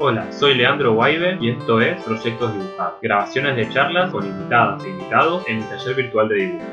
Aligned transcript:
Hola, 0.00 0.30
soy 0.30 0.54
Leandro 0.54 0.94
Guaibe 0.94 1.38
y 1.40 1.50
esto 1.50 1.80
es 1.80 2.00
Proyectos 2.04 2.54
Dibujados, 2.54 3.00
grabaciones 3.02 3.56
de 3.56 3.68
charlas 3.74 4.12
con 4.12 4.24
invitadas 4.24 4.84
e 4.84 4.90
invitados 4.90 5.44
en 5.48 5.56
el 5.56 5.68
taller 5.68 5.96
virtual 5.96 6.28
de 6.28 6.34
dibujo. 6.36 6.64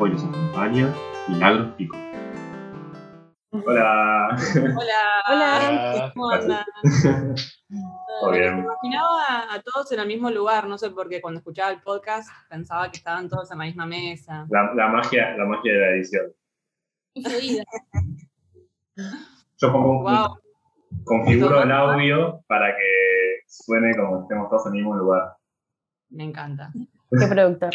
Hoy 0.00 0.10
nos 0.12 0.24
acompaña 0.24 0.88
Milagros 1.28 1.74
Pico. 1.76 1.94
Hola. 3.50 4.34
Hola. 4.54 5.22
Hola. 5.28 6.12
¿Cómo 6.14 6.30
andan? 6.30 6.64
Todo 8.20 8.30
bien. 8.32 8.56
Me 8.56 8.62
imaginaba 8.62 9.52
a 9.52 9.60
todos 9.60 9.92
en 9.92 10.00
el 10.00 10.06
mismo 10.06 10.30
lugar, 10.30 10.66
no 10.68 10.78
sé 10.78 10.88
por 10.88 11.10
qué 11.10 11.20
cuando 11.20 11.40
escuchaba 11.40 11.70
el 11.70 11.82
podcast 11.82 12.30
pensaba 12.48 12.90
que 12.90 12.96
estaban 12.96 13.28
todos 13.28 13.52
en 13.52 13.58
la 13.58 13.64
misma 13.66 13.84
mesa. 13.84 14.46
La, 14.48 14.72
la 14.74 14.88
magia, 14.88 15.36
la 15.36 15.44
magia 15.44 15.70
de 15.70 15.78
la 15.80 15.90
edición. 15.90 16.32
Influida. 17.12 17.64
Yo 19.58 19.70
pongo, 19.70 20.02
Wow. 20.02 20.41
Configuro 21.04 21.62
el 21.62 21.72
audio 21.72 22.42
para 22.46 22.74
que 22.76 23.40
suene 23.46 23.94
como 23.96 24.18
que 24.18 24.22
estemos 24.22 24.48
todos 24.50 24.66
en 24.66 24.72
el 24.72 24.78
mismo 24.78 24.96
lugar. 24.96 25.36
Me 26.10 26.24
encanta. 26.24 26.70
Qué 27.10 27.26
productor. 27.26 27.70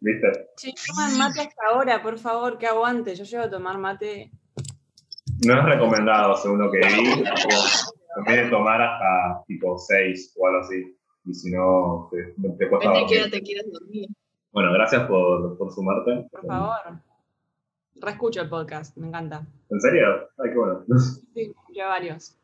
¿Viste? 0.00 0.48
Che, 0.56 0.72
toman 0.86 1.16
mate 1.18 1.40
hasta 1.40 1.62
ahora, 1.72 2.02
por 2.02 2.18
favor, 2.18 2.58
que 2.58 2.66
aguante. 2.66 3.14
Yo 3.14 3.24
llego 3.24 3.44
a 3.44 3.50
tomar 3.50 3.78
mate. 3.78 4.30
No 5.46 5.58
es 5.58 5.64
recomendado, 5.64 6.36
según 6.36 6.58
lo 6.60 6.70
que 6.70 6.78
vi. 6.78 7.24
Conviene 8.14 8.50
tomar 8.50 8.82
hasta 8.82 9.42
tipo 9.46 9.78
6 9.78 10.34
o 10.38 10.46
algo 10.46 10.60
así. 10.60 10.96
Y 11.24 11.34
si 11.34 11.50
no, 11.50 12.08
te, 12.10 12.34
te 12.58 12.68
cuesta 12.68 12.90
Vete, 12.90 13.00
dormir. 13.00 13.06
quédate, 13.08 13.42
quieres 13.42 13.72
dormir. 13.72 14.08
Bueno, 14.52 14.72
gracias 14.74 15.06
por, 15.06 15.56
por 15.56 15.72
sumarte. 15.72 16.28
Por 16.30 16.46
favor. 16.46 17.00
Reescucho 17.96 18.42
el 18.42 18.48
podcast, 18.50 18.96
me 18.96 19.06
encanta. 19.08 19.46
¿En 19.70 19.80
serio? 19.80 20.28
Ay, 20.38 20.50
qué 20.50 20.58
bueno. 20.58 20.84
Sí, 21.34 21.54
ya 21.74 21.88
varios. 21.88 22.36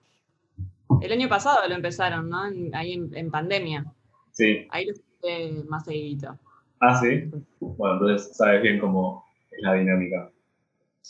El 1.02 1.12
año 1.12 1.28
pasado 1.28 1.66
lo 1.68 1.74
empezaron, 1.74 2.28
¿no? 2.28 2.46
En- 2.46 2.74
ahí 2.74 2.92
en, 2.94 3.14
en 3.16 3.30
pandemia. 3.30 3.84
Sí. 4.32 4.66
Ahí 4.70 4.86
lo 4.86 4.92
escuché 4.92 5.52
más 5.68 5.84
seguidito. 5.84 6.38
Ah, 6.80 7.00
sí. 7.00 7.30
Bueno, 7.60 7.94
entonces 7.94 8.36
sabes 8.36 8.62
bien 8.62 8.78
cómo 8.78 9.24
es 9.50 9.58
la 9.62 9.74
dinámica. 9.74 10.30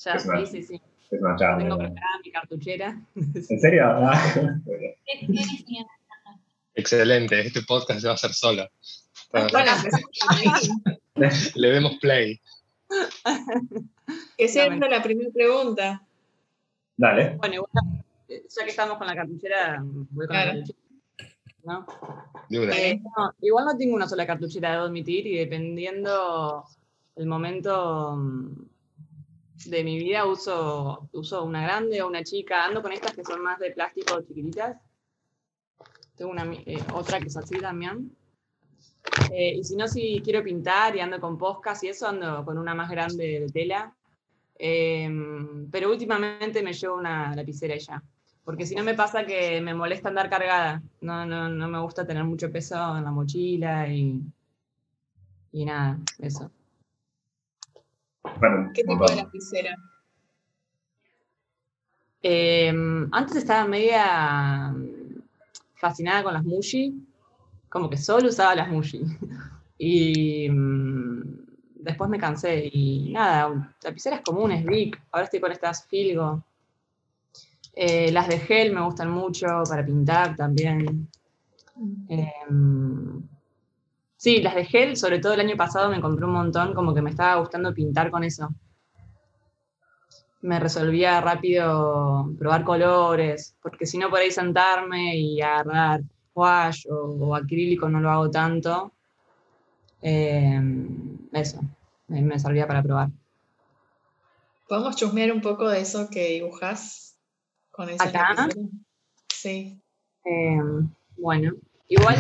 Ya, 0.05 0.13
Es 0.13 0.27
una- 0.27 0.41
sí, 0.41 0.47
sí, 0.47 0.63
sí. 0.63 0.81
Es 1.11 1.21
una 1.21 1.37
Tengo 1.37 1.39
charla. 1.39 1.77
preparada 1.79 2.19
mi 2.25 2.31
cartuchera. 2.31 3.01
¿En 3.15 3.61
serio? 3.61 3.85
Ah, 4.01 4.35
Excelente, 6.75 7.41
este 7.41 7.63
podcast 7.63 8.01
se 8.01 8.07
va 8.07 8.13
a 8.13 8.15
hacer 8.15 8.33
solo. 8.33 8.65
Bueno, 9.33 9.49
empecemos. 9.59 10.71
Le 11.57 11.69
demos 11.71 11.97
play. 12.01 12.41
que 14.39 14.49
siempre 14.49 14.89
la 14.89 15.03
primera 15.03 15.31
pregunta. 15.33 16.03
Dale. 16.97 17.37
Bueno, 17.37 17.55
igual, 17.57 18.05
ya 18.29 18.65
que 18.65 18.71
estamos 18.71 18.99
con 18.99 19.07
la 19.07 19.15
cartuchera, 19.15 19.81
voy 19.83 20.27
con 20.27 20.35
Claro. 20.35 20.53
la 20.53 20.55
cartuchera. 20.55 20.89
Eh, 22.51 23.01
no, 23.17 23.35
igual 23.41 23.65
no 23.67 23.77
tengo 23.77 23.95
una 23.95 24.09
sola 24.09 24.27
cartuchera, 24.27 24.73
debo 24.73 24.85
admitir, 24.85 25.27
y 25.27 25.37
dependiendo 25.37 26.65
el 27.17 27.27
momento 27.27 28.17
mm, 28.17 28.53
de 29.67 29.85
mi 29.85 29.99
vida, 29.99 30.25
uso, 30.25 31.09
uso 31.13 31.45
una 31.45 31.63
grande 31.63 32.01
o 32.01 32.09
una 32.09 32.23
chica. 32.23 32.65
Ando 32.65 32.81
con 32.81 32.93
estas 32.93 33.13
que 33.15 33.25
son 33.25 33.43
más 33.43 33.59
de 33.59 33.73
plástico 33.73 34.21
chiquititas. 34.23 34.77
Tengo 36.17 36.31
una, 36.31 36.45
eh, 36.53 36.83
otra 36.95 37.19
que 37.21 37.27
es 37.27 37.37
así 37.37 37.59
también. 37.59 38.17
Eh, 39.33 39.57
y 39.57 39.65
si 39.65 39.77
no, 39.77 39.89
si 39.89 40.21
quiero 40.25 40.43
pintar 40.43 40.97
y 40.97 41.01
ando 41.01 41.21
con 41.21 41.37
poscas 41.37 41.83
y 41.85 41.89
eso, 41.89 42.09
ando 42.09 42.45
con 42.45 42.57
una 42.57 42.75
más 42.75 42.91
grande 42.91 43.41
de 43.41 43.49
tela. 43.49 43.95
Em, 44.61 45.71
pero 45.71 45.91
últimamente 45.91 46.63
me 46.63 46.73
llevo 46.73 46.97
una 46.97 47.35
lapicera 47.35 47.77
ya. 47.77 48.03
Porque 48.49 48.65
si 48.65 48.75
no 48.75 48.83
me 48.83 48.95
pasa 48.95 49.27
que 49.27 49.61
me 49.61 49.75
molesta 49.75 50.09
andar 50.09 50.31
cargada. 50.31 50.81
No, 51.03 51.27
no, 51.27 51.51
no 51.51 51.69
me 51.69 51.81
gusta 51.81 52.07
tener 52.07 52.25
mucho 52.25 52.51
peso 52.51 52.97
en 52.97 53.05
la 53.05 53.11
mochila 53.11 53.87
y, 53.87 54.23
y 55.53 55.67
nada, 55.67 55.99
eso. 56.19 56.51
Bueno, 58.41 58.71
¿Qué 58.73 58.85
tipo 58.85 59.07
de 59.07 59.17
lapicera? 59.17 59.77
Em, 62.23 63.07
antes 63.13 63.37
estaba 63.37 63.69
media 63.69 64.73
mm, 64.75 65.21
fascinada 65.75 66.23
con 66.23 66.33
las 66.33 66.43
Mushi, 66.43 67.07
como 67.69 67.91
que 67.91 67.99
solo 67.99 68.31
usaba 68.31 68.55
las 68.55 68.71
Mushi. 68.71 69.03
Y 69.77 70.49
mm, 70.49 71.23
después 71.75 72.09
me 72.09 72.19
cansé 72.19 72.71
y 72.73 73.13
nada, 73.13 73.77
lapiceras 73.85 74.23
comunes, 74.23 74.65
Bic, 74.65 74.99
ahora 75.13 75.27
estoy 75.27 75.39
con 75.39 75.53
estas 75.53 75.87
Filgo. 75.87 76.43
Eh, 77.81 78.11
las 78.11 78.27
de 78.27 78.41
gel 78.41 78.73
me 78.73 78.81
gustan 78.81 79.09
mucho 79.09 79.47
para 79.69 79.87
pintar 79.87 80.35
también. 80.35 81.09
Em, 82.09 83.23
sí, 84.17 84.43
las 84.43 84.57
de 84.57 84.65
gel, 84.65 84.97
sobre 84.97 85.21
todo 85.21 85.35
el 85.35 85.41
año 85.41 85.57
pasado 85.57 85.89
me 85.89 86.01
compré 86.01 86.25
un 86.25 86.33
montón, 86.33 86.75
como 86.75 86.93
que 86.93 87.03
me 87.03 87.11
estaba 87.11 87.37
gustando 87.37 87.73
pintar 87.73 88.11
con 88.11 88.25
eso. 88.25 88.49
Me 90.41 90.59
resolvía 90.59 91.21
rápido 91.21 92.35
probar 92.37 92.65
colores, 92.65 93.55
porque 93.63 93.87
si 93.87 93.97
no 93.97 94.11
por 94.11 94.19
ahí 94.19 94.33
sentarme 94.33 95.17
y 95.17 95.41
agarrar 95.41 96.01
wash 96.35 96.85
o, 96.91 97.33
acrílico 97.37 97.89
no 97.89 98.01
lo 98.01 98.11
hago 98.11 98.29
tanto. 98.29 98.91
Em, 100.03 101.29
eso, 101.33 101.61
me, 102.09 102.23
me 102.23 102.41
servía 102.41 102.67
para 102.67 102.83
probar. 102.83 103.11
¿Podemos 104.67 104.97
chusmear 104.97 105.31
un 105.31 105.41
poco 105.41 105.69
de 105.69 105.81
eso 105.81 106.11
que 106.11 106.31
dibujas 106.31 107.08
con 107.79 107.89
esa 107.89 108.09
¿Acá? 108.09 108.35
lapicera? 108.35 108.69
Sí. 109.29 109.81
Em, 110.25 110.91
bueno, 111.17 111.53
igual 111.87 112.17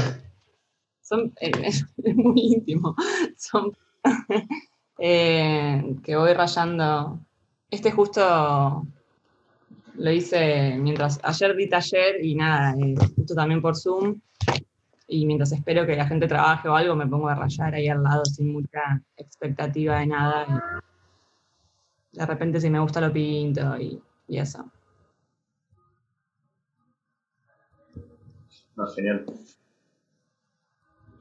son, 1.02 1.32
eh, 1.40 1.50
es, 1.64 1.84
es 2.04 2.14
muy 2.14 2.40
íntimo. 2.54 2.94
Son 3.36 3.76
eh, 4.98 5.96
que 6.04 6.16
voy 6.16 6.32
rayando. 6.32 7.18
Este 7.72 7.90
justo 7.90 8.86
lo 9.94 10.12
hice 10.12 10.76
mientras 10.78 11.18
ayer 11.24 11.56
di 11.56 11.68
taller 11.68 12.24
y 12.24 12.36
nada, 12.36 12.76
eh, 12.78 12.94
justo 13.16 13.34
también 13.34 13.60
por 13.60 13.76
Zoom. 13.76 14.20
Y 15.08 15.26
mientras 15.26 15.50
espero 15.50 15.84
que 15.86 15.96
la 15.96 16.06
gente 16.06 16.28
trabaje 16.28 16.68
o 16.68 16.76
algo, 16.76 16.94
me 16.94 17.08
pongo 17.08 17.28
a 17.28 17.34
rayar 17.34 17.74
ahí 17.74 17.88
al 17.88 18.04
lado 18.04 18.24
sin 18.24 18.52
mucha 18.52 19.02
expectativa 19.16 19.98
de 19.98 20.06
nada. 20.06 20.82
Y 22.12 22.18
de 22.18 22.26
repente, 22.26 22.60
si 22.60 22.70
me 22.70 22.78
gusta, 22.78 23.00
lo 23.00 23.12
pinto 23.12 23.76
y, 23.76 24.00
y 24.28 24.38
eso. 24.38 24.70
No, 28.78 28.86
genial. 28.94 29.26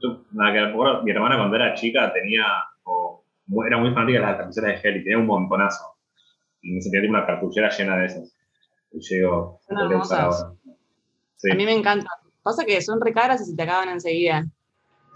Yo, 0.00 0.22
nada, 0.30 0.52
que 0.52 0.60
me 0.60 0.70
acuerdo, 0.70 1.02
mi 1.02 1.10
hermana 1.10 1.36
cuando 1.36 1.56
era 1.56 1.74
chica 1.74 2.12
tenía, 2.12 2.44
o 2.84 3.24
era 3.66 3.78
muy 3.78 3.92
fanática 3.92 4.20
de 4.20 4.26
las 4.26 4.36
camisetas 4.36 4.70
de 4.70 4.76
gel 4.78 4.96
y 4.98 5.02
tenía 5.02 5.18
un 5.18 5.26
montonazo. 5.26 5.96
Y 6.62 6.70
me 6.72 6.80
sentía 6.80 7.00
tipo 7.00 7.14
una 7.14 7.26
cartuchera 7.26 7.68
llena 7.70 7.96
de 7.96 8.06
esas. 8.06 8.32
Y 8.92 9.00
yo 9.00 9.16
digo. 9.16 9.60
Sí, 11.36 11.50
A 11.50 11.54
mí 11.56 11.64
me 11.64 11.74
encanta. 11.74 12.08
Pasa 12.44 12.64
que 12.64 12.80
son 12.80 13.00
re 13.00 13.12
caras 13.12 13.40
y 13.40 13.46
se 13.46 13.56
te 13.56 13.62
acaban 13.62 13.88
enseguida. 13.88 14.46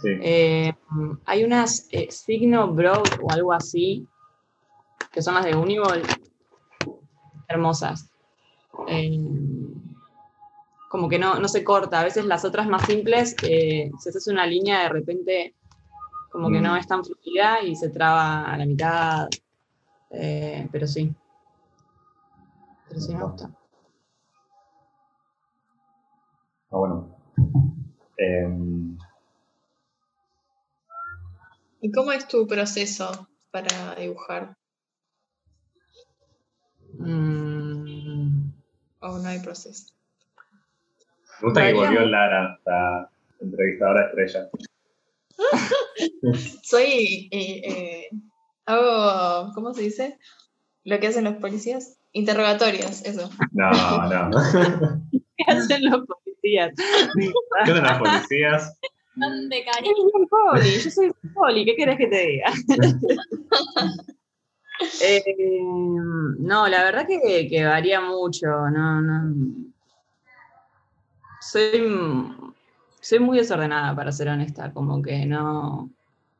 sí. 0.00 0.08
Eh, 0.20 0.72
hay 1.24 1.44
unas 1.44 1.88
eh, 1.92 2.10
Signo 2.10 2.72
Broad 2.72 3.04
o 3.22 3.30
algo 3.30 3.52
así, 3.52 4.04
que 5.12 5.22
son 5.22 5.34
las 5.34 5.44
de 5.44 5.54
Uniball, 5.54 6.02
hermosas. 7.48 8.10
Eh, 8.88 9.16
como 10.92 11.08
que 11.08 11.18
no, 11.18 11.40
no 11.40 11.48
se 11.48 11.64
corta. 11.64 12.00
A 12.00 12.04
veces 12.04 12.26
las 12.26 12.44
otras 12.44 12.68
más 12.68 12.82
simples, 12.84 13.34
eh, 13.44 13.90
si 13.98 14.08
haces 14.10 14.26
una 14.28 14.44
línea, 14.46 14.82
de 14.82 14.88
repente 14.90 15.54
como 16.30 16.50
que 16.50 16.60
no 16.60 16.74
Mm. 16.74 16.76
es 16.76 16.86
tan 16.86 17.02
fluida 17.02 17.62
y 17.62 17.74
se 17.76 17.88
traba 17.88 18.44
a 18.44 18.58
la 18.58 18.66
mitad. 18.66 19.26
Eh, 20.10 20.68
pero 20.70 20.86
sí. 20.86 21.10
Pero 22.88 23.00
sí 23.00 23.14
me 23.14 23.24
gusta. 23.24 23.50
Ah, 26.70 26.76
bueno. 26.76 27.16
Em, 28.18 28.98
¿Y 31.80 31.90
cómo 31.90 32.12
es 32.12 32.28
tu 32.28 32.46
proceso 32.46 33.28
para 33.50 33.94
dibujar? 33.94 34.54
Mm, 36.98 38.50
¿O 39.00 39.18
no 39.18 39.26
hay 39.28 39.38
proceso? 39.40 39.86
Me 41.42 41.48
gusta 41.48 41.66
que 41.66 41.72
volvió. 41.74 42.06
Lara, 42.06 42.54
esta 42.58 43.10
entrevistadora 43.40 44.06
estrella. 44.06 44.48
Soy. 46.62 47.28
eh, 47.30 47.62
eh, 47.64 48.08
hago. 48.66 49.52
¿Cómo 49.54 49.74
se 49.74 49.82
dice? 49.82 50.18
Lo 50.84 50.98
que 51.00 51.08
hacen 51.08 51.24
los 51.24 51.34
policías. 51.34 51.98
Interrogatorios, 52.12 53.02
eso. 53.04 53.30
No, 53.52 53.70
no. 53.70 54.30
¿Qué 55.10 55.44
hacen 55.48 55.90
los 55.90 56.06
policías? 56.06 56.72
¿Qué 56.74 57.70
son 57.72 57.82
las 57.82 57.98
policías? 57.98 58.78
Son 59.18 59.48
de 59.48 59.64
Yo 59.64 59.72
cariño. 59.72 59.94
soy 60.12 60.26
poli, 60.26 60.70
yo 60.78 60.90
soy 60.90 61.12
poli, 61.34 61.64
¿qué 61.64 61.76
querés 61.76 61.98
que 61.98 62.06
te 62.06 62.26
diga? 62.26 62.52
Eh, 65.00 65.22
no, 66.40 66.66
la 66.66 66.82
verdad 66.82 67.06
que, 67.06 67.46
que 67.48 67.64
varía 67.64 68.00
mucho, 68.00 68.48
no, 68.48 69.00
no. 69.00 69.71
Soy, 71.50 71.82
soy 73.00 73.18
muy 73.18 73.38
desordenada, 73.38 73.94
para 73.94 74.12
ser 74.12 74.28
honesta, 74.28 74.72
como 74.72 75.02
que 75.02 75.26
no, 75.26 75.90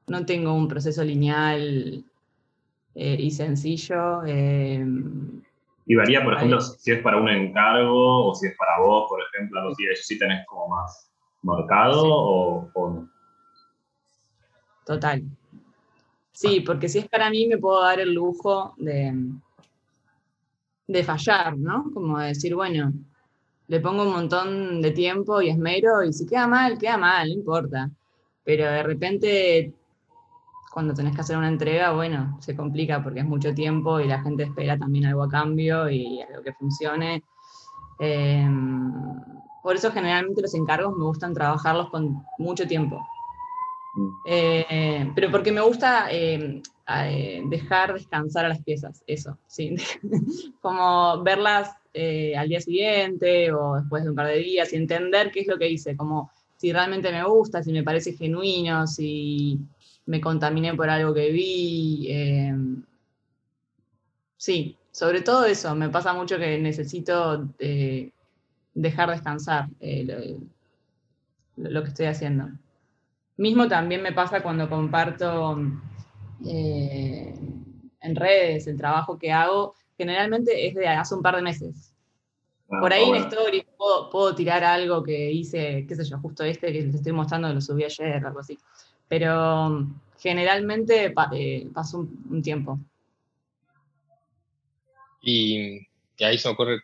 no 0.06 0.26
tengo 0.26 0.54
un 0.54 0.69
proceso 0.69 1.04
lineal 1.04 2.04
eh, 2.94 3.16
y 3.19 3.31
sencillo. 3.31 4.25
eh, 4.25 4.84
Y 5.87 5.94
varía, 5.94 6.22
por 6.22 6.34
Ahí. 6.34 6.38
ejemplo, 6.38 6.60
si 6.60 6.93
es 6.93 7.02
para 7.02 7.16
un 7.19 7.28
encargo 7.28 8.28
o 8.28 8.34
si 8.34 8.46
es 8.46 8.56
para 8.56 8.78
vos, 8.81 9.06
por 9.08 9.20
ejemplo, 9.22 9.60
algo 9.60 9.72
así, 9.72 9.84
sí 10.02 10.19
tenés 10.19 10.46
como 10.46 10.69
más 10.69 11.10
marcado 11.43 12.02
o, 12.04 12.70
o 12.75 12.90
no. 12.90 13.08
Total. 14.87 15.22
Sí, 16.32 16.60
porque 16.60 16.88
si 16.88 16.99
es 17.00 17.08
para 17.08 17.31
mí 17.31 17.46
me 17.46 17.58
puedo 17.58 17.82
dar 17.82 18.00
el 18.00 18.12
lujo 18.14 18.75
de, 18.78 19.12
de 20.87 21.04
fallar, 21.04 21.56
¿no? 21.56 21.90
Como 21.93 22.19
de 22.19 22.28
decir, 22.28 22.54
bueno, 22.54 22.93
le 23.73 23.81
pongo 23.81 24.03
un 24.03 24.13
montón 24.13 24.83
de 24.83 24.91
tiempo 24.91 25.41
y 25.41 25.49
esmero 25.49 26.03
y 26.05 26.13
si 26.13 26.27
queda 26.27 26.47
mal, 26.47 26.77
queda 26.77 26.99
mal, 26.99 27.27
no 27.29 27.35
importa. 27.35 27.91
Pero 28.45 28.67
de 28.67 28.83
repente, 28.83 29.73
cuando 30.71 30.93
tenés 30.93 31.15
que 31.15 31.23
hacer 31.23 31.39
una 31.39 31.49
entrega, 31.49 31.93
bueno, 31.93 32.37
se 32.43 32.55
complica 32.55 33.03
porque 33.03 33.21
es 33.21 33.25
mucho 33.25 33.55
tiempo 33.55 33.99
y 33.99 34.07
la 34.07 34.21
gente 34.21 34.43
espera 34.43 34.77
también 34.77 35.07
algo 35.07 35.23
a 35.23 35.31
cambio 35.31 35.89
y 35.89 36.21
algo 36.21 36.43
que 36.43 36.53
funcione. 36.53 37.25
Eh, 37.99 38.47
por 39.63 39.75
eso 39.75 39.91
generalmente 39.91 40.43
los 40.43 40.53
encargos 40.53 40.95
me 40.95 41.05
gustan 41.05 41.33
trabajarlos 41.33 41.89
con 41.89 42.23
mucho 42.37 42.67
tiempo. 42.67 43.03
Eh, 44.27 45.11
pero 45.15 45.31
porque 45.31 45.51
me 45.51 45.63
gusta 45.63 46.13
eh, 46.13 46.61
eh, 46.89 47.43
dejar 47.47 47.95
descansar 47.95 48.45
a 48.45 48.51
las 48.51 48.63
piezas, 48.63 49.03
eso, 49.07 49.39
sí. 49.47 49.77
como 50.61 51.23
verlas 51.23 51.75
eh, 51.94 52.37
al 52.37 52.49
día 52.49 52.61
siguiente 52.61 53.53
o 53.53 53.77
después 53.77 54.05
de 54.05 54.11
un 54.11 54.17
par 54.17 54.29
de 54.29 54.39
días 54.39 54.73
y 54.73 54.77
entender 54.77 55.31
qué 55.31 55.41
es 55.41 55.47
lo 55.49 55.59
que 55.59 55.69
hice, 55.71 55.97
como 55.97 56.31
si 56.56 56.73
realmente 56.73 57.11
me 57.12 57.25
gusta, 57.25 57.62
si 57.62 57.73
me 57.73 57.83
parece 57.83 58.12
genuino, 58.15 58.87
si 58.87 59.59
me 60.06 60.21
contaminé 60.21 60.75
por 60.75 60.89
algo 60.91 61.15
que 61.15 61.31
vi. 61.31 62.06
eh, 62.11 62.55
sí, 64.37 64.77
sobre 64.91 65.23
todo 65.23 65.44
eso, 65.47 65.75
me 65.75 65.89
pasa 65.89 66.12
mucho 66.12 66.39
que 66.39 66.59
necesito 66.59 67.49
eh, 67.59 68.11
dejar 68.75 69.11
descansar 69.11 69.69
eh, 69.81 70.05
lo- 70.05 71.71
lo 71.71 71.83
que 71.83 71.88
estoy 71.88 72.06
haciendo. 72.06 72.49
Mismo 73.37 73.69
también 73.69 74.03
me 74.03 74.12
pasa 74.12 74.43
cuando 74.43 74.69
comparto 74.69 75.59
en 76.45 78.17
redes 78.17 78.67
el 78.67 78.77
trabajo 78.77 79.19
que 79.19 79.33
hago, 79.33 79.75
generalmente 80.02 80.66
es 80.69 80.75
de 80.75 80.87
hace 80.88 81.14
un 81.14 81.22
par 81.22 81.37
de 81.37 81.43
meses. 81.43 81.94
Ah, 82.70 82.81
Por 82.81 82.93
ahí 82.93 83.08
en 83.08 83.16
stories 83.16 83.64
puedo, 83.76 84.10
puedo 84.10 84.34
tirar 84.34 84.64
algo 84.64 85.02
que 85.02 85.31
hice, 85.31 85.84
qué 85.87 85.94
sé 85.94 86.04
yo, 86.04 86.19
justo 86.19 86.43
este 86.44 86.72
que 86.72 86.82
les 86.82 86.94
estoy 86.94 87.12
mostrando, 87.12 87.52
lo 87.52 87.60
subí 87.60 87.84
ayer, 87.84 88.25
algo 88.26 88.40
así. 88.40 88.58
Pero 89.08 89.69
mm, 89.70 89.94
generalmente 90.19 91.10
pa- 91.10 91.31
eh, 91.34 91.69
pasó 91.72 91.99
un, 91.99 92.25
un 92.31 92.43
tiempo. 92.43 92.78
Y, 95.22 95.87
y 96.16 96.25
ahí 96.25 96.38
se 96.38 96.49
me 96.49 96.54
ocurre 96.54 96.81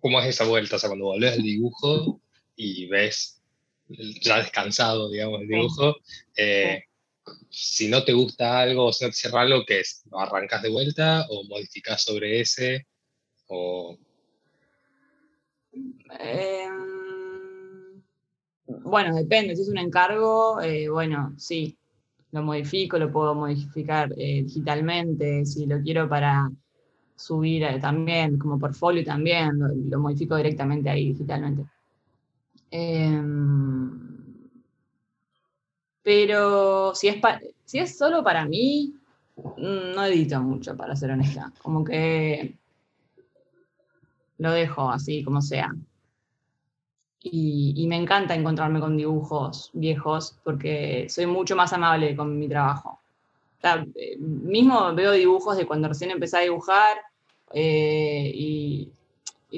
cómo 0.00 0.20
es 0.20 0.26
esa 0.26 0.44
vuelta, 0.44 0.76
o 0.76 0.78
sea, 0.78 0.88
cuando 0.90 1.06
volvés 1.06 1.32
al 1.34 1.42
dibujo 1.42 2.20
y 2.56 2.86
ves 2.86 3.40
ya 3.88 4.38
descansado, 4.38 5.10
digamos, 5.10 5.42
el 5.42 5.48
dibujo, 5.48 5.96
eh, 6.36 6.84
si 7.50 7.88
no 7.88 8.04
te 8.04 8.12
gusta 8.12 8.60
algo 8.60 8.86
o 8.86 8.92
cierra 8.92 9.42
algo, 9.42 9.64
¿qué 9.66 9.80
es? 9.80 10.02
¿Lo 10.10 10.20
arrancas 10.20 10.62
de 10.62 10.70
vuelta 10.70 11.26
o 11.28 11.44
modificás 11.44 12.02
sobre 12.02 12.40
ese? 12.40 12.86
Em, 16.18 18.02
bueno, 18.66 19.14
depende. 19.14 19.56
Si 19.56 19.62
es 19.62 19.68
un 19.68 19.78
encargo, 19.78 20.60
eh, 20.60 20.88
bueno, 20.88 21.34
sí, 21.36 21.76
lo 22.32 22.42
modifico, 22.42 22.98
lo 22.98 23.12
puedo 23.12 23.34
modificar 23.34 24.12
eh, 24.16 24.42
digitalmente. 24.42 25.44
Si 25.46 25.66
lo 25.66 25.80
quiero 25.80 26.08
para 26.08 26.50
subir 27.16 27.62
eh, 27.64 27.78
también, 27.80 28.38
como 28.38 28.58
portfolio 28.58 29.04
también, 29.04 29.58
lo, 29.58 29.68
lo 29.68 29.98
modifico 29.98 30.36
directamente 30.36 30.90
ahí 30.90 31.08
digitalmente. 31.12 31.64
Pero 36.04 36.94
si 36.94 37.08
es, 37.08 37.16
si 37.64 37.78
es 37.78 37.96
solo 37.96 38.22
para 38.22 38.44
mí, 38.44 38.94
mm, 39.36 39.94
no 39.96 40.04
edito 40.04 40.40
mucho, 40.40 40.76
para 40.76 40.94
ser 40.94 41.10
honesta. 41.10 41.50
Como 41.62 41.82
que 41.82 42.54
lo 44.38 44.52
dejo 44.52 44.90
así 44.90 45.24
como 45.24 45.40
sea. 45.40 45.74
Y, 47.26 47.86
me 47.88 47.96
encanta 47.96 48.34
encontrarme 48.34 48.80
con 48.80 48.98
dibujos 48.98 49.70
viejos 49.72 50.36
porque 50.44 51.06
soy 51.08 51.24
mucho 51.24 51.56
más 51.56 51.72
amable 51.72 52.14
con 52.14 52.38
mi 52.38 52.48
trabajo. 52.48 53.00
Eh, 53.62 54.18
mismo 54.18 54.94
veo 54.94 55.12
dibujos 55.12 55.56
de 55.56 55.66
cuando 55.66 55.88
recién 55.88 56.10
empecé 56.10 56.36
a 56.36 56.40
dibujar 56.40 56.98
eh, 57.54 58.30
y, 58.34 58.92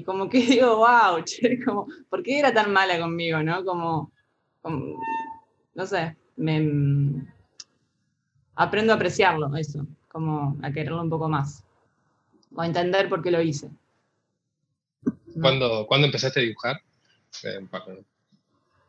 como 0.05 0.29
que 0.29 0.39
digo, 0.47 0.77
wow, 0.77 1.25
che, 1.25 1.59
¿por 2.09 2.23
qué 2.23 2.39
era 2.39 2.55
tan 2.55 2.73
mala 2.73 3.01
conmigo? 3.01 3.43
¿no? 3.43 3.65
Como- 3.65 4.13
no 5.75 5.87
sé, 5.87 6.17
me, 6.37 6.61
mm, 6.61 7.27
aprendo 8.57 8.93
a 8.93 8.97
apreciarlo, 8.97 9.55
eso, 9.57 9.87
como 10.09 10.57
a 10.63 10.73
quererlo 10.73 11.03
un 11.03 11.11
poco 11.11 11.29
más, 11.29 11.65
o 12.55 12.61
a 12.63 12.67
entender 12.67 13.09
por 13.09 13.23
qué 13.23 13.31
lo 13.31 13.41
hice. 13.43 13.69
¿no? 15.35 15.43
¿cuándo, 15.43 15.87
¿Cuándo 15.87 16.07
empezaste 16.07 16.41
a 16.41 16.43
dibujar? 16.43 16.77
Eh, 17.45 17.67
para- 17.71 17.85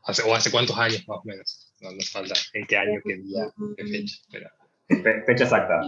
hace, 0.05 0.21
¿O 0.23 0.33
hace 0.33 0.51
cuántos 0.51 0.77
años 0.77 1.03
más 1.07 1.17
o 1.17 1.21
menos? 1.25 1.73
No 1.81 1.91
nos 1.91 2.09
falta 2.09 2.33
en 2.53 2.65
qué 2.65 2.77
año, 2.77 2.99
qué 3.05 3.17
día, 3.17 3.51
qué 3.75 3.85
fecha. 3.85 4.15
Pero, 4.31 4.49
Fe- 4.87 5.23
fecha 5.25 5.43
exacta. 5.43 5.81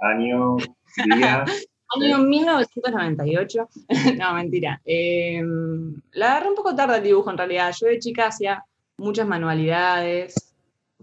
Año, 0.00 0.56
día. 1.04 1.44
Año 1.96 2.18
1998. 2.18 3.68
no, 4.18 4.34
mentira. 4.34 4.80
Eh, 4.84 5.42
la 6.12 6.30
agarré 6.32 6.48
un 6.48 6.54
poco 6.54 6.74
tarde 6.74 6.96
el 6.98 7.02
dibujo 7.04 7.30
en 7.30 7.38
realidad. 7.38 7.74
Yo 7.78 7.88
de 7.88 7.98
chica 7.98 8.26
hacía 8.28 8.64
muchas 8.96 9.26
manualidades, 9.26 10.53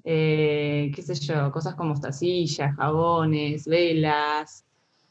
eh, 0.04 0.92
qué 0.96 1.02
sé 1.02 1.16
yo, 1.16 1.52
cosas 1.52 1.76
como 1.76 2.00
tacillas, 2.00 2.76
jabones, 2.76 3.66
velas. 3.66 4.66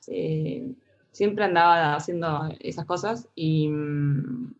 eh, 0.08 0.72
siempre 1.12 1.44
andaba 1.44 1.94
haciendo 1.96 2.48
esas 2.60 2.84
cosas 2.86 3.28
y 3.34 3.68
mm, 3.68 4.54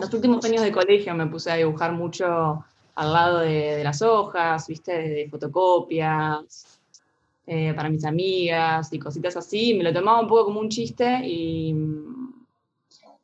los 0.00 0.14
últimos 0.14 0.44
años 0.44 0.62
de 0.62 0.72
colegio 0.72 1.14
me 1.14 1.26
puse 1.26 1.50
a 1.50 1.56
dibujar 1.56 1.92
mucho 1.92 2.64
al 2.94 3.12
lado 3.12 3.40
de, 3.40 3.76
de 3.76 3.84
las 3.84 4.02
hojas, 4.02 4.66
viste, 4.68 4.92
de 4.92 5.28
fotocopias, 5.30 6.80
eh, 7.46 7.72
para 7.74 7.88
mis 7.90 8.04
amigas 8.04 8.92
y 8.92 8.98
cositas 8.98 9.36
así. 9.36 9.74
Me 9.74 9.84
lo 9.84 9.92
tomaba 9.92 10.20
un 10.20 10.28
poco 10.28 10.46
como 10.46 10.60
un 10.60 10.68
chiste 10.68 11.20
y 11.26 11.72
mm, 11.74 12.46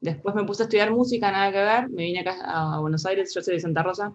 después 0.00 0.34
me 0.34 0.44
puse 0.44 0.62
a 0.62 0.66
estudiar 0.66 0.90
música, 0.92 1.30
nada 1.30 1.52
que 1.52 1.58
ver. 1.58 1.90
Me 1.90 2.04
vine 2.04 2.20
acá 2.20 2.36
a 2.44 2.80
Buenos 2.80 3.04
Aires, 3.06 3.34
yo 3.34 3.42
soy 3.42 3.54
de 3.54 3.60
Santa 3.60 3.82
Rosa. 3.82 4.12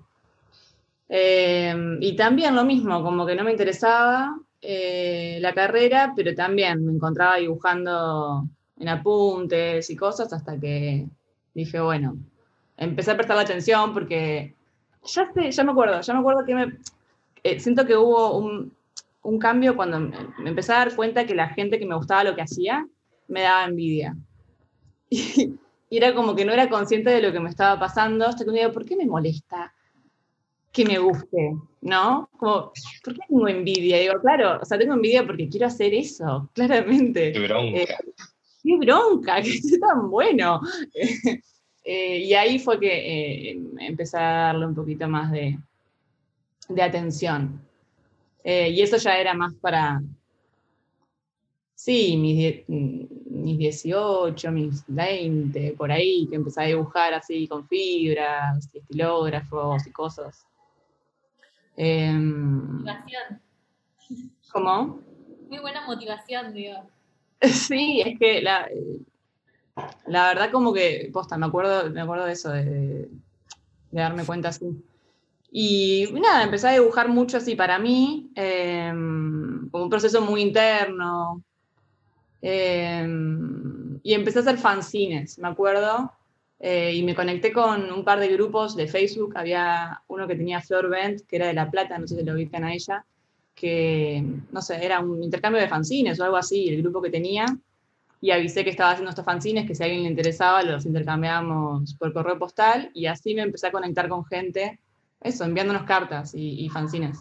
Eh, 1.09 1.97
y 1.99 2.15
también 2.15 2.55
lo 2.55 2.63
mismo, 2.63 3.01
como 3.01 3.25
que 3.25 3.35
no 3.35 3.43
me 3.43 3.51
interesaba 3.51 4.37
eh, 4.61 5.39
la 5.41 5.53
carrera, 5.53 6.13
pero 6.15 6.35
también 6.35 6.85
me 6.85 6.93
encontraba 6.93 7.37
dibujando 7.37 8.45
en 8.77 8.89
apuntes 8.89 9.89
y 9.89 9.95
cosas 9.95 10.31
hasta 10.31 10.59
que 10.59 11.07
dije, 11.53 11.79
bueno, 11.79 12.15
empecé 12.77 13.11
a 13.11 13.17
prestar 13.17 13.39
atención 13.39 13.93
porque 13.93 14.53
ya 15.03 15.31
sé, 15.33 15.51
ya 15.51 15.63
me 15.63 15.71
acuerdo, 15.71 15.99
ya 15.99 16.13
me 16.13 16.19
acuerdo 16.19 16.45
que 16.45 16.55
me, 16.55 16.77
eh, 17.43 17.59
siento 17.59 17.85
que 17.85 17.97
hubo 17.97 18.37
un, 18.37 18.71
un 19.23 19.39
cambio 19.39 19.75
cuando 19.75 19.99
me, 19.99 20.17
me 20.37 20.49
empecé 20.51 20.73
a 20.73 20.77
dar 20.79 20.95
cuenta 20.95 21.25
que 21.25 21.35
la 21.35 21.49
gente 21.49 21.79
que 21.79 21.85
me 21.85 21.95
gustaba 21.95 22.23
lo 22.23 22.35
que 22.35 22.43
hacía 22.43 22.87
me 23.27 23.41
daba 23.41 23.65
envidia. 23.65 24.15
Y, 25.09 25.55
y 25.89 25.97
era 25.97 26.13
como 26.13 26.35
que 26.35 26.45
no 26.45 26.53
era 26.53 26.69
consciente 26.69 27.09
de 27.09 27.21
lo 27.21 27.31
que 27.31 27.39
me 27.39 27.49
estaba 27.49 27.79
pasando 27.79 28.25
hasta 28.27 28.43
que 28.43 28.49
un 28.49 28.55
día, 28.57 28.71
¿por 28.71 28.85
qué 28.85 28.95
me 28.95 29.05
molesta 29.05 29.73
que 30.79 30.85
me 30.85 30.97
guste? 30.97 31.57
¿No? 31.81 32.29
Como, 32.37 32.71
¿por 33.03 33.13
qué 33.13 33.19
tengo 33.27 33.47
envidia? 33.47 33.97
Digo, 33.97 34.13
claro, 34.21 34.59
o 34.61 34.65
sea, 34.65 34.77
tengo 34.77 34.93
envidia 34.93 35.25
porque 35.25 35.49
quiero 35.49 35.67
hacer 35.67 35.93
eso, 35.93 36.49
claramente 36.55 37.33
qué 37.33 37.39
bronca. 37.39 37.79
Eh, 37.81 37.87
qué 38.63 38.77
bronca, 38.77 39.41
que 39.41 39.49
esté 39.49 39.77
tan 39.79 40.09
bueno. 40.09 40.61
Eh, 41.91 42.19
y 42.19 42.33
ahí 42.35 42.59
fue 42.59 42.79
que 42.79 43.51
eh, 43.51 43.59
empecé 43.79 44.15
a 44.17 44.21
darle 44.21 44.67
un 44.67 44.75
poquito 44.75 45.07
más 45.07 45.31
de, 45.31 45.57
de 46.67 46.81
atención. 46.83 47.59
Eh, 48.43 48.69
y 48.69 48.81
eso 48.81 48.97
ya 48.97 49.17
era 49.17 49.33
más 49.33 49.55
para, 49.55 49.99
sí, 51.73 52.15
mis, 52.15 52.67
mis 52.67 53.57
18, 53.57 54.51
mis 54.51 54.83
20, 54.85 55.73
por 55.77 55.91
ahí, 55.91 56.27
que 56.29 56.35
empecé 56.35 56.61
a 56.61 56.65
dibujar 56.65 57.15
así 57.15 57.47
con 57.47 57.67
fibras, 57.67 58.69
y 58.71 58.77
estilógrafos 58.77 59.87
y 59.87 59.91
cosas. 59.91 60.45
Em, 61.81 62.83
Motivación. 62.83 63.41
¿Cómo? 64.51 64.99
Muy 65.47 65.59
buena 65.59 65.87
motivación, 65.87 66.53
digo. 66.53 66.77
Sí, 67.41 68.01
es 68.05 68.19
que 68.19 68.41
la, 68.41 68.67
la 70.05 70.27
verdad 70.27 70.51
como 70.51 70.73
que, 70.73 71.09
posta, 71.13 71.37
me 71.37 71.45
acuerdo, 71.45 71.89
me 71.89 72.01
acuerdo 72.01 72.25
de 72.25 72.33
eso, 72.33 72.49
de, 72.49 72.63
de 72.65 73.09
darme 73.91 74.25
cuenta 74.25 74.49
así. 74.49 74.65
Y 75.53 76.09
nada, 76.21 76.43
empecé 76.43 76.67
a 76.67 76.73
dibujar 76.73 77.07
mucho 77.07 77.37
así 77.37 77.55
para 77.55 77.79
mí, 77.79 78.29
em, 78.35 79.69
como 79.69 79.85
un 79.85 79.89
proceso 79.89 80.19
muy 80.21 80.41
interno. 80.41 81.41
Em, 82.41 84.01
y 84.03 84.13
empecé 84.13 84.39
a 84.39 84.41
hacer 84.41 84.57
fanzines, 84.57 85.39
me 85.39 85.47
acuerdo, 85.47 86.11
eh, 86.59 86.93
y 86.93 87.03
me 87.03 87.15
conecté 87.15 87.53
con 87.53 87.91
un 87.91 88.03
par 88.03 88.19
de 88.19 88.27
grupos 88.27 88.75
de 88.75 88.87
Facebook. 88.87 89.33
Había 89.37 90.01
uno 90.07 90.27
que 90.27 90.35
tenía 90.35 90.61
Flor 90.61 90.89
Bent, 90.89 91.21
que 91.27 91.37
era 91.37 91.47
de 91.47 91.53
La 91.53 91.71
Plata, 91.71 91.97
no 91.97 92.07
sé 92.07 92.17
si 92.17 92.23
lo 92.23 92.33
ubican 92.33 92.65
a 92.65 92.73
ella, 92.73 93.05
que, 93.55 94.23
no 94.51 94.61
sé, 94.61 94.83
era 94.83 94.99
un 94.99 95.23
intercambio 95.23 95.61
de 95.61 95.69
fanzines 95.69 96.19
o 96.19 96.25
algo 96.25 96.37
así, 96.37 96.67
el 96.67 96.81
grupo 96.81 97.01
que 97.01 97.09
tenía. 97.09 97.45
Y 98.21 98.31
avisé 98.31 98.65
que 98.65 98.69
estaba 98.69 98.91
haciendo 98.91 99.11
estos 99.11 99.23
fanzines, 99.23 99.65
que 99.65 99.73
si 99.73 99.81
a 99.81 99.85
alguien 99.85 100.03
le 100.03 100.09
interesaba, 100.09 100.61
los 100.63 100.85
intercambiábamos 100.85 101.93
por 101.93 102.11
correo 102.11 102.37
postal. 102.37 102.91
Y 102.93 103.05
así 103.05 103.33
me 103.33 103.43
empecé 103.43 103.67
a 103.67 103.71
conectar 103.71 104.09
con 104.09 104.25
gente, 104.25 104.79
eso, 105.21 105.45
enviándonos 105.45 105.83
cartas 105.83 106.35
y, 106.35 106.65
y 106.65 106.69
fanzines. 106.69 107.19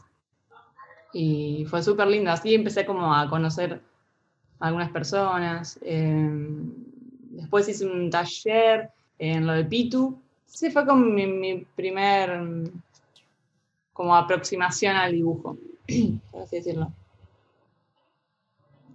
Y 1.13 1.65
fue 1.71 1.83
súper 1.85 2.09
lindo. 2.09 2.33
Así 2.33 2.55
empecé 2.55 2.85
como 2.85 3.15
a 3.15 3.31
conocer 3.31 3.81
a 4.59 4.67
algunas 4.67 4.91
personas. 4.91 5.79
Em, 5.83 6.73
después 7.31 7.69
hice 7.69 7.87
un 7.87 8.11
taller 8.11 8.91
en 9.19 9.47
lo 9.47 9.53
de 9.53 9.65
Pitu. 9.65 10.19
Sí, 10.47 10.71
fue 10.71 10.87
como 10.87 11.05
mi, 11.05 11.67
primer 11.77 12.71
como 13.93 14.15
aproximación 14.15 14.97
al 14.97 15.13
dibujo, 15.13 15.59
por 16.31 16.43
así 16.43 16.57
decirlo. 16.57 16.93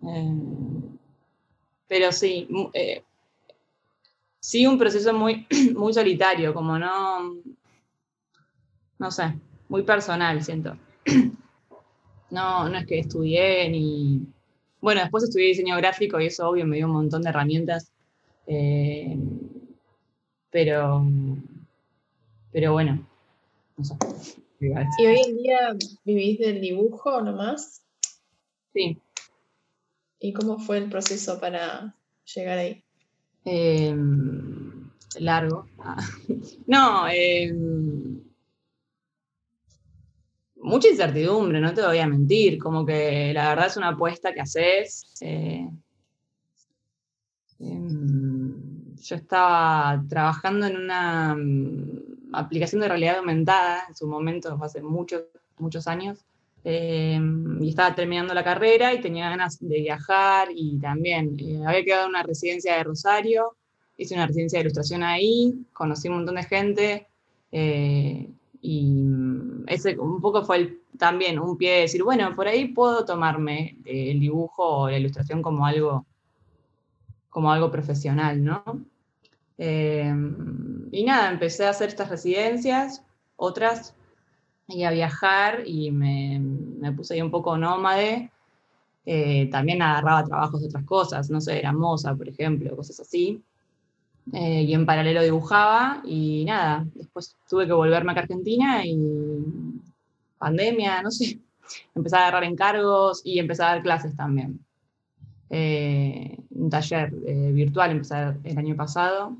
Em, 0.02 0.98
pero 1.88 2.12
sí, 2.12 2.48
eh, 2.74 3.04
sí 4.40 4.66
un 4.68 4.78
proceso 4.78 5.14
muy, 5.14 5.48
muy 5.76 5.94
solitario, 5.94 6.54
como 6.54 6.78
no, 6.78 7.36
no 9.00 9.12
sé, 9.12 9.34
muy 9.70 9.84
personal, 9.84 10.44
siento. 10.44 10.78
No, 12.30 12.68
no 12.68 12.80
es 12.80 12.88
que 12.88 12.98
estudié 12.98 13.70
ni... 13.70 14.26
Bueno, 14.82 15.02
después 15.02 15.24
estudié 15.24 15.50
diseño 15.50 15.78
gráfico 15.78 16.20
y 16.20 16.26
eso 16.26 16.50
obvio 16.50 16.66
me 16.66 16.78
dio 16.78 16.88
un 16.88 16.94
montón 16.94 17.22
de 17.22 17.30
herramientas. 17.30 17.92
Eh, 18.48 19.16
pero, 20.54 21.04
pero 22.52 22.72
bueno, 22.74 23.06
no 23.76 23.84
sé. 23.84 23.96
¿Y 24.60 25.06
hoy 25.06 25.22
en 25.28 25.38
día 25.38 25.76
vivís 26.06 26.40
del 26.40 26.62
dibujo 26.62 27.20
nomás? 27.22 27.84
Sí. 28.72 28.98
¿Y 30.20 30.32
cómo 30.32 30.60
fue 30.60 30.78
el 30.78 30.90
proceso 30.90 31.42
para 31.42 31.94
llegar 32.34 32.60
ahí? 32.60 32.84
Em, 33.44 34.90
largo. 35.20 35.68
no, 36.68 37.10
em, 37.10 38.22
mucha 40.58 40.88
incertidumbre, 40.88 41.60
no 41.60 41.74
te 41.74 41.82
voy 41.82 41.98
a 41.98 42.08
mentir, 42.08 42.58
como 42.60 42.86
que 42.86 43.34
la 43.34 43.50
verdad 43.50 43.68
es 43.68 43.76
una 43.76 43.90
apuesta 43.90 44.34
que 44.34 44.42
haces. 44.42 45.04
Eh, 45.20 45.68
em, 47.60 48.03
yo 49.04 49.16
estaba 49.16 50.04
trabajando 50.08 50.66
en 50.66 50.78
una 50.78 51.36
mm, 51.36 52.34
aplicación 52.34 52.82
de 52.82 52.88
realidad 52.88 53.18
aumentada 53.18 53.84
en 53.88 53.96
su 53.96 54.08
momento, 54.08 54.58
hace 54.62 54.82
muchos, 54.82 55.24
muchos 55.58 55.88
años, 55.88 56.20
em, 56.64 57.62
y 57.62 57.70
estaba 57.70 57.94
terminando 57.94 58.34
la 58.34 58.44
carrera 58.44 58.94
y 58.94 59.02
tenía 59.02 59.30
ganas 59.30 59.60
de 59.60 59.82
viajar 59.82 60.48
y 60.56 60.80
también 60.80 61.38
eh, 61.40 61.62
había 61.68 61.84
quedado 61.84 62.04
en 62.06 62.10
una 62.12 62.24
residencia 62.24 62.78
de 62.78 62.84
Rosario, 62.84 63.56
hice 63.98 64.16
una 64.16 64.28
residencia 64.28 64.60
de 64.60 64.64
ilustración 64.64 65.04
ahí, 65.04 65.66
conocí 65.74 66.08
un 66.08 66.16
montón 66.16 66.36
de 66.36 66.44
gente 66.44 67.08
eh, 67.52 68.30
y 68.62 68.94
mm, 68.94 69.66
ese 69.68 70.00
un 70.00 70.22
poco 70.22 70.44
fue 70.44 70.80
también 70.98 71.40
un 71.40 71.58
pie 71.58 71.72
de 71.74 71.82
decir, 71.82 72.04
bueno, 72.04 72.34
por 72.36 72.48
ahí 72.48 72.70
puedo 72.70 73.04
tomarme 73.04 73.78
el 73.86 74.20
dibujo 74.20 74.64
o 74.64 74.90
la 74.90 74.98
ilustración 74.98 75.42
como 75.42 75.66
algo 75.66 76.06
como 77.34 77.52
algo 77.52 77.72
profesional, 77.72 78.44
¿no? 78.44 78.64
Em, 79.58 80.88
y 80.92 81.04
nada, 81.04 81.32
empecé 81.32 81.66
a 81.66 81.70
hacer 81.72 81.90
estas 81.90 82.10
residencias, 82.10 83.04
otras, 83.36 83.96
y 84.68 84.84
a 84.84 84.92
viajar 84.92 85.64
y 85.66 85.92
me, 85.92 86.40
me 86.40 86.92
puse 86.92 87.16
ahí 87.16 87.22
un 87.22 87.32
poco 87.32 87.58
nómade. 87.58 88.32
Eh, 89.06 89.50
también 89.52 89.82
agarraba 89.82 90.24
trabajos 90.24 90.62
de 90.62 90.68
otras 90.68 90.86
cosas, 90.86 91.30
no 91.30 91.42
sé, 91.42 91.60
era 91.60 91.74
moza, 91.74 92.16
por 92.16 92.30
ejemplo, 92.30 92.76
cosas 92.76 93.00
así. 93.02 93.44
Eh, 94.32 94.64
y 94.64 94.74
en 94.74 94.86
paralelo 94.86 95.22
dibujaba 95.22 96.02
y 96.06 96.46
nada, 96.46 96.86
después 96.96 97.36
tuve 97.50 97.68
que 97.68 97.74
volverme 97.74 98.14
a 98.14 98.16
Argentina 98.16 98.86
y 98.86 98.98
pandemia, 100.38 101.02
no 101.02 101.12
sé, 101.12 101.40
empecé 101.96 102.16
a 102.16 102.22
agarrar 102.28 102.46
encargos 102.46 103.22
y 103.26 103.40
empecé 103.40 103.64
a 103.64 103.68
dar 103.68 103.84
clases 103.84 104.16
también. 104.16 104.60
Eh, 105.50 106.38
un 106.52 106.70
taller 106.70 107.12
virtual 107.12 107.92
empecé 107.92 108.16
el 108.44 108.58
año 108.58 108.76
pasado 108.76 109.38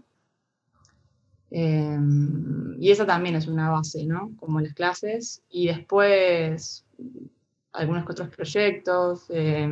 Em, 1.56 2.82
y 2.82 2.90
esa 2.90 3.06
también 3.06 3.36
es 3.36 3.48
una 3.48 3.70
base, 3.70 4.06
¿no? 4.06 4.32
Como 4.40 4.60
las 4.60 4.74
clases. 4.74 5.44
Y 5.52 5.68
después 5.68 6.84
algunos 7.74 8.10
otros 8.10 8.30
proyectos, 8.30 9.26
eh, 9.30 9.72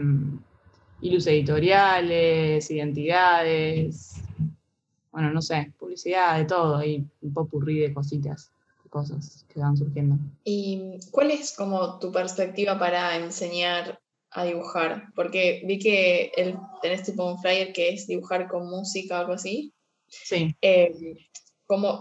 editoriales, 1.01 2.69
identidades, 2.69 4.21
bueno, 5.11 5.31
no 5.31 5.41
sé, 5.41 5.73
publicidad, 5.79 6.37
de 6.37 6.45
todo, 6.45 6.83
y 6.83 7.03
un 7.21 7.33
popurrí 7.33 7.79
de 7.79 7.93
cositas, 7.93 8.51
de 8.83 8.89
cosas 8.91 9.43
que 9.51 9.59
van 9.59 9.75
surgiendo. 9.75 10.17
¿Y 10.43 10.99
cuál 11.09 11.31
es 11.31 11.55
como 11.57 11.97
tu 11.97 12.11
perspectiva 12.11 12.77
para 12.77 13.17
enseñar 13.17 13.99
a 14.29 14.43
dibujar? 14.43 15.07
Porque 15.15 15.63
vi 15.65 15.79
que 15.79 16.31
el, 16.37 16.59
tenés 16.83 17.03
tipo 17.03 17.25
un 17.25 17.39
flyer 17.39 17.73
que 17.73 17.89
es 17.89 18.05
dibujar 18.05 18.47
con 18.47 18.69
música 18.69 19.17
o 19.17 19.21
algo 19.21 19.33
así. 19.33 19.73
Sí. 20.07 20.55
Eh, 20.61 21.17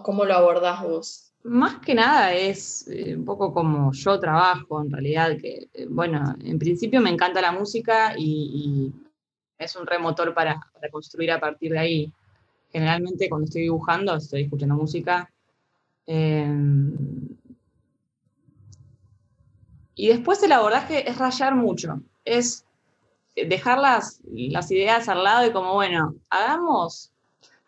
¿Cómo, 0.02 0.24
lo 0.24 0.34
abordás 0.34 0.82
vos? 0.82 1.32
Más 1.44 1.78
que 1.78 1.94
nada 1.94 2.34
es 2.34 2.88
eh, 2.88 3.14
un 3.14 3.24
poco 3.24 3.54
como 3.54 3.92
yo 3.92 4.18
trabajo, 4.18 4.82
en 4.82 4.90
realidad, 4.90 5.36
que, 5.40 5.68
eh, 5.72 5.86
bueno, 5.88 6.34
en 6.42 6.58
principio 6.58 7.00
me 7.00 7.10
encanta 7.10 7.40
la 7.40 7.52
música 7.52 8.14
y, 8.18 8.92
es 9.56 9.76
un 9.76 9.86
remotor 9.86 10.34
para, 10.34 10.58
construir 10.90 11.30
a 11.30 11.38
partir 11.38 11.70
de 11.70 11.78
ahí. 11.78 12.12
Generalmente 12.72 13.28
cuando 13.28 13.44
estoy 13.44 13.62
dibujando 13.62 14.16
estoy 14.16 14.42
escuchando 14.42 14.74
música. 14.74 15.30
Em, 16.04 17.28
y 19.94 20.08
después 20.08 20.42
el 20.42 20.50
abordaje 20.50 21.08
es 21.08 21.16
rayar 21.16 21.54
mucho, 21.54 22.00
es 22.24 22.64
dejar 23.36 23.78
las, 23.78 24.20
las 24.24 24.68
ideas 24.72 25.08
al 25.08 25.22
lado 25.22 25.46
y 25.46 25.52
como, 25.52 25.74
bueno, 25.74 26.16
hagamos 26.28 27.12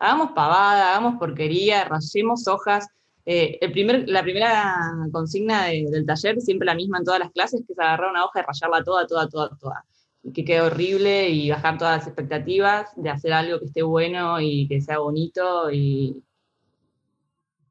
hagamos 0.03 0.33
pavada, 0.33 0.91
hagamos 0.91 1.19
porquería, 1.19 1.85
rayemos 1.85 2.49
hojas. 2.49 2.89
Eh, 3.25 3.59
el 3.61 3.71
primer, 3.71 4.09
la 4.09 4.23
primera 4.23 4.77
consigna 5.13 5.67
del 5.67 6.05
taller, 6.05 6.41
siempre 6.41 6.67
la 6.67 6.75
misma 6.75 6.99
en 6.99 7.05
todas 7.05 7.21
las 7.21 7.31
clases, 7.31 7.63
que 7.65 7.73
es 7.73 7.79
agarrar 7.79 8.11
una 8.11 8.25
hoja 8.25 8.41
y 8.41 8.43
rayarla 8.43 8.83
toda, 8.83 9.07
toda, 9.07 9.29
toda, 9.29 9.57
toda. 9.61 9.85
Y 10.25 10.33
que 10.33 10.45
quede 10.45 10.61
horrible 10.61 11.31
y 11.31 11.51
bajar 11.51 11.79
todas 11.79 11.99
las 11.99 12.07
expectativas 12.09 12.91
de 12.97 13.11
hacer 13.11 13.33
algo 13.33 13.61
que 13.61 13.67
esté 13.67 13.83
bueno 13.83 14.41
y 14.41 14.67
que 14.67 14.81
sea 14.81 14.99
bonito. 14.99 15.71
Y, 15.71 16.21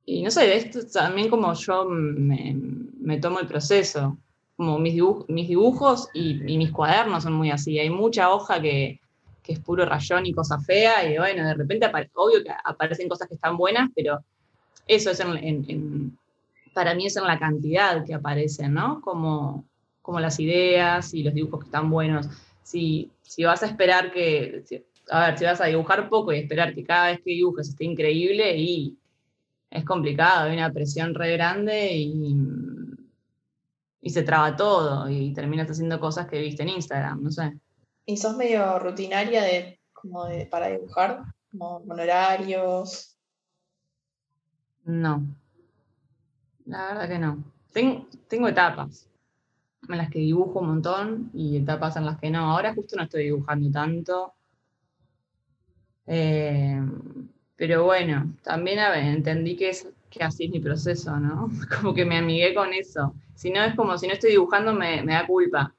y 0.05 0.23
no 0.23 0.31
sé, 0.31 0.47
de 0.47 0.55
esto 0.55 0.79
también 0.87 1.29
como 1.29 1.53
yo 1.53 1.85
me, 1.85 3.17
tomo 3.19 3.41
el 3.41 3.47
proceso. 3.47 4.17
Como 4.55 4.79
mis, 4.79 4.95
mis 5.27 5.49
dibujos 5.49 6.07
y 6.13 6.57
mis 6.57 6.71
cuadernos 6.71 7.23
son 7.23 7.33
muy 7.33 7.51
así. 7.51 7.77
Hay 7.77 7.89
mucha 7.89 8.33
hoja 8.33 8.61
que, 8.61 9.01
que 9.43 9.53
es 9.53 9.59
puro 9.59 9.85
rayón 9.85 10.25
y 10.25 10.33
cosa 10.33 10.59
fea, 10.59 11.09
y 11.09 11.17
bueno, 11.17 11.45
de 11.45 11.53
repente, 11.53 11.89
obvio 12.13 12.43
que 12.43 12.51
aparecen 12.63 13.09
cosas 13.09 13.27
que 13.27 13.35
están 13.35 13.57
buenas, 13.57 13.89
pero 13.95 14.23
eso 14.87 15.11
es 15.11 15.19
en, 15.19 16.17
para 16.73 16.93
mí 16.93 17.07
es 17.07 17.15
en 17.17 17.25
la 17.25 17.39
cantidad 17.39 18.05
que 18.05 18.13
aparecen, 18.13 18.73
¿no? 18.73 19.01
Como, 19.01 19.65
como 20.01 20.19
las 20.19 20.39
ideas 20.39 21.13
y 21.13 21.23
los 21.23 21.33
dibujos 21.33 21.61
que 21.61 21.65
están 21.65 21.89
buenos. 21.89 22.27
Si, 22.63 23.09
si 23.21 23.43
vas 23.43 23.63
a 23.63 23.67
esperar 23.67 24.11
que, 24.11 24.63
a 25.09 25.27
ver, 25.27 25.37
si 25.37 25.45
vas 25.45 25.61
a 25.61 25.65
dibujar 25.65 26.09
poco 26.09 26.31
y 26.31 26.39
esperar 26.39 26.73
que 26.73 26.83
cada 26.83 27.07
vez 27.07 27.19
que 27.19 27.31
dibujes 27.31 27.69
esté 27.69 27.85
increíble, 27.85 28.57
y 28.57 28.97
es 29.69 29.85
complicado, 29.85 30.49
hay 30.49 30.57
una 30.57 30.71
presión 30.71 31.13
re 31.15 31.33
grande 31.33 31.93
y, 31.93 32.35
y 34.01 34.09
se 34.09 34.23
traba 34.23 34.55
todo 34.55 35.09
y 35.09 35.33
terminas 35.33 35.69
haciendo 35.69 35.99
cosas 35.99 36.27
que 36.27 36.41
viste 36.41 36.63
en 36.63 36.69
Instagram, 36.69 37.23
no 37.23 37.31
sé. 37.31 37.53
¿Y 38.11 38.17
sos 38.17 38.35
medio 38.35 38.77
rutinaria 38.77 39.41
de, 39.41 39.79
como 39.93 40.25
de, 40.25 40.45
para 40.45 40.67
dibujar? 40.67 41.23
Como 41.49 41.81
con 41.85 41.97
horarios. 41.97 43.15
No. 44.83 45.23
La 46.65 46.87
verdad 46.87 47.07
que 47.07 47.19
no. 47.19 47.43
tengo 48.27 48.49
etapas 48.49 49.07
en 49.87 49.97
las 49.97 50.09
que 50.09 50.19
dibujo 50.19 50.59
un 50.59 50.67
montón 50.67 51.31
y 51.33 51.55
etapas 51.55 51.95
en 51.95 52.05
las 52.05 52.19
que 52.19 52.29
no. 52.29 52.51
Ahora 52.51 52.75
justo 52.75 52.97
no 52.97 53.03
estoy 53.03 53.23
dibujando 53.23 53.71
tanto. 53.71 54.33
Eh, 56.05 56.81
Pero 57.55 57.85
bueno, 57.85 58.35
también 58.43 58.79
a 58.79 58.89
ver, 58.89 59.05
entendí 59.05 59.55
que, 59.55 59.69
es, 59.69 59.87
que 60.09 60.21
así 60.21 60.45
es 60.45 60.51
mi 60.51 60.59
proceso, 60.59 61.17
¿no? 61.17 61.49
Como 61.79 61.93
que 61.93 62.03
me 62.03 62.17
amigué 62.17 62.53
con 62.53 62.73
eso. 62.73 63.15
Si 63.35 63.51
no, 63.51 63.63
es 63.63 63.73
como 63.75 63.97
si 63.97 64.07
no 64.07 64.13
estoy 64.13 64.31
dibujando, 64.31 64.73
me, 64.73 65.01
me 65.01 65.13
da 65.13 65.25
culpa. 65.25 65.73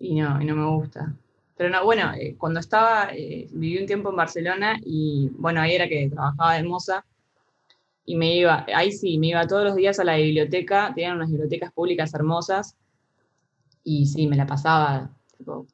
Y 0.00 0.14
no, 0.20 0.42
y 0.42 0.44
no 0.44 0.56
me 0.56 0.66
gusta. 0.66 1.14
Pero 1.56 1.70
no, 1.70 1.84
bueno, 1.84 2.12
eh, 2.14 2.34
cuando 2.38 2.58
estaba, 2.58 3.10
eh, 3.12 3.46
viví 3.52 3.78
un 3.78 3.86
tiempo 3.86 4.10
en 4.10 4.16
Barcelona 4.16 4.78
y 4.82 5.30
bueno, 5.36 5.60
ahí 5.60 5.74
era 5.74 5.88
que 5.88 6.08
trabajaba 6.08 6.54
de 6.54 6.62
moza 6.64 7.04
y 8.06 8.16
me 8.16 8.34
iba, 8.34 8.64
ahí 8.74 8.90
sí, 8.90 9.18
me 9.18 9.28
iba 9.28 9.46
todos 9.46 9.64
los 9.64 9.76
días 9.76 10.00
a 10.00 10.04
la 10.04 10.16
biblioteca, 10.16 10.90
tenían 10.94 11.16
unas 11.16 11.30
bibliotecas 11.30 11.70
públicas 11.70 12.14
hermosas 12.14 12.76
y 13.84 14.06
sí, 14.06 14.26
me 14.26 14.36
la 14.36 14.46
pasaba 14.46 15.10
tipo 15.36 15.66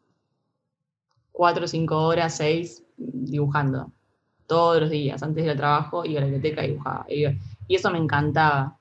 cuatro, 1.30 1.68
cinco 1.68 1.99
horas, 1.99 2.37
seis, 2.37 2.83
dibujando. 2.97 3.92
Todos 4.47 4.80
los 4.80 4.90
días, 4.90 5.23
antes 5.23 5.45
del 5.45 5.56
trabajo, 5.56 6.04
iba 6.04 6.18
a 6.18 6.25
la 6.25 6.30
biblioteca 6.30 6.64
y 6.64 6.68
dibujaba. 6.68 7.06
Y, 7.09 7.26
eso 7.75 7.90
me 7.90 7.99
encantaba. 7.99 8.78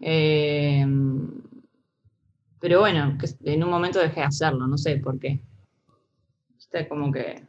Eh, 0.00 0.84
pero 2.66 2.80
bueno, 2.80 3.16
que 3.16 3.52
en 3.52 3.62
un 3.62 3.70
momento 3.70 4.00
dejé 4.00 4.18
de 4.18 4.26
hacerlo, 4.26 4.66
no 4.66 4.76
sé 4.76 4.96
por 4.96 5.20
qué. 5.20 5.38
Viste, 6.52 6.88
como 6.88 7.12
que. 7.12 7.44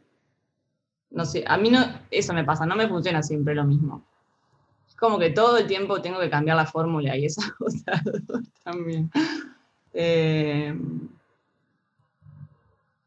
No 1.10 1.24
sé, 1.24 1.42
a 1.44 1.56
mí 1.58 1.70
no, 1.70 1.80
eso 2.08 2.32
me 2.32 2.44
pasa, 2.44 2.66
no 2.66 2.76
me 2.76 2.86
funciona 2.86 3.20
siempre 3.20 3.52
lo 3.56 3.64
mismo. 3.64 4.06
Es 4.86 4.94
como 4.94 5.18
que 5.18 5.30
todo 5.30 5.58
el 5.58 5.66
tiempo 5.66 6.00
tengo 6.00 6.20
que 6.20 6.30
cambiar 6.30 6.56
la 6.56 6.66
fórmula 6.66 7.16
y 7.16 7.24
esas 7.24 7.50
cosas 7.58 7.82
también. 8.62 9.10
Eh, 9.92 10.72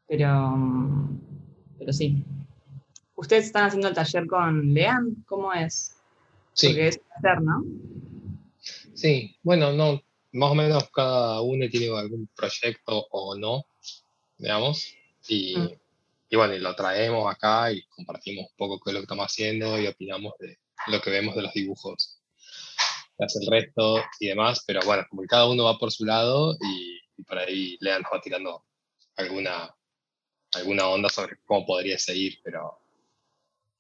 pero, 0.06 1.08
pero 1.80 1.94
sí. 1.94 2.26
¿Ustedes 3.16 3.46
están 3.46 3.68
haciendo 3.68 3.88
el 3.88 3.96
taller 3.96 4.28
con 4.28 4.74
Lean? 4.74 5.24
¿Cómo 5.26 5.54
es? 5.54 5.96
Sí. 6.52 6.68
Porque 6.68 6.88
es 6.90 7.02
taller, 7.22 7.42
¿no? 7.42 7.64
Sí, 8.96 9.38
bueno, 9.44 9.72
no, 9.72 10.02
más 10.34 10.52
o 10.52 10.56
menos 10.56 10.90
cada 10.92 11.42
uno 11.42 11.68
tiene 11.70 11.98
algún 11.98 12.28
proyecto 12.36 13.08
o 13.12 13.36
no, 13.36 13.66
digamos, 14.38 14.94
y, 15.28 15.56
Mm. 15.58 15.70
y 16.30 16.36
bueno, 16.36 16.54
y 16.56 16.60
lo 16.60 16.76
traemos 16.76 17.32
acá 17.32 17.72
y 17.72 17.84
compartimos 17.88 18.46
un 18.50 18.58
poco 18.58 18.80
qué 18.80 18.90
es 18.90 18.94
lo 18.94 19.00
que 19.02 19.06
estamos 19.06 19.26
haciendo 19.26 19.80
y 19.80 19.88
opinamos 19.88 20.34
de 20.40 20.58
lo 20.88 21.02
que 21.02 21.10
vemos 21.10 21.36
de 21.36 21.44
los 21.44 21.54
dibujos 21.54 22.22
hace 23.20 23.40
el 23.40 23.52
resto 23.52 24.02
y 24.20 24.28
demás, 24.28 24.64
pero 24.66 24.82
bueno, 24.84 25.06
como 25.10 25.22
que 25.22 25.28
cada 25.28 25.48
uno 25.48 25.66
va 25.66 25.78
por 25.78 25.92
su 25.92 26.06
lado 26.06 26.58
y, 26.60 27.00
y 27.18 27.24
por 27.24 27.38
ahí 27.38 27.78
Lean 27.80 28.02
nos 28.02 28.12
va 28.12 28.22
tirando 28.22 28.66
alguna, 29.16 29.76
alguna 30.54 30.88
onda 30.88 31.10
sobre 31.10 31.38
cómo 31.46 31.66
podría 31.66 32.00
seguir, 32.00 32.40
pero, 32.44 32.80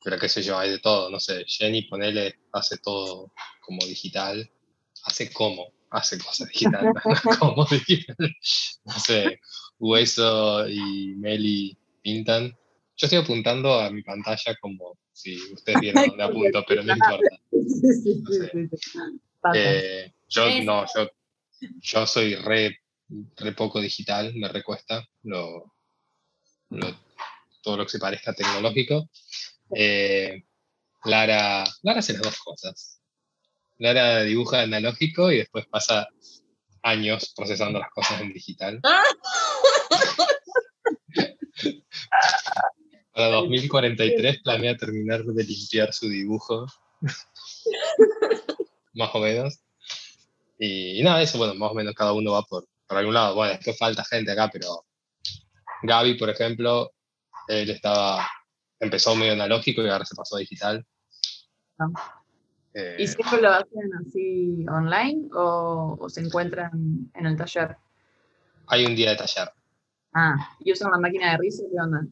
pero 0.03 0.19
qué 0.19 0.29
sé 0.29 0.43
yo, 0.43 0.57
hay 0.57 0.69
de 0.69 0.79
todo, 0.79 1.09
no 1.09 1.19
sé, 1.19 1.43
Jenny, 1.47 1.83
ponele, 1.83 2.39
hace 2.51 2.77
todo 2.77 3.31
como 3.61 3.83
digital, 3.85 4.49
hace 5.05 5.31
cómo, 5.33 5.73
hace 5.91 6.17
cosas 6.19 6.47
digitales, 6.49 6.93
no 7.05 7.39
como 7.39 7.65
digital. 7.65 8.35
No 8.85 8.93
sé, 8.99 9.39
Hueso 9.79 10.67
y 10.67 11.15
Meli 11.17 11.77
pintan. 12.01 12.49
Yo 12.97 13.07
estoy 13.07 13.19
apuntando 13.19 13.79
a 13.79 13.89
mi 13.89 14.01
pantalla 14.03 14.55
como 14.59 14.97
si 15.11 15.35
ustedes 15.53 15.81
vieran 15.81 16.07
dónde 16.07 16.23
apunto, 16.23 16.63
pero 16.67 16.83
no 16.83 16.93
importa. 16.93 17.37
No 18.23 18.29
sé. 18.31 18.51
Eh, 19.53 20.13
yo 20.29 20.49
no, 20.63 20.85
yo, 20.95 21.09
yo 21.79 22.05
soy 22.07 22.35
re, 22.35 22.77
re 23.37 23.51
poco 23.53 23.79
digital, 23.81 24.33
me 24.35 24.47
recuesta 24.47 25.03
lo, 25.23 25.73
lo- 26.69 26.99
todo 27.63 27.77
lo 27.77 27.83
que 27.85 27.91
se 27.91 27.99
parezca 27.99 28.33
tecnológico. 28.33 29.09
Eh, 29.75 30.43
Lara, 31.05 31.63
Lara 31.83 31.99
hace 31.99 32.13
las 32.13 32.21
dos 32.21 32.37
cosas. 32.39 33.00
Lara 33.81 34.21
dibuja 34.21 34.61
analógico 34.61 35.31
y 35.31 35.37
después 35.37 35.65
pasa 35.65 36.07
años 36.83 37.33
procesando 37.35 37.79
las 37.79 37.89
cosas 37.89 38.21
en 38.21 38.31
digital. 38.31 38.79
Para 43.11 43.29
2043 43.29 44.43
planea 44.43 44.77
terminar 44.77 45.23
de 45.23 45.43
limpiar 45.43 45.91
su 45.93 46.07
dibujo. 46.07 46.67
más 48.93 49.09
o 49.15 49.19
menos. 49.19 49.61
Y, 50.59 50.99
y 50.99 51.03
nada, 51.03 51.23
eso, 51.23 51.39
bueno, 51.39 51.55
más 51.55 51.71
o 51.71 51.73
menos 51.73 51.95
cada 51.95 52.13
uno 52.13 52.33
va 52.33 52.43
por, 52.43 52.67
por 52.87 52.99
algún 52.99 53.15
lado. 53.15 53.33
Bueno, 53.33 53.53
después 53.53 53.79
falta 53.79 54.05
gente 54.05 54.31
acá, 54.31 54.47
pero 54.53 54.85
Gaby, 55.81 56.19
por 56.19 56.29
ejemplo, 56.29 56.93
él 57.47 57.71
estaba, 57.71 58.29
empezó 58.79 59.15
medio 59.15 59.33
analógico 59.33 59.81
y 59.81 59.89
ahora 59.89 60.05
se 60.05 60.13
pasó 60.13 60.35
a 60.35 60.39
digital. 60.39 60.85
Ah. 61.79 62.20
Eh, 62.73 62.95
¿Y 62.99 63.07
siempre 63.07 63.41
lo 63.41 63.49
hacen 63.49 63.91
así 63.99 64.65
online 64.69 65.27
o, 65.33 65.97
o 65.99 66.09
se 66.09 66.21
encuentran 66.21 66.71
en 67.13 67.25
el 67.25 67.35
taller? 67.37 67.75
hay 68.67 68.85
un 68.85 68.95
día 68.95 69.09
de 69.09 69.17
taller. 69.17 69.49
Ah, 70.13 70.35
¿y 70.59 70.71
usan 70.71 70.91
la 70.91 70.97
máquina 70.97 71.31
de 71.31 71.37
risa? 71.37 71.63
¿Qué 71.69 71.77
onda? 71.79 72.05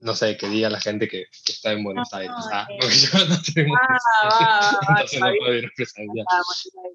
No 0.00 0.14
sé, 0.14 0.36
que 0.36 0.48
diga 0.48 0.68
la 0.70 0.80
gente 0.80 1.08
que, 1.08 1.24
que 1.44 1.52
está 1.52 1.72
en 1.72 1.82
Buenos 1.84 2.08
No, 2.12 2.18
Aires. 2.18 2.34
no, 2.36 2.44
ah, 2.52 2.66
eh. 2.70 2.76
porque 2.80 2.94
yo 2.94 3.18
no 3.28 3.36
tengo 3.54 3.74
Ah, 3.76 3.98
va, 4.24 4.28
va, 4.30 4.38
va, 4.38 4.78
entonces 5.00 5.12
está 5.12 5.26
no 5.26 5.32
bien. 5.32 5.38
puedo 5.44 5.54
ir 5.54 5.72
presencial. 5.76 6.26
Ah, 6.30 6.40
bueno, 6.74 6.90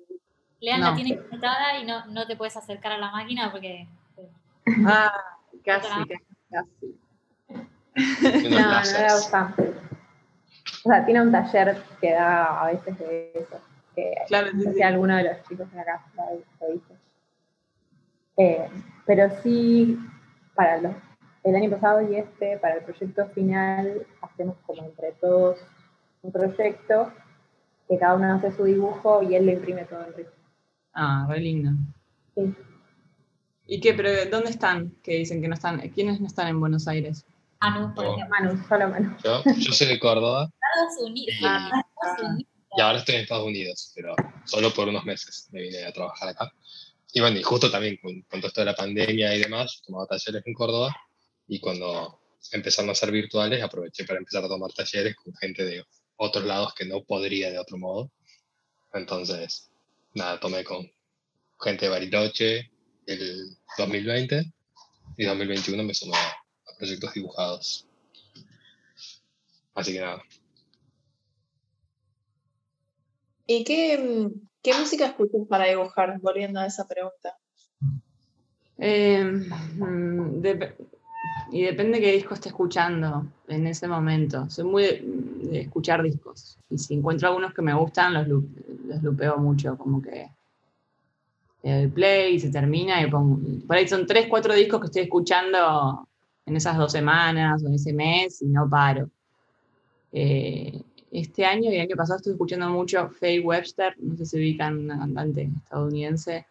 Lean 0.61 0.79
No. 0.81 0.89
la 0.91 0.95
tiene 0.95 1.17
conectada 1.17 1.77
y 1.79 1.85
no, 1.85 2.05
no 2.07 2.27
te 2.27 2.35
puedes 2.35 2.55
acercar 2.57 2.91
a 2.93 2.97
la 2.97 3.11
máquina 3.11 3.51
porque. 3.51 3.87
Ah, 4.85 5.11
casi, 5.65 5.87
casi, 5.87 6.25
casi. 6.51 6.95
No, 8.49 8.59
no. 8.59 9.55
O 10.83 10.89
sea, 10.89 11.05
tiene 11.05 11.21
un 11.21 11.31
taller 11.31 11.77
que 11.99 12.11
da 12.11 12.61
a 12.63 12.71
veces 12.71 12.97
de 12.99 13.31
eso. 13.35 13.59
Que 13.95 14.13
Claro, 14.27 14.47
no 14.53 14.61
sé 14.63 14.69
sí. 14.71 14.75
si 14.77 14.81
alguno 14.83 15.15
de 15.17 15.23
los 15.23 15.43
chicos 15.47 15.71
de 15.71 15.79
acá 15.79 16.05
lo, 16.15 16.23
lo 16.67 16.73
hizo. 16.75 16.93
Eh, 18.37 18.67
pero 19.05 19.29
sí, 19.43 19.97
para 20.55 20.77
los, 20.81 20.93
el 21.43 21.55
año 21.55 21.69
pasado 21.69 22.01
y 22.09 22.15
este, 22.15 22.57
para 22.57 22.75
el 22.75 22.83
proyecto 22.83 23.27
final, 23.27 24.05
hacemos 24.21 24.55
como 24.65 24.83
entre 24.83 25.11
todos 25.13 25.59
un 26.23 26.31
proyecto 26.31 27.11
que 27.89 27.97
cada 27.99 28.15
uno 28.15 28.33
hace 28.33 28.51
su 28.53 28.63
dibujo 28.63 29.21
y 29.23 29.35
él 29.35 29.45
le 29.45 29.53
imprime 29.53 29.83
todo 29.85 30.05
en 30.05 30.13
rizo. 30.13 30.31
Ah, 30.93 31.25
re 31.29 31.39
lindo. 31.39 31.71
Sí. 32.35 32.55
¿Y 33.67 33.79
qué? 33.81 33.93
¿Pero 33.93 34.09
dónde 34.29 34.49
están? 34.49 34.91
Que 35.03 35.17
dicen 35.17 35.41
que 35.41 35.47
no 35.47 35.53
están. 35.53 35.79
¿Quiénes 35.89 36.19
no 36.19 36.27
están 36.27 36.47
en 36.47 36.59
Buenos 36.59 36.87
Aires? 36.87 37.25
Anu, 37.59 37.93
por 37.93 38.05
No. 38.05 38.13
ejemplo. 38.15 38.37
Manu, 38.39 38.63
solo 38.67 38.87
Manu. 38.89 39.15
Yo, 39.23 39.43
yo 39.45 39.71
soy 39.71 39.87
de 39.87 39.99
Córdoba 39.99 40.49
Estados 40.71 41.09
Unidos. 41.09 41.35
y, 41.39 41.45
Ah. 41.45 41.83
Ahora 42.79 42.99
estoy 42.99 43.15
en 43.15 43.21
Estados 43.21 43.45
Unidos, 43.45 43.91
pero 43.95 44.15
solo 44.45 44.73
por 44.73 44.87
unos 44.87 45.03
meses 45.03 45.49
me 45.51 45.61
vine 45.61 45.83
a 45.83 45.91
trabajar 45.91 46.29
acá. 46.29 46.53
Y 47.13 47.19
bueno, 47.19 47.37
y 47.37 47.43
justo 47.43 47.69
también 47.69 47.97
con, 47.97 48.21
con 48.21 48.39
todo 48.39 48.47
esto 48.47 48.61
de 48.61 48.65
la 48.65 48.75
pandemia 48.75 49.35
y 49.35 49.39
demás, 49.39 49.81
tomaba 49.85 50.07
talleres 50.07 50.41
en 50.45 50.53
Córdoba 50.53 50.95
y 51.47 51.59
cuando 51.59 52.21
empezaron 52.51 52.89
a 52.89 52.95
ser 52.95 53.11
virtuales 53.11 53.61
aproveché 53.61 54.05
para 54.05 54.19
empezar 54.19 54.45
a 54.45 54.47
tomar 54.47 54.71
talleres 54.71 55.15
con 55.15 55.33
gente 55.35 55.65
de 55.65 55.83
otros 56.15 56.45
lados 56.45 56.73
que 56.73 56.85
no 56.85 57.03
podría 57.03 57.51
de 57.51 57.59
otro 57.59 57.77
modo. 57.77 58.11
Entonces, 58.93 59.69
nada, 60.13 60.39
tomé 60.39 60.63
con 60.63 60.89
gente 61.59 61.85
de 61.85 61.91
Bariloche 61.91 62.71
el 63.05 63.57
2020 63.77 64.45
y 65.17 65.25
2021 65.25 65.83
me 65.83 65.93
sumé 65.93 66.15
a 66.15 66.77
proyectos 66.77 67.13
dibujados. 67.13 67.85
Así 69.73 69.93
que 69.93 69.99
nada. 69.99 70.23
¿Y 73.53 73.65
qué, 73.65 73.97
mm, 73.97 74.47
qué 74.63 74.71
música 74.79 75.07
escuchas 75.07 75.41
para 75.49 75.65
dibujar? 75.67 76.17
Volviendo 76.21 76.61
a 76.61 76.67
esa 76.67 76.87
pregunta. 76.87 77.35
Eh, 78.77 79.21
mm, 79.25 80.41
dep- 80.41 80.75
y 81.49 81.63
depende 81.63 81.99
qué 81.99 82.13
disco 82.13 82.33
esté 82.33 82.47
escuchando 82.47 83.25
en 83.49 83.67
ese 83.67 83.89
momento. 83.89 84.49
Soy 84.49 84.63
muy 84.63 84.83
de, 84.83 85.01
de 85.51 85.59
escuchar 85.61 86.01
discos. 86.01 86.57
Y 86.69 86.77
si 86.77 86.93
encuentro 86.93 87.27
algunos 87.27 87.53
que 87.53 87.61
me 87.61 87.73
gustan, 87.73 88.13
los, 88.13 88.25
los 88.85 89.03
lupeo 89.03 89.37
mucho. 89.37 89.77
Como 89.77 90.01
que 90.01 90.29
le 91.63 91.73
doy 91.73 91.87
play 91.89 92.35
y 92.35 92.39
se 92.39 92.51
termina 92.51 93.01
y 93.05 93.11
pongo. 93.11 93.37
Por 93.67 93.75
ahí 93.75 93.85
son 93.87 94.07
tres, 94.07 94.27
cuatro 94.29 94.53
discos 94.53 94.79
que 94.79 94.85
estoy 94.85 95.01
escuchando 95.03 96.07
en 96.45 96.55
esas 96.55 96.77
dos 96.77 96.91
semanas 96.93 97.61
o 97.63 97.67
en 97.67 97.73
ese 97.73 97.91
mes 97.91 98.41
y 98.41 98.45
no 98.47 98.69
paro. 98.69 99.09
Eh, 100.13 100.81
este 101.11 101.45
año 101.45 101.71
y 101.71 101.75
el 101.75 101.81
año 101.81 101.95
pasado 101.95 102.17
estuve 102.17 102.33
escuchando 102.33 102.69
mucho 102.69 103.09
Faye 103.09 103.41
Webster, 103.41 103.95
no 103.99 104.15
sé 104.15 104.25
si 104.25 104.37
ubican 104.37 104.77
una 104.77 104.97
cantante 104.97 105.49
estadounidense, 105.63 106.45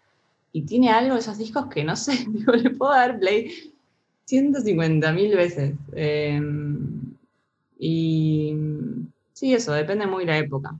y 0.52 0.62
tiene 0.62 0.90
algo 0.90 1.14
de 1.14 1.20
esos 1.20 1.38
discos 1.38 1.66
que 1.66 1.84
no 1.84 1.96
sé, 1.96 2.24
digo, 2.28 2.52
le 2.52 2.70
puedo 2.70 2.92
dar 2.92 3.18
play 3.18 3.72
150 4.26 5.12
mil 5.12 5.34
veces. 5.34 5.74
Eh, 5.92 6.40
y 7.78 8.54
sí, 9.32 9.54
eso, 9.54 9.72
depende 9.72 10.06
muy 10.06 10.24
de 10.24 10.32
la 10.32 10.38
época. 10.38 10.78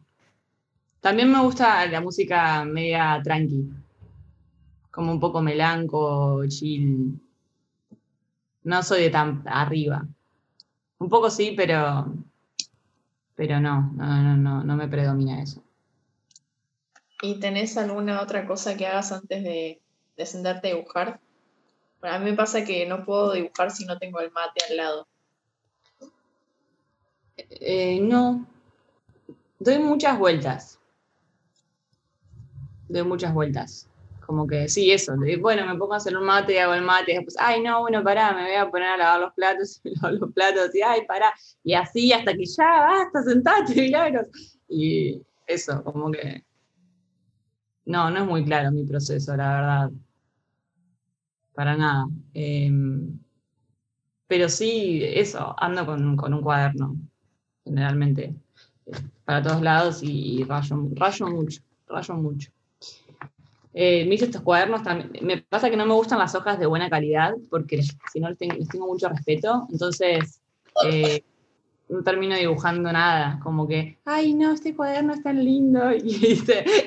También 1.00 1.32
me 1.32 1.40
gusta 1.40 1.86
la 1.86 2.00
música 2.00 2.64
media 2.64 3.20
tranqui, 3.24 3.70
como 4.90 5.12
un 5.12 5.20
poco 5.20 5.40
melanco, 5.40 6.44
chill. 6.46 7.18
No 8.64 8.82
soy 8.82 9.04
de 9.04 9.10
tan 9.10 9.42
arriba. 9.46 10.06
Un 10.98 11.08
poco 11.08 11.30
sí, 11.30 11.54
pero, 11.56 12.12
pero 13.40 13.59
no, 13.59 13.90
no, 13.94 14.22
no, 14.22 14.37
no, 14.37 14.64
no 14.64 14.76
me 14.76 14.87
predomina 14.87 15.42
eso. 15.42 15.62
¿Y 17.22 17.40
tenés 17.40 17.79
alguna 17.79 18.20
otra 18.20 18.46
cosa 18.46 18.76
que 18.76 18.87
hagas 18.87 19.12
antes 19.12 19.42
de, 19.42 19.81
de 20.14 20.26
sentarte 20.26 20.68
a 20.68 20.74
dibujar? 20.74 21.20
Bueno, 22.03 22.16
a 22.16 22.18
mí 22.18 22.33
me 22.33 22.37
pasa 22.37 22.66
que 22.66 22.85
no 22.85 23.03
puedo 23.03 23.33
dibujar 23.33 23.70
si 23.70 23.87
no 23.87 23.98
tengo 23.98 24.20
el 24.20 24.31
mate 24.31 24.62
al 24.68 24.76
lado. 24.76 25.09
Eh, 27.38 27.98
no, 28.03 28.44
doy 29.59 29.79
muchas 29.79 30.18
vueltas. 30.18 30.79
Doy 32.90 33.05
muchas 33.05 33.33
vueltas. 33.33 33.88
Como 34.30 34.46
que 34.46 34.68
sí, 34.68 34.92
eso. 34.92 35.16
bueno, 35.40 35.66
me 35.66 35.76
pongo 35.76 35.94
a 35.94 35.96
hacer 35.96 36.16
un 36.16 36.24
mate 36.24 36.54
y 36.54 36.58
hago 36.58 36.74
el 36.74 36.82
mate. 36.82 37.10
Y 37.10 37.14
después, 37.16 37.34
ay, 37.40 37.60
no, 37.60 37.80
bueno, 37.80 38.04
pará, 38.04 38.32
me 38.32 38.44
voy 38.44 38.54
a 38.54 38.70
poner 38.70 38.90
a 38.90 38.96
lavar 38.96 39.20
los 39.22 39.34
platos 39.34 39.80
y 39.84 39.92
lavo 39.96 40.18
los 40.18 40.32
platos. 40.32 40.72
Y 40.72 40.82
ay, 40.82 41.04
pará. 41.04 41.34
Y 41.64 41.74
así 41.74 42.12
hasta 42.12 42.32
que 42.32 42.44
ya 42.44 42.64
basta, 42.64 43.24
sentate, 43.24 43.74
milagros. 43.82 44.28
Y 44.68 45.20
eso, 45.48 45.82
como 45.82 46.12
que. 46.12 46.44
No, 47.86 48.08
no 48.08 48.20
es 48.20 48.24
muy 48.24 48.44
claro 48.44 48.70
mi 48.70 48.84
proceso, 48.84 49.36
la 49.36 49.52
verdad. 49.52 49.90
Para 51.52 51.76
nada. 51.76 52.06
Em, 52.32 53.18
pero 54.28 54.48
sí, 54.48 55.00
eso, 55.02 55.56
ando 55.58 55.84
con, 55.84 56.16
con 56.16 56.34
un 56.34 56.40
cuaderno, 56.40 56.96
generalmente, 57.64 58.36
para 59.24 59.42
todos 59.42 59.60
lados 59.60 60.04
y, 60.04 60.44
rayo, 60.44 60.88
rayo 60.94 61.26
mucho, 61.26 61.62
rayo 61.88 62.14
mucho. 62.14 62.52
Eh, 63.72 64.04
me 64.06 64.16
hice 64.16 64.26
estos 64.26 64.42
cuadernos 64.42 64.83
también. 64.83 65.11
Me 65.24 65.38
pasa 65.38 65.70
que 65.70 65.76
no 65.76 65.87
me 65.87 65.94
gustan 65.94 66.18
las 66.18 66.35
hojas 66.35 66.59
de 66.59 66.66
buena 66.66 66.90
calidad, 66.90 67.35
porque 67.50 67.83
si 67.83 68.20
no 68.20 68.28
les 68.28 68.38
tengo, 68.38 68.54
les 68.54 68.68
tengo 68.68 68.87
mucho 68.87 69.09
respeto. 69.09 69.66
Entonces, 69.70 70.40
eh, 70.85 71.22
no 71.88 72.02
termino 72.02 72.37
dibujando 72.37 72.92
nada. 72.92 73.38
Como 73.42 73.68
que, 73.68 73.98
ay, 74.04 74.35
no, 74.35 74.52
este 74.52 74.74
cuaderno 74.74 75.14
es 75.14 75.22
tan 75.22 75.44
lindo. 75.44 75.92
Y, 75.94 76.42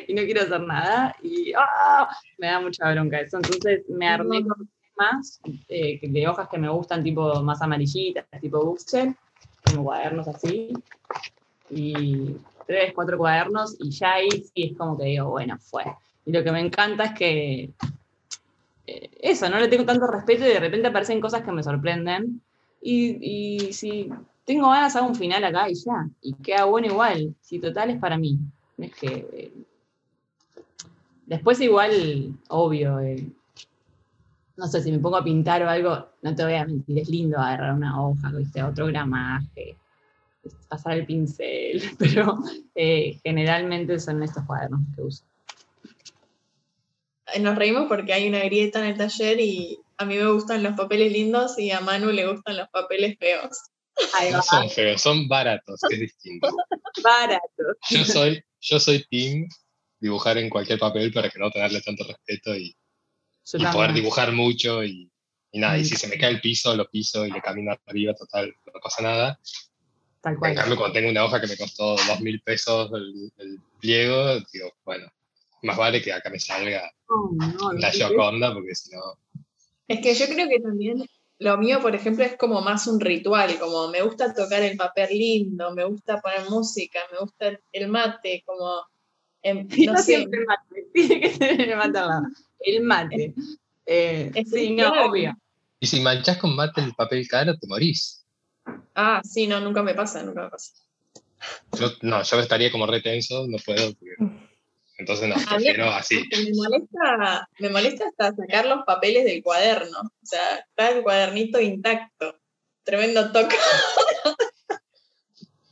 y 0.07 0.13
no 0.13 0.23
quiero 0.23 0.41
hacer 0.41 0.61
nada. 0.61 1.15
Y 1.21 1.53
¡ah! 1.57 2.09
me 2.37 2.47
da 2.47 2.59
mucha 2.59 2.91
bronca 2.91 3.21
eso. 3.21 3.37
Entonces, 3.37 3.83
me 3.89 4.07
armé 4.07 4.43
con 4.45 4.69
más 4.97 5.41
eh, 5.69 5.99
de 6.01 6.27
hojas 6.27 6.47
que 6.49 6.57
me 6.57 6.69
gustan, 6.69 7.03
tipo 7.03 7.41
más 7.41 7.61
amarillitas, 7.61 8.25
tipo 8.41 8.63
buxel, 8.63 9.15
como 9.65 9.85
cuadernos 9.85 10.27
así. 10.27 10.73
Y 11.69 12.35
tres, 12.67 12.93
cuatro 12.93 13.17
cuadernos. 13.17 13.75
Y 13.79 13.89
ya 13.91 14.13
ahí 14.13 14.29
sí 14.31 14.71
es 14.71 14.77
como 14.77 14.97
que 14.97 15.05
digo, 15.05 15.29
bueno, 15.29 15.57
fue. 15.59 15.83
Y 16.25 16.31
lo 16.31 16.43
que 16.43 16.51
me 16.51 16.59
encanta 16.59 17.05
es 17.05 17.13
que 17.13 17.73
eh, 18.87 19.09
eso, 19.21 19.49
no 19.49 19.59
le 19.59 19.67
tengo 19.67 19.85
tanto 19.85 20.07
respeto 20.07 20.45
y 20.45 20.49
de 20.49 20.59
repente 20.59 20.87
aparecen 20.87 21.21
cosas 21.21 21.43
que 21.43 21.51
me 21.51 21.63
sorprenden. 21.63 22.41
Y, 22.81 23.71
si 23.71 24.09
tengo 24.45 24.69
ganas, 24.69 24.95
hago 24.95 25.07
un 25.07 25.15
final 25.15 25.43
acá 25.43 25.69
y 25.69 25.75
ya. 25.75 26.09
Y 26.21 26.33
queda 26.35 26.65
bueno 26.65 26.87
igual. 26.87 27.33
Si 27.41 27.59
total 27.59 27.91
es 27.91 27.99
para 27.99 28.17
mí. 28.17 28.37
Es 28.77 28.93
que. 28.95 29.27
eh, 29.31 29.53
después, 31.25 31.61
igual, 31.61 32.37
obvio. 32.49 32.99
eh, 32.99 33.25
no 34.57 34.67
sé, 34.67 34.81
si 34.81 34.91
me 34.91 34.99
pongo 34.99 35.17
a 35.17 35.23
pintar 35.23 35.63
o 35.63 35.69
algo, 35.69 36.09
no 36.21 36.35
te 36.35 36.43
voy 36.43 36.53
a 36.53 36.65
mentir, 36.65 36.99
es 36.99 37.09
lindo 37.09 37.39
agarrar 37.39 37.73
una 37.73 37.99
hoja, 38.03 38.29
¿viste? 38.31 38.61
otro 38.61 38.85
gramaje, 38.85 39.75
pasar 40.69 40.99
el 40.99 41.07
pincel, 41.07 41.81
pero 41.97 42.37
generalmente 43.23 43.99
son 43.99 44.21
estos 44.21 44.43
cuadernos 44.45 44.81
que 44.95 45.01
uso. 45.01 45.23
Eh, 47.33 47.39
Nos 47.39 47.55
reímos 47.55 47.87
porque 47.87 48.13
hay 48.13 48.27
una 48.27 48.39
grieta 48.39 48.79
en 48.79 48.85
el 48.85 48.97
taller 48.97 49.39
y 49.39 49.79
a 49.97 50.05
mí 50.05 50.17
me 50.17 50.31
gustan 50.31 50.63
los 50.63 50.75
papeles 50.75 51.11
lindos 51.11 51.57
y 51.57 51.71
a 51.71 51.79
Manu 51.81 52.11
le 52.11 52.27
gustan 52.27 52.57
los 52.57 52.69
papeles 52.69 53.17
feos. 53.19 53.57
No 54.31 54.41
son 54.41 54.69
feos, 54.69 55.01
son 55.01 55.27
baratos, 55.27 55.79
que 55.87 55.95
es 55.95 56.01
distinto. 56.01 56.49
barato. 57.03 57.63
Yo 57.89 58.03
soy, 58.05 58.43
yo 58.59 58.79
soy 58.79 59.03
team 59.09 59.47
dibujar 59.99 60.37
en 60.37 60.49
cualquier 60.49 60.79
papel 60.79 61.13
para 61.13 61.29
que 61.29 61.39
no 61.39 61.51
tenerle 61.51 61.81
tanto 61.81 62.03
respeto 62.03 62.55
y, 62.55 62.75
poder 63.71 63.93
dibujar 63.93 64.31
mucho 64.31 64.83
y, 64.83 65.11
y 65.51 65.59
nada, 65.59 65.77
y 65.77 65.81
Mm. 65.81 65.85
si 65.85 65.95
se 65.95 66.07
me 66.07 66.17
cae 66.17 66.31
el 66.31 66.41
piso, 66.41 66.75
lo 66.75 66.89
piso 66.89 67.25
y 67.25 67.31
le 67.31 67.41
camino 67.41 67.75
arriba, 67.85 68.13
total, 68.15 68.53
no 68.65 68.79
pasa 68.81 69.03
nada. 69.03 69.39
Tal 70.21 70.37
En 70.41 70.55
cambio, 70.55 70.77
cuando 70.77 70.93
tengo 70.93 71.09
una 71.09 71.25
hoja 71.25 71.39
que 71.39 71.47
me 71.47 71.57
costó 71.57 71.95
dos 71.95 72.19
mil 72.21 72.41
pesos 72.41 72.89
el, 72.93 73.31
el 73.37 73.59
pliego, 73.79 74.39
digo, 74.51 74.73
bueno, 74.85 75.11
más 75.63 75.77
vale 75.77 76.01
que 76.01 76.13
acá 76.13 76.29
me 76.29 76.39
salga 76.39 76.91
Oh, 77.07 77.31
no, 77.33 77.73
la 77.73 77.91
Gioconda, 77.91 78.53
porque 78.53 78.73
si 78.75 78.91
no, 78.95 79.01
Es 79.87 79.99
que 80.01 80.13
yo 80.15 80.25
creo 80.33 80.47
que 80.47 80.59
también 80.59 81.05
lo 81.39 81.57
mío, 81.57 81.81
por 81.81 81.93
ejemplo, 81.93 82.23
es 82.23 82.37
como 82.37 82.61
más 82.61 82.87
un 82.87 82.99
ritual, 82.99 83.59
como 83.59 83.89
me 83.89 84.01
gusta 84.01 84.33
tocar 84.33 84.61
el 84.63 84.77
papel 84.77 85.09
lindo, 85.17 85.73
me 85.75 85.83
gusta 85.83 86.21
poner 86.21 86.49
música, 86.49 86.99
me 87.11 87.19
gusta 87.19 87.59
el- 87.71 87.87
mate, 87.89 88.43
como, 88.45 88.81
em, 89.41 89.67
Y 89.71 89.85
no 89.87 89.93
no 89.93 89.99
sé, 89.99 90.03
siempre 90.17 90.39
el 90.39 90.45
mate, 90.45 90.87
tiene 90.93 91.19
que 91.21 91.29
tener 91.37 91.69
el 91.69 91.75
mate 91.77 91.97
al 91.97 92.07
lado. 92.07 92.23
El 92.59 92.81
mate. 92.83 93.33
Eh, 93.85 94.31
Es 94.33 94.49
sí, 94.49 94.75
que 94.75 94.81
no, 94.83 95.05
obvio. 95.09 95.35
Y 95.81 95.87
si 95.87 95.99
manchas 95.99 96.37
con 96.37 96.55
mate 96.55 96.79
el 96.81 96.93
papel 96.93 97.27
caro, 97.27 97.57
te 97.57 97.67
morís. 97.67 98.25
ah, 98.95 99.21
sí, 99.25 99.45
no, 99.47 99.59
nunca 99.59 99.83
me 99.83 99.93
pasa, 99.93 100.23
nunca 100.23 100.43
me 100.43 100.49
pasa. 100.49 100.71
Yo, 101.77 101.87
no, 102.03 102.23
yo 102.23 102.39
estaría 102.39 102.71
como 102.71 102.87
retenso, 102.87 103.45
no 103.47 103.57
puedo. 103.65 103.91
porque- 103.93 104.15
Entonces, 105.03 105.27
no, 105.27 105.35
A 105.35 105.37
mí- 105.37 105.45
prefiero 105.65 105.89
así. 105.91 106.23
Me 106.31 106.51
molesta, 106.55 107.49
me 107.59 107.69
molesta 107.69 108.05
hasta 108.07 108.33
sacar 108.35 108.65
los 108.65 108.85
papeles 108.85 109.25
del 109.25 109.43
cuaderno, 109.43 109.99
o 109.99 110.25
sea, 110.25 110.55
está 110.57 110.89
el 110.91 111.03
cuadernito 111.03 111.59
intacto. 111.59 112.39
Tremendo 112.85 113.31
toque 113.31 113.55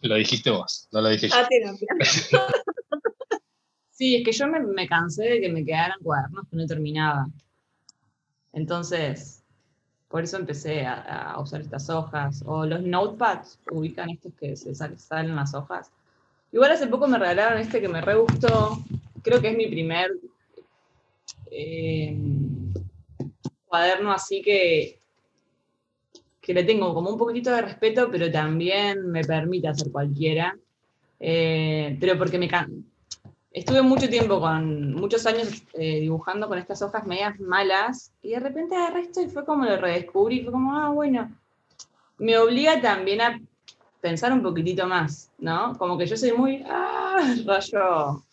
Lo 0.01 0.15
dijiste 0.15 0.49
vos, 0.49 0.87
no 0.91 1.01
lo 1.01 1.09
dije 1.09 1.29
yo. 1.29 1.35
a 1.35 1.47
terapia. 1.47 1.87
Sí, 3.91 4.15
es 4.15 4.25
que 4.25 4.31
yo 4.31 4.47
me, 4.47 4.59
me 4.61 4.87
cansé 4.87 5.23
de 5.25 5.41
que 5.41 5.49
me 5.49 5.63
quedaran 5.63 5.99
cuadernos 6.01 6.47
que 6.49 6.55
no 6.55 6.65
terminaba. 6.65 7.27
Entonces, 8.51 9.43
por 10.07 10.23
eso 10.23 10.37
empecé 10.37 10.87
a, 10.87 11.33
a 11.33 11.39
usar 11.39 11.61
estas 11.61 11.87
hojas. 11.91 12.41
O 12.47 12.65
los 12.65 12.81
notepads, 12.81 13.59
ubican 13.69 14.09
estos 14.09 14.33
que 14.39 14.55
se 14.57 14.73
sal- 14.73 14.97
salen 14.97 15.35
las 15.35 15.53
hojas. 15.53 15.91
Igual 16.51 16.71
hace 16.71 16.87
poco 16.87 17.07
me 17.07 17.19
regalaron 17.19 17.59
este 17.61 17.79
que 17.79 17.89
me 17.89 18.01
re 18.01 18.15
gustó. 18.15 18.79
Creo 19.21 19.41
que 19.41 19.49
es 19.49 19.57
mi 19.57 19.67
primer 19.67 20.11
eh, 21.51 22.17
cuaderno 23.67 24.11
así 24.11 24.41
que, 24.41 24.99
que 26.41 26.53
le 26.53 26.63
tengo 26.63 26.93
como 26.93 27.09
un 27.11 27.17
poquitito 27.17 27.51
de 27.51 27.61
respeto, 27.61 28.09
pero 28.11 28.31
también 28.31 29.11
me 29.11 29.23
permite 29.23 29.67
hacer 29.67 29.91
cualquiera. 29.91 30.57
Eh, 31.19 31.97
pero 31.99 32.17
porque 32.17 32.39
me 32.39 32.47
can... 32.47 32.85
Estuve 33.53 33.81
mucho 33.81 34.09
tiempo 34.09 34.39
con, 34.39 34.93
muchos 34.93 35.25
años 35.25 35.63
eh, 35.73 35.99
dibujando 35.99 36.47
con 36.47 36.57
estas 36.57 36.81
hojas 36.81 37.05
medias 37.05 37.37
malas 37.39 38.13
y 38.21 38.29
de 38.29 38.39
repente 38.39 38.75
agarré 38.75 39.01
esto 39.01 39.21
y 39.21 39.27
fue 39.27 39.43
como 39.43 39.65
lo 39.65 39.75
redescubrí, 39.75 40.41
fue 40.41 40.53
como, 40.53 40.73
ah, 40.73 40.89
bueno, 40.89 41.29
me 42.17 42.37
obliga 42.37 42.79
también 42.79 43.19
a 43.19 43.41
pensar 43.99 44.31
un 44.31 44.41
poquitito 44.41 44.87
más, 44.87 45.29
¿no? 45.37 45.77
Como 45.77 45.97
que 45.97 46.05
yo 46.05 46.15
soy 46.15 46.31
muy, 46.31 46.63
ah, 46.65 47.35
rayo, 47.45 48.23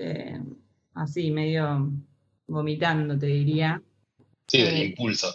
eh, 0.00 0.40
así, 0.94 1.30
medio 1.30 1.90
vomitando, 2.46 3.18
te 3.18 3.26
diría. 3.26 3.82
Sí, 4.46 4.62
del 4.62 4.76
eh, 4.76 4.84
impulso. 4.86 5.28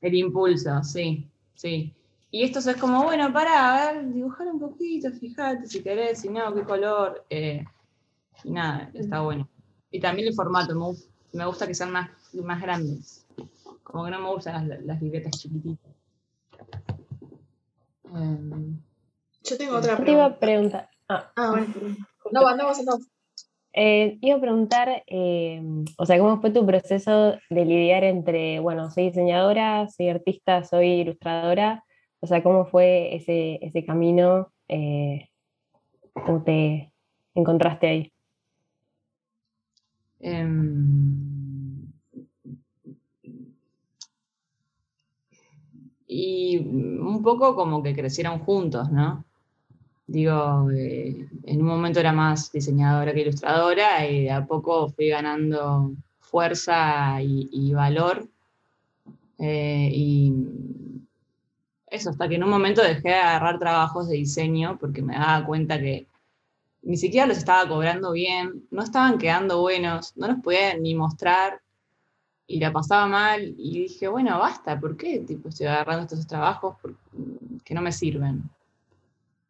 El 0.00 0.14
impulso, 0.14 0.82
sí, 0.82 1.26
sí. 1.54 1.94
Y 2.30 2.42
esto 2.44 2.58
es 2.60 2.76
como, 2.76 3.02
bueno, 3.04 3.32
para, 3.32 3.88
a 3.88 3.92
ver, 3.92 4.12
dibujar 4.12 4.46
un 4.48 4.60
poquito, 4.60 5.10
fíjate 5.12 5.66
si 5.66 5.82
querés, 5.82 6.20
si 6.20 6.28
no, 6.28 6.54
qué 6.54 6.62
color. 6.62 7.24
eh, 7.30 7.64
y 8.44 8.50
nada, 8.50 8.90
está 8.94 9.20
bueno. 9.20 9.48
Y 9.90 10.00
también 10.00 10.28
el 10.28 10.34
formato, 10.34 10.74
me, 10.74 10.96
me 11.38 11.46
gusta 11.46 11.66
que 11.66 11.74
sean 11.74 11.90
más, 11.92 12.10
más 12.34 12.60
grandes. 12.62 13.26
Como 13.82 14.04
que 14.04 14.10
no 14.12 14.20
me 14.20 14.28
gustan 14.30 14.68
las, 14.68 14.80
las 14.82 15.02
libretas 15.02 15.32
chiquititas. 15.38 15.92
Em, 18.14 18.78
Yo 19.44 19.56
tengo 19.58 19.76
otra 19.76 19.98
Yo 19.98 20.04
te 20.04 20.10
iba 20.12 20.36
pregunta. 20.36 20.36
a 20.36 20.38
preguntar. 20.38 20.90
Ah, 21.08 21.32
Ah, 21.36 21.50
bueno. 21.50 21.66
No, 22.32 22.46
andamos, 22.46 22.78
andamos. 22.78 23.06
Eh, 23.72 24.18
iba 24.20 24.36
a 24.36 24.40
preguntar, 24.40 25.04
eh, 25.06 25.62
o 25.96 26.06
sea, 26.06 26.18
¿cómo 26.18 26.40
fue 26.40 26.50
tu 26.50 26.66
proceso 26.66 27.36
de 27.50 27.64
lidiar 27.64 28.04
entre, 28.04 28.58
bueno, 28.60 28.90
soy 28.90 29.04
diseñadora, 29.06 29.88
soy 29.88 30.08
artista, 30.08 30.64
soy 30.64 30.88
ilustradora? 31.02 31.84
O 32.20 32.26
sea, 32.26 32.42
¿cómo 32.42 32.66
fue 32.66 33.14
ese, 33.14 33.58
ese 33.62 33.84
camino? 33.84 34.52
Eh, 34.68 35.28
¿Cómo 36.12 36.42
te 36.42 36.92
encontraste 37.34 37.86
ahí? 37.86 38.12
Em, 40.18 41.90
y 46.06 46.58
un 46.58 47.22
poco 47.22 47.54
como 47.54 47.82
que 47.82 47.94
crecieron 47.94 48.40
juntos, 48.40 48.90
¿no? 48.90 49.24
Digo, 50.10 50.68
eh, 50.72 51.28
en 51.44 51.60
un 51.60 51.68
momento 51.68 52.00
era 52.00 52.12
más 52.12 52.50
diseñadora 52.50 53.14
que 53.14 53.20
ilustradora 53.20 54.04
y 54.08 54.24
de 54.24 54.32
a 54.32 54.44
poco 54.44 54.88
fui 54.88 55.08
ganando 55.08 55.92
fuerza 56.18 57.22
y, 57.22 57.72
valor. 57.72 58.28
Eh, 59.38 59.88
y 59.92 60.34
eso, 61.86 62.10
hasta 62.10 62.28
que 62.28 62.34
en 62.34 62.42
un 62.42 62.50
momento 62.50 62.82
dejé 62.82 63.10
de 63.10 63.14
agarrar 63.14 63.60
trabajos 63.60 64.08
de 64.08 64.16
diseño 64.16 64.78
porque 64.80 65.00
me 65.00 65.14
daba 65.14 65.46
cuenta 65.46 65.78
que 65.78 66.08
ni 66.82 66.96
siquiera 66.96 67.28
los 67.28 67.38
estaba 67.38 67.68
cobrando 67.68 68.10
bien, 68.10 68.66
no 68.72 68.82
estaban 68.82 69.16
quedando 69.16 69.60
buenos, 69.60 70.16
no 70.16 70.26
los 70.26 70.40
podía 70.40 70.76
ni 70.76 70.96
mostrar 70.96 71.60
y 72.48 72.58
la 72.58 72.72
pasaba 72.72 73.06
mal 73.06 73.54
y 73.56 73.82
dije, 73.82 74.08
bueno, 74.08 74.40
basta, 74.40 74.80
¿por 74.80 74.96
qué 74.96 75.20
tipo, 75.20 75.50
estoy 75.50 75.68
agarrando 75.68 76.02
estos 76.02 76.26
trabajos 76.26 76.78
que 77.64 77.74
no 77.74 77.80
me 77.80 77.92
sirven? 77.92 78.50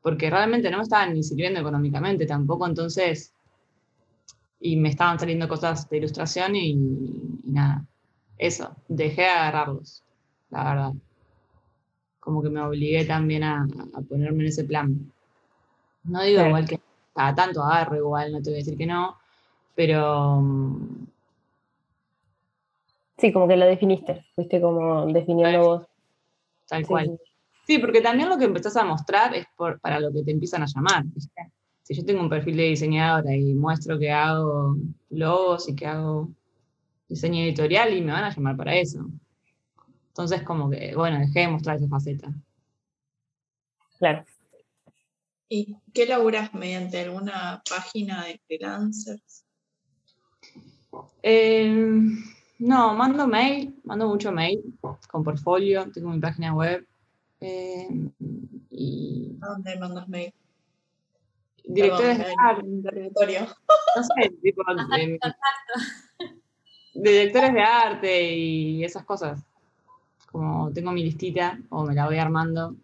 Porque 0.02 0.30
realmente 0.30 0.70
no 0.70 0.78
me 0.78 0.82
estaban 0.84 1.14
ni 1.14 1.22
sirviendo 1.22 1.60
económicamente 1.60 2.26
tampoco, 2.26 2.66
entonces, 2.66 3.34
y 4.60 4.76
me 4.76 4.90
estaban 4.90 5.18
saliendo 5.18 5.48
cosas 5.48 5.88
de 5.88 5.96
ilustración 5.98 6.54
y, 6.56 6.70
y 7.44 7.50
nada, 7.52 7.86
eso, 8.38 8.76
dejé 8.88 9.22
de 9.22 9.28
agarrarlos, 9.28 10.02
la 10.50 10.64
verdad. 10.64 10.92
Como 12.20 12.40
que 12.42 12.50
me 12.50 12.60
obligué 12.60 13.04
también 13.04 13.42
a, 13.42 13.66
a 13.94 14.00
ponerme 14.02 14.44
en 14.44 14.48
ese 14.48 14.62
plan. 14.64 15.12
No 16.04 16.22
digo 16.22 16.42
igual 16.42 16.68
que 16.68 16.80
cada 17.14 17.34
tanto 17.34 17.62
agarro 17.62 17.96
igual, 17.96 18.32
no 18.32 18.42
te 18.42 18.50
voy 18.50 18.56
a 18.58 18.62
decir 18.64 18.76
que 18.78 18.86
no, 18.86 19.18
pero 19.76 20.40
mm, 20.42 21.06
Sí, 23.18 23.32
como 23.32 23.46
que 23.46 23.56
lo 23.56 23.66
definiste, 23.66 24.24
fuiste 24.34 24.60
como 24.60 25.06
definiendo 25.06 25.64
vos. 25.64 25.86
tal 26.68 26.86
Sí, 26.86 26.86
cual. 26.86 27.12
sí. 27.16 27.18
Sí, 27.70 27.78
porque 27.78 28.00
también 28.00 28.28
lo 28.28 28.36
que 28.36 28.46
empezás 28.46 28.76
a 28.78 28.84
mostrar 28.84 29.32
es 29.32 29.46
por, 29.56 29.78
para 29.78 30.00
lo 30.00 30.12
que 30.12 30.24
te 30.24 30.32
empiezan 30.32 30.64
a 30.64 30.66
llamar. 30.66 31.04
¿viste? 31.04 31.52
Si 31.84 31.94
yo 31.94 32.04
tengo 32.04 32.20
un 32.20 32.28
perfil 32.28 32.56
de 32.56 32.64
diseñadora 32.64 33.32
y 33.32 33.54
muestro 33.54 33.96
que 33.96 34.10
hago 34.10 34.76
logos 35.10 35.68
y 35.68 35.76
que 35.76 35.86
hago 35.86 36.28
diseño 37.08 37.44
editorial 37.44 37.96
y 37.96 38.02
me 38.02 38.10
van 38.10 38.24
a 38.24 38.34
llamar 38.34 38.56
para 38.56 38.74
eso. 38.74 39.08
Entonces 40.08 40.42
como 40.42 40.68
que, 40.68 40.96
bueno, 40.96 41.20
dejé 41.20 41.42
de 41.42 41.48
mostrar 41.48 41.76
esa 41.76 41.86
faceta. 41.86 42.34
Claro. 44.00 44.24
¿Y 45.48 45.76
qué 45.94 46.06
laburas 46.06 46.52
mediante 46.52 46.98
alguna 46.98 47.62
página 47.70 48.24
de 48.24 48.40
freelancers? 48.48 49.44
Eh, 51.22 51.72
no, 52.58 52.94
mando 52.96 53.28
mail, 53.28 53.80
mando 53.84 54.08
mucho 54.08 54.32
mail 54.32 54.60
con 54.80 55.22
portfolio, 55.22 55.88
tengo 55.92 56.10
mi 56.10 56.18
página 56.18 56.52
web. 56.52 56.84
Eh, 57.40 57.88
y 58.70 59.36
¿A 59.42 59.46
dónde 59.48 59.78
mandas 59.78 60.08
mail? 60.08 60.32
directores 61.64 62.18
de 62.18 62.24
Perdón, 62.24 62.38
arte, 62.44 62.66
territorio. 62.82 63.40
no 63.96 64.02
sé, 64.02 64.30
tipo, 64.42 64.62
de- 64.74 65.20
de 66.94 67.10
directores 67.12 67.52
de 67.54 67.60
arte 67.60 68.32
y 68.32 68.84
esas 68.84 69.04
cosas. 69.04 69.40
Como 70.32 70.72
tengo 70.72 70.92
mi 70.92 71.02
listita 71.04 71.58
o 71.70 71.84
me 71.84 71.94
la 71.94 72.06
voy 72.06 72.18
armando. 72.18 72.74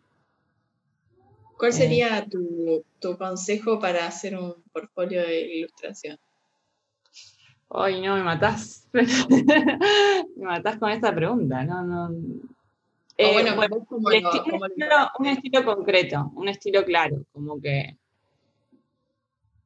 ¿Cuál 1.58 1.70
Eh. 1.70 1.74
sería 1.74 2.26
tu, 2.28 2.84
tu 3.00 3.16
consejo 3.16 3.78
para 3.78 4.06
hacer 4.06 4.36
un 4.38 4.54
portfolio 4.72 5.22
de 5.22 5.56
ilustración? 5.58 6.18
Ay, 7.70 8.00
no, 8.00 8.14
me 8.16 8.22
matás. 8.22 8.88
me 8.92 10.44
matás 10.44 10.76
con 10.78 10.90
esta 10.90 11.14
pregunta. 11.14 11.64
No, 11.64 11.82
no. 11.82 12.10
Eh, 13.18 13.32
bueno, 13.32 13.62
el 13.62 13.70
lo- 13.70 13.86
un, 13.90 14.02
lo 14.02 14.10
estilo, 14.10 15.10
un 15.18 15.26
estilo 15.26 15.64
concreto, 15.64 16.32
un 16.34 16.48
estilo 16.48 16.84
claro, 16.84 17.24
como 17.32 17.58
que 17.60 17.96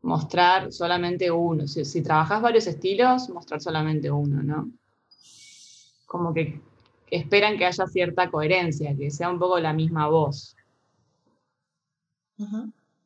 mostrar 0.02 0.72
solamente 0.72 1.30
uno. 1.30 1.66
Si, 1.66 1.84
si 1.84 2.02
trabajas 2.02 2.40
varios 2.42 2.66
estilos, 2.66 3.28
mostrar 3.30 3.60
solamente 3.60 4.10
uno, 4.10 4.42
¿no? 4.42 4.70
Como 6.06 6.32
que, 6.32 6.60
esperan 7.10 7.58
que 7.58 7.66
haya 7.66 7.86
cierta 7.86 8.30
coherencia, 8.30 8.96
que 8.96 9.10
sea 9.10 9.28
un 9.30 9.38
poco 9.38 9.58
la 9.58 9.72
misma 9.72 10.06
voz. 10.08 10.56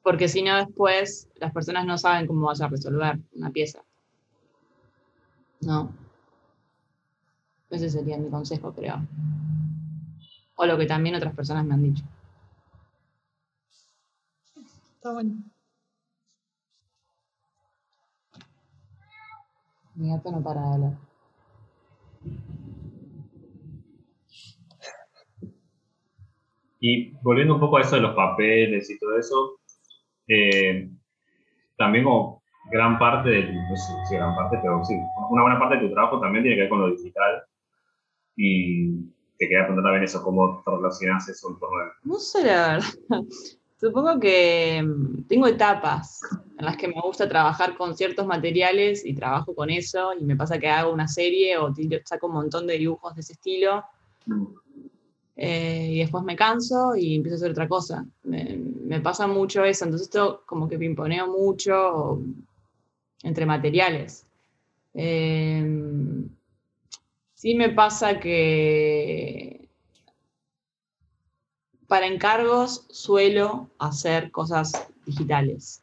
Porque 0.03 0.29
si 0.29 0.43
no 0.43 0.57
después 0.57 1.29
las 1.37 1.53
personas 1.53 1.87
no 1.87 1.97
saben 1.99 2.27
cómo 2.27 2.47
vas 2.47 2.61
a 2.61 2.69
resolver 2.69 3.19
una 3.33 3.51
pieza. 3.51 3.83
No. 5.63 5.91
Ese 7.71 7.89
sería 7.91 8.19
mi 8.19 8.29
consejo, 8.31 8.73
creo. 8.73 9.03
O 10.57 10.67
lo 10.67 10.79
que 10.79 10.87
también 10.87 11.17
otras 11.17 11.35
personas 11.35 11.65
me 11.65 11.75
han 11.75 11.83
dicho. 11.83 12.05
Está 14.95 15.13
bueno. 15.13 15.35
Mi 19.97 20.09
gato 20.11 20.33
no 20.33 20.43
para 20.43 20.61
de 20.61 20.75
hablar. 20.75 20.93
Y 26.81 27.13
volviendo 27.23 27.55
un 27.55 27.61
poco 27.61 27.79
a 27.79 27.81
eso 27.81 27.97
de 27.97 28.03
los 28.03 28.15
papeles 28.15 28.91
y 28.91 28.99
todo 28.99 29.19
eso, 29.19 29.59
eh, 30.29 30.91
también 31.79 32.05
como 32.05 32.43
gran 32.71 32.99
parte 32.99 33.31
de 33.31 33.43
tu, 33.45 33.53
no 33.53 33.77
sé 33.77 33.93
si 34.09 34.15
gran 34.17 34.35
parte, 34.35 34.59
pero 34.61 34.85
sí, 34.85 34.95
una 35.31 35.43
buena 35.43 35.59
parte 35.59 35.77
de 35.77 35.89
tu 35.89 35.95
trabajo 35.95 36.21
también 36.21 36.43
tiene 36.45 36.57
que 36.57 36.63
ver 36.63 36.71
con 36.71 36.81
lo 36.81 36.91
digital. 36.91 37.43
Y 38.37 39.14
te 39.45 39.49
quería 39.49 39.67
preguntar 39.67 39.91
también 39.91 40.05
eso, 40.05 40.23
cómo 40.23 40.63
te 40.65 40.71
relacionas 40.71 41.29
eso 41.29 41.51
en 41.51 41.59
torno 41.59 41.77
No 42.05 42.19
sé, 42.19 42.45
la 42.45 42.69
verdad. 42.69 42.89
Supongo 43.81 44.19
que 44.19 44.83
mm, 44.83 45.25
tengo 45.29 45.47
etapas 45.47 46.21
en 46.59 46.65
las 46.65 46.77
que 46.77 46.89
me 46.89 47.01
gusta 47.03 47.29
trabajar 47.29 47.77
con 47.77 47.97
ciertos 47.97 48.27
materiales 48.27 49.05
y 49.05 49.15
trabajo 49.15 49.55
con 49.55 49.69
eso 49.69 50.13
y 50.19 50.25
me 50.25 50.37
pasa 50.37 50.59
que 50.59 50.69
hago 50.69 50.93
una 50.93 51.09
serie 51.09 51.59
o 51.59 51.73
saco 52.05 52.29
un 52.29 52.35
montón 52.35 52.67
de 52.67 52.79
dibujos 52.79 53.15
de 53.15 53.21
ese 53.21 53.35
estilo 53.35 53.85
eh, 55.37 55.89
y 55.91 55.99
después 55.99 56.25
me 56.25 56.37
canso 56.37 56.97
y 56.97 57.17
empiezo 57.17 57.35
a 57.35 57.39
hacer 57.39 57.51
otra 57.51 57.69
cosa. 57.69 58.07
Me, 58.23 58.57
me 58.57 59.01
pasa 59.01 59.27
mucho 59.27 59.65
eso, 59.65 59.85
entonces 59.85 60.07
esto 60.09 60.43
como 60.47 60.69
que 60.69 60.79
pimponeo 60.79 61.27
mucho 61.27 62.23
entre 63.23 63.45
materiales. 63.45 64.25
Eh, 64.95 66.25
sí 67.45 67.55
me 67.55 67.69
pasa 67.69 68.21
que 68.21 69.69
para 71.87 72.07
encargos 72.07 72.87
suelo 72.89 73.69
hacer 73.79 74.31
cosas 74.31 74.89
digitales. 75.05 75.83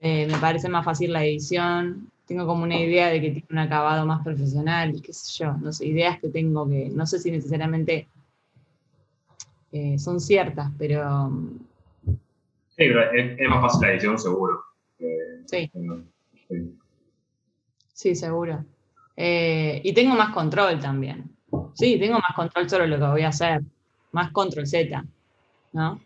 Eh, 0.00 0.26
me 0.26 0.36
parece 0.38 0.68
más 0.68 0.84
fácil 0.84 1.12
la 1.12 1.24
edición. 1.24 2.10
Tengo 2.26 2.48
como 2.48 2.64
una 2.64 2.80
idea 2.80 3.10
de 3.10 3.20
que 3.20 3.30
tiene 3.30 3.46
un 3.48 3.58
acabado 3.58 4.04
más 4.06 4.24
profesional 4.24 4.96
y 4.96 5.00
qué 5.00 5.12
sé 5.12 5.44
yo, 5.44 5.52
no 5.52 5.72
sé, 5.72 5.86
ideas 5.86 6.18
que 6.18 6.28
tengo 6.28 6.68
que 6.68 6.88
no 6.88 7.06
sé 7.06 7.20
si 7.20 7.30
necesariamente 7.30 8.08
eh, 9.70 10.00
son 10.00 10.18
ciertas, 10.18 10.68
pero 10.76 11.28
mm, 11.30 11.60
Sí, 12.76 12.88
pero 12.88 13.12
es, 13.12 13.38
es 13.38 13.48
más 13.48 13.60
fácil 13.60 13.82
la 13.82 13.92
edición, 13.92 14.18
seguro. 14.18 14.64
Eh, 14.98 15.42
sí. 15.46 15.70
no, 15.74 16.02
sí. 16.48 16.76
Sí, 17.92 18.16
seguro. 18.16 18.64
Eh, 19.16 19.80
y 19.84 19.92
tengo 19.92 20.14
más 20.14 20.30
control 20.32 20.80
también. 20.80 21.30
Sí, 21.74 21.98
tengo 21.98 22.14
más 22.14 22.34
control 22.34 22.68
sobre 22.68 22.88
lo 22.88 22.98
que 22.98 23.06
voy 23.06 23.22
a 23.22 23.28
hacer. 23.28 23.62
Más 24.12 24.30
control 24.32 24.66
Z, 24.66 25.04
¿no? 25.72 26.00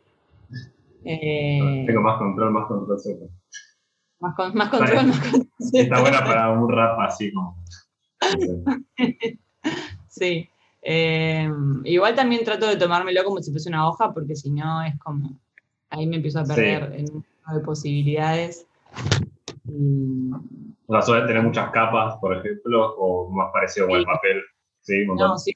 Eh, 1.05 1.85
Tengo 1.87 2.01
más 2.03 2.19
control, 2.19 2.51
más 2.53 2.66
control. 2.66 2.99
Z. 2.99 3.27
más, 4.21 4.35
con- 4.35 4.55
más 4.57 4.69
control, 4.71 5.07
más 5.07 5.21
control 5.21 5.49
Z. 5.59 5.79
Está 5.83 6.01
buena 6.01 6.19
para 6.25 6.51
un 6.51 6.71
rap 6.71 6.99
así 7.01 7.33
como. 7.33 7.57
Sí. 10.09 10.49
Eh, 10.83 11.51
igual 11.85 12.14
también 12.14 12.45
trato 12.45 12.66
de 12.66 12.77
tomármelo 12.77 13.23
como 13.25 13.42
si 13.42 13.51
fuese 13.51 13.69
una 13.69 13.88
hoja, 13.88 14.12
porque 14.14 14.35
si 14.37 14.51
no 14.51 14.83
es 14.83 14.99
como. 14.99 15.38
Ahí 15.90 16.07
me 16.07 16.16
empiezo 16.16 16.40
a 16.40 16.45
perder 16.45 16.92
en 16.95 17.07
un 17.11 17.14
mundo 17.45 17.59
de 17.59 17.61
posibilidades. 17.64 18.66
Y, 19.68 20.31
O 20.87 20.92
sea, 20.92 21.02
suele 21.02 21.26
tener 21.26 21.42
muchas 21.42 21.70
capas, 21.70 22.16
por 22.20 22.37
ejemplo, 22.37 22.94
o 22.96 23.29
más 23.31 23.50
parecido 23.52 23.88
con 23.88 23.98
el 23.98 24.05
papel. 24.05 24.42
Sí, 24.81 25.00
un 25.02 25.09
montón. 25.09 25.29
no, 25.31 25.38
sí. 25.38 25.52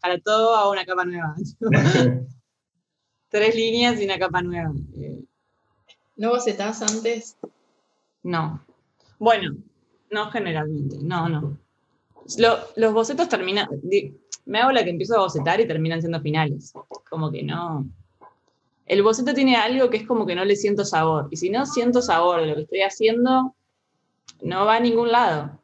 Para 0.00 0.18
todo 0.20 0.56
hago 0.56 0.70
una 0.72 0.84
capa 0.86 1.04
nueva. 1.04 1.34
Tres 3.28 3.54
líneas 3.54 4.00
y 4.00 4.04
una 4.04 4.18
capa 4.18 4.40
nueva. 4.42 4.72
Eh, 4.96 5.22
¿No 6.16 6.30
bocetás 6.30 6.80
antes? 6.82 7.36
No. 8.22 8.64
Bueno, 9.18 9.56
no 10.10 10.30
generalmente, 10.30 10.96
no, 11.02 11.28
no. 11.28 11.58
Lo- 12.38 12.58
los 12.76 12.92
bocetos 12.92 13.28
terminan, 13.28 13.68
me 14.46 14.58
hago 14.60 14.72
la 14.72 14.82
que 14.84 14.90
empiezo 14.90 15.16
a 15.16 15.20
bocetar 15.20 15.60
y 15.60 15.66
terminan 15.68 16.00
siendo 16.00 16.20
finales. 16.20 16.72
Como 17.10 17.30
que 17.30 17.42
no. 17.42 17.86
El 18.86 19.02
boceto 19.02 19.34
tiene 19.34 19.56
algo 19.56 19.90
que 19.90 19.98
es 19.98 20.06
como 20.06 20.26
que 20.26 20.34
no 20.34 20.44
le 20.44 20.56
siento 20.56 20.84
sabor. 20.84 21.28
Y 21.30 21.36
si 21.36 21.50
no 21.50 21.66
siento 21.66 22.00
sabor 22.00 22.40
de 22.40 22.46
lo 22.46 22.54
que 22.54 22.62
estoy 22.62 22.82
haciendo, 22.82 23.54
no 24.42 24.64
va 24.64 24.76
a 24.76 24.80
ningún 24.80 25.10
lado. 25.10 25.60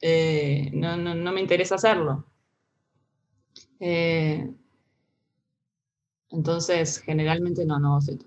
Eh, 0.00 0.70
no, 0.72 0.96
no- 0.96 1.14
no 1.14 1.32
me 1.32 1.40
interesa 1.40 1.74
hacerlo. 1.74 2.24
Eh, 3.80 4.48
entonces, 6.30 6.98
generalmente 7.00 7.64
no, 7.64 7.78
no 7.78 7.94
boceto 7.94 8.26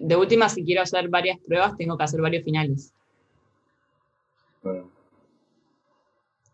de 0.00 0.16
última, 0.16 0.48
si 0.50 0.64
quiero 0.64 0.82
hacer 0.82 1.08
varias 1.08 1.38
pruebas, 1.40 1.74
tengo 1.76 1.96
que 1.96 2.04
hacer 2.04 2.20
varios 2.20 2.44
finales. 2.44 2.92
Bueno, 4.62 4.90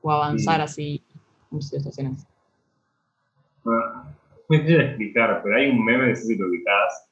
O 0.03 0.11
avanzar 0.13 0.59
Sí. 0.61 0.63
así 0.63 1.03
muchas 1.51 1.73
ilustraciones. 1.73 2.27
Bueno, 3.65 4.15
muy 4.49 4.59
difícil 4.59 4.79
de 4.79 4.85
explicar, 4.87 5.41
pero 5.43 5.57
hay 5.57 5.71
un 5.71 5.85
meme, 5.85 6.09
no 6.09 6.17
sé 6.17 6.23
si 6.23 6.37
lo 6.37 6.49
ubicás, 6.49 7.11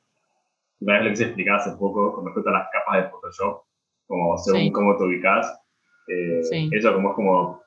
una 0.81 0.95
vez 0.95 1.05
lo 1.05 1.11
quise 1.11 1.25
explicar 1.25 1.57
hace 1.57 1.71
poco 1.77 2.13
con 2.15 2.27
respecto 2.27 2.51
a 2.51 2.53
las 2.55 2.69
capas 2.73 3.05
de 3.05 3.11
Photoshop, 3.11 3.63
como 4.07 4.37
según 4.39 4.61
Sí. 4.63 4.73
cómo 4.73 4.97
te 4.97 5.05
ubicás. 5.05 5.59
Eh, 6.09 6.41
Sí. 6.43 6.71
Eso 6.73 6.93
como 6.95 7.11
es 7.11 7.15
como, 7.17 7.63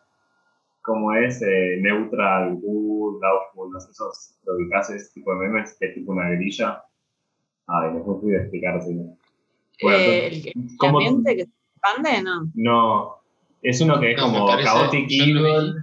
como 0.81 1.13
es 1.15 1.41
eh, 1.41 1.77
neutral, 1.81 2.55
good, 2.55 3.21
doubtful, 3.21 3.71
no 3.71 3.79
sé, 3.79 3.91
esos 3.91 4.35
lo 4.45 4.55
ubicás, 4.55 4.89
ese 4.89 5.13
tipo 5.13 5.33
de 5.33 5.47
memes, 5.47 5.75
que 5.79 5.87
es 5.87 5.93
tipo 5.95 6.11
una 6.11 6.29
grilla. 6.29 6.83
Ay, 7.67 7.93
no 7.93 8.03
difícil 8.03 8.31
de 8.31 8.37
explicar. 8.37 8.79
Bueno, 8.83 9.97
Eh, 9.97 10.27
el, 10.27 10.43
que- 10.43 10.49
el 10.49 10.77
¿cómo- 10.77 10.97
ambiente 10.99 11.35
que 11.35 11.45
se 11.45 11.51
expande, 11.75 12.21
¿no? 12.21 12.51
No, 12.53 13.15
es 13.63 13.81
uno 13.81 13.99
que 13.99 14.11
es 14.11 14.17
No, 14.17 14.23
como 14.25 14.45
parece- 14.47 14.67
chaotic 14.69 15.07
vi. 15.07 15.31
evil. 15.31 15.73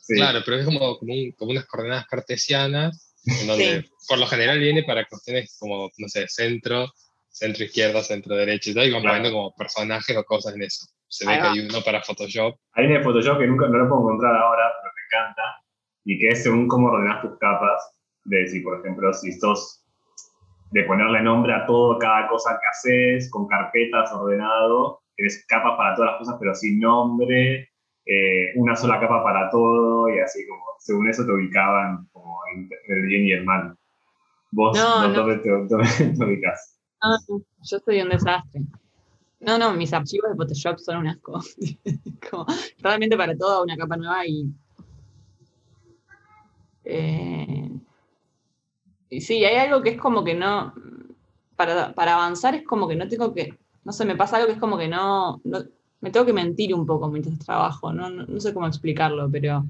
Sí. 0.00 0.14
Claro, 0.16 0.40
pero 0.44 0.56
es 0.56 0.64
como, 0.64 0.98
como, 0.98 1.12
un- 1.12 1.32
como 1.38 1.50
unas 1.52 1.66
coordenadas 1.66 2.06
cartesianas, 2.06 3.11
en 3.24 3.46
donde 3.46 3.84
por 4.08 4.18
lo 4.18 4.26
general 4.26 4.58
viene 4.58 4.82
para 4.82 5.04
cuestiones 5.06 5.56
como, 5.58 5.90
no 5.96 6.08
sé, 6.08 6.26
centro, 6.28 6.92
centro 7.28 7.64
izquierda, 7.64 8.02
centro 8.02 8.36
derecha 8.36 8.70
y 8.70 8.72
y 8.72 8.76
van 8.76 9.02
Claro. 9.02 9.02
poniendo 9.02 9.32
como 9.32 9.54
personajes 9.54 10.16
o 10.16 10.24
cosas 10.24 10.54
en 10.54 10.62
eso. 10.62 10.86
Se 11.08 11.26
ve 11.26 11.34
que 11.34 11.42
hay 11.46 11.60
uno 11.60 11.80
para 11.84 12.02
Photoshop. 12.02 12.56
Hay 12.72 12.86
una 12.86 12.98
de 12.98 13.04
Photoshop 13.04 13.38
que 13.38 13.46
nunca 13.46 13.68
no 13.68 13.78
lo 13.78 13.88
puedo 13.88 14.02
encontrar 14.02 14.34
ahora, 14.34 14.72
pero 14.80 14.92
me 14.94 15.02
encanta, 15.06 15.42
y 16.04 16.18
que 16.18 16.28
es 16.28 16.42
según 16.42 16.68
cómo 16.68 16.88
ordenas 16.88 17.20
tus 17.22 17.38
capas, 17.38 17.92
de 18.24 18.46
si, 18.48 18.60
por 18.60 18.80
ejemplo, 18.80 19.12
si 19.12 19.32
sos 19.32 19.84
de 20.70 20.84
ponerle 20.84 21.20
nombre 21.20 21.52
a 21.52 21.66
todo, 21.66 21.98
cada 21.98 22.28
cosa 22.28 22.58
que 22.60 22.66
haces, 22.66 23.30
con 23.30 23.46
carpetas 23.46 24.10
ordenado, 24.12 25.02
tienes 25.16 25.44
capas 25.46 25.76
para 25.76 25.94
todas 25.94 26.12
las 26.12 26.18
cosas, 26.20 26.36
pero 26.40 26.54
sin 26.54 26.80
nombre, 26.80 27.71
eh, 28.06 28.52
una 28.56 28.74
sola 28.76 29.00
capa 29.00 29.22
para 29.22 29.50
todo, 29.50 30.08
y 30.08 30.18
así 30.18 30.46
como, 30.46 30.62
según 30.78 31.08
eso 31.08 31.24
te 31.24 31.32
ubicaban 31.32 32.08
como 32.12 32.38
en 32.54 32.68
el 32.88 33.06
bien 33.06 33.24
y 33.24 33.32
el 33.32 33.44
mal. 33.44 33.76
Vos, 34.50 34.76
No, 34.76 35.02
no, 35.02 35.08
no. 35.08 35.14
¿dónde 35.26 35.36
te, 35.38 35.50
dónde 35.50 35.86
te 36.18 36.24
ubicás? 36.24 36.78
No, 37.02 37.10
no, 37.28 37.44
yo 37.62 37.78
soy 37.78 38.00
un 38.02 38.10
desastre. 38.10 38.62
No, 39.40 39.58
no, 39.58 39.72
mis 39.74 39.92
archivos 39.92 40.30
de 40.30 40.36
Photoshop 40.36 40.78
son 40.78 40.98
un 40.98 41.08
asco. 41.08 41.40
Como, 42.30 42.46
realmente 42.78 43.16
para 43.16 43.36
todo 43.36 43.64
una 43.64 43.76
capa 43.76 43.96
nueva 43.96 44.24
y. 44.26 44.46
eh, 46.84 47.70
y 49.10 49.20
sí, 49.20 49.44
hay 49.44 49.56
algo 49.56 49.82
que 49.82 49.90
es 49.90 50.00
como 50.00 50.24
que 50.24 50.34
no. 50.34 50.74
Para, 51.56 51.92
para 51.94 52.14
avanzar 52.14 52.54
es 52.54 52.64
como 52.64 52.88
que 52.88 52.96
no 52.96 53.08
tengo 53.08 53.32
que. 53.34 53.58
No 53.84 53.92
sé, 53.92 54.04
me 54.04 54.16
pasa 54.16 54.36
algo 54.36 54.46
que 54.48 54.54
es 54.54 54.60
como 54.60 54.78
que 54.78 54.88
no. 54.88 55.40
no- 55.44 55.64
me 56.02 56.10
tengo 56.10 56.26
que 56.26 56.32
mentir 56.32 56.74
un 56.74 56.84
poco 56.84 57.08
mientras 57.08 57.38
trabajo. 57.38 57.92
No, 57.92 58.10
no, 58.10 58.40
sé 58.40 58.52
cómo 58.52 58.66
explicarlo, 58.66 59.30
pero. 59.30 59.64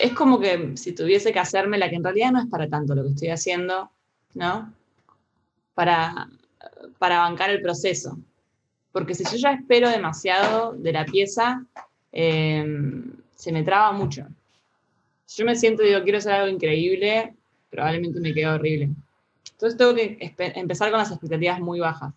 Es 0.00 0.12
como 0.12 0.40
que 0.40 0.76
si 0.76 0.92
tuviese 0.92 1.32
que 1.32 1.38
hacerme 1.38 1.78
la 1.78 1.88
que 1.88 1.96
en 1.96 2.04
realidad 2.04 2.32
no 2.32 2.40
es 2.40 2.46
para 2.46 2.68
tanto 2.68 2.94
lo 2.94 3.02
que 3.04 3.10
estoy 3.10 3.28
haciendo, 3.28 3.90
¿no? 4.34 4.72
Para, 5.74 6.28
para 6.98 7.20
bancar 7.20 7.50
el 7.50 7.62
proceso. 7.62 8.18
Porque 8.92 9.14
si 9.14 9.24
yo 9.24 9.36
ya 9.36 9.52
espero 9.52 9.90
demasiado 9.90 10.72
de 10.72 10.92
la 10.92 11.04
pieza, 11.04 11.64
eh, 12.12 12.64
se 13.34 13.52
me 13.52 13.62
traba 13.62 13.92
mucho. 13.92 14.26
Si 15.26 15.38
yo 15.38 15.44
me 15.44 15.56
siento 15.56 15.82
y 15.82 15.88
digo, 15.88 16.02
quiero 16.02 16.18
hacer 16.18 16.32
algo 16.32 16.48
increíble, 16.48 17.34
probablemente 17.68 18.20
me 18.20 18.32
quede 18.32 18.48
horrible. 18.48 18.90
Entonces 19.52 19.76
tengo 19.76 19.94
que 19.94 20.34
empezar 20.38 20.90
con 20.90 20.98
las 20.98 21.10
expectativas 21.10 21.60
muy 21.60 21.78
bajas. 21.78 22.14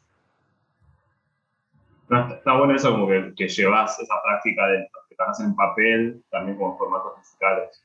No, 2.09 2.21
está, 2.21 2.35
está 2.35 2.57
bueno 2.57 2.75
eso 2.75 2.91
como 2.91 3.07
que, 3.07 3.33
que 3.35 3.47
llevas 3.47 3.99
esa 3.99 4.15
práctica 4.23 4.67
de 4.67 4.87
que 5.09 5.15
trabajas 5.15 5.41
en 5.41 5.55
papel, 5.55 6.23
también 6.29 6.57
como 6.57 6.77
formatos 6.77 7.13
digitales. 7.23 7.83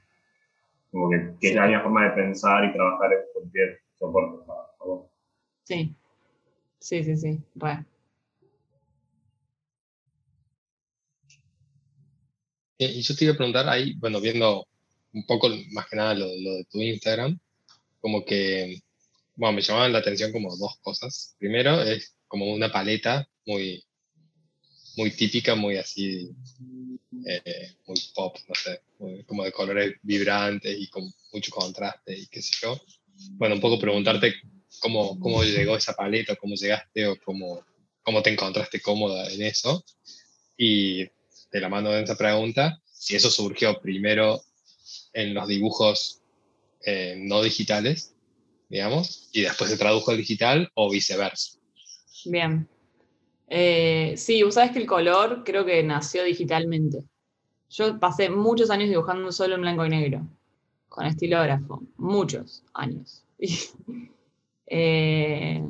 Como 0.91 1.11
que, 1.11 1.35
que 1.41 1.49
es 1.49 1.55
la 1.55 1.67
misma 1.67 1.83
forma 1.83 2.05
de 2.05 2.11
pensar 2.13 2.65
y 2.65 2.73
trabajar 2.73 3.13
en 3.13 3.19
cualquier 3.33 3.81
soporte. 3.99 4.45
Sí, 5.65 5.97
sí, 6.79 7.05
sí, 7.05 7.17
sí, 7.17 7.43
re. 7.55 7.85
Eh, 12.79 12.93
Y 12.95 13.03
yo 13.03 13.15
te 13.17 13.25
iba 13.25 13.35
a 13.35 13.37
preguntar 13.37 13.69
ahí, 13.69 13.95
bueno, 13.99 14.21
viendo 14.21 14.67
un 15.13 15.27
poco 15.27 15.49
más 15.73 15.87
que 15.89 15.97
nada 15.97 16.15
lo, 16.15 16.27
lo 16.27 16.55
de 16.57 16.65
tu 16.71 16.81
Instagram, 16.81 17.39
como 18.01 18.25
que, 18.25 18.81
bueno, 19.37 19.57
me 19.57 19.63
llamaban 19.63 19.93
la 19.93 20.01
atención 20.01 20.33
como 20.33 20.57
dos 20.57 20.79
cosas. 20.83 21.37
Primero 21.39 21.83
es 21.83 22.17
como 22.29 22.53
una 22.53 22.71
paleta 22.73 23.27
muy, 23.47 23.85
muy 24.97 25.11
típica, 25.11 25.55
muy 25.55 25.77
así, 25.77 26.31
eh, 27.27 27.73
muy 27.87 27.97
pop, 28.15 28.37
no 28.49 28.55
sé, 28.55 28.81
muy- 28.99 29.25
como 29.25 29.45
de 29.45 29.53
colores 29.53 29.95
vibrantes 30.03 30.77
y 30.79 30.89
con 30.89 31.11
mucho 31.33 31.51
contraste 31.51 32.17
y 32.19 32.27
qué 32.27 32.43
sé 32.43 32.55
yo. 32.63 32.81
Bueno, 33.33 33.55
un 33.57 33.61
poco 33.61 33.79
preguntarte 33.79 34.35
cómo, 34.81 35.19
cómo 35.21 35.43
llegó 35.43 35.77
esa 35.77 35.95
paleta, 35.95 36.37
cómo 36.37 36.55
llegaste 36.55 37.07
o 37.07 37.17
cómo, 37.25 37.65
cómo 38.03 38.23
te 38.23 38.31
encontraste 38.31 38.81
cómoda 38.81 39.29
en 39.33 39.43
eso. 39.43 39.85
Y 40.57 41.05
de 41.05 41.61
la 41.61 41.69
mano 41.69 41.91
de 41.91 42.03
esa 42.03 42.17
pregunta, 42.17 42.81
si 42.93 43.17
eso 43.17 43.31
surgió 43.31 43.81
primero 43.81 44.43
en 45.13 45.35
los 45.35 45.49
dibujos 45.49 46.21
eh, 46.85 47.15
no 47.19 47.43
digitales, 47.43 48.15
digamos, 48.69 49.29
y 49.33 49.43
después 49.43 49.71
se 49.71 49.77
tradujo 49.79 50.11
al 50.11 50.19
digital 50.19 50.71
o 50.75 50.91
viceversa. 50.91 51.59
Bien. 52.27 52.69
Eh, 53.49 54.15
sí, 54.17 54.43
vos 54.43 54.55
sabés 54.55 54.73
que 54.73 54.79
el 54.79 54.87
color 54.87 55.43
creo 55.45 55.65
que 55.65 55.83
nació 55.83 56.25
digitalmente. 56.25 57.05
Yo 57.71 57.99
pasé 57.99 58.31
muchos 58.31 58.71
años 58.71 58.89
dibujando 58.89 59.31
solo 59.33 59.55
en 59.57 59.63
blanco 59.63 59.87
y 59.87 59.91
negro, 59.91 60.27
con 60.89 61.07
estilógrafo, 61.07 61.83
muchos 61.97 62.65
años. 62.75 63.25
Eh, 64.67 65.63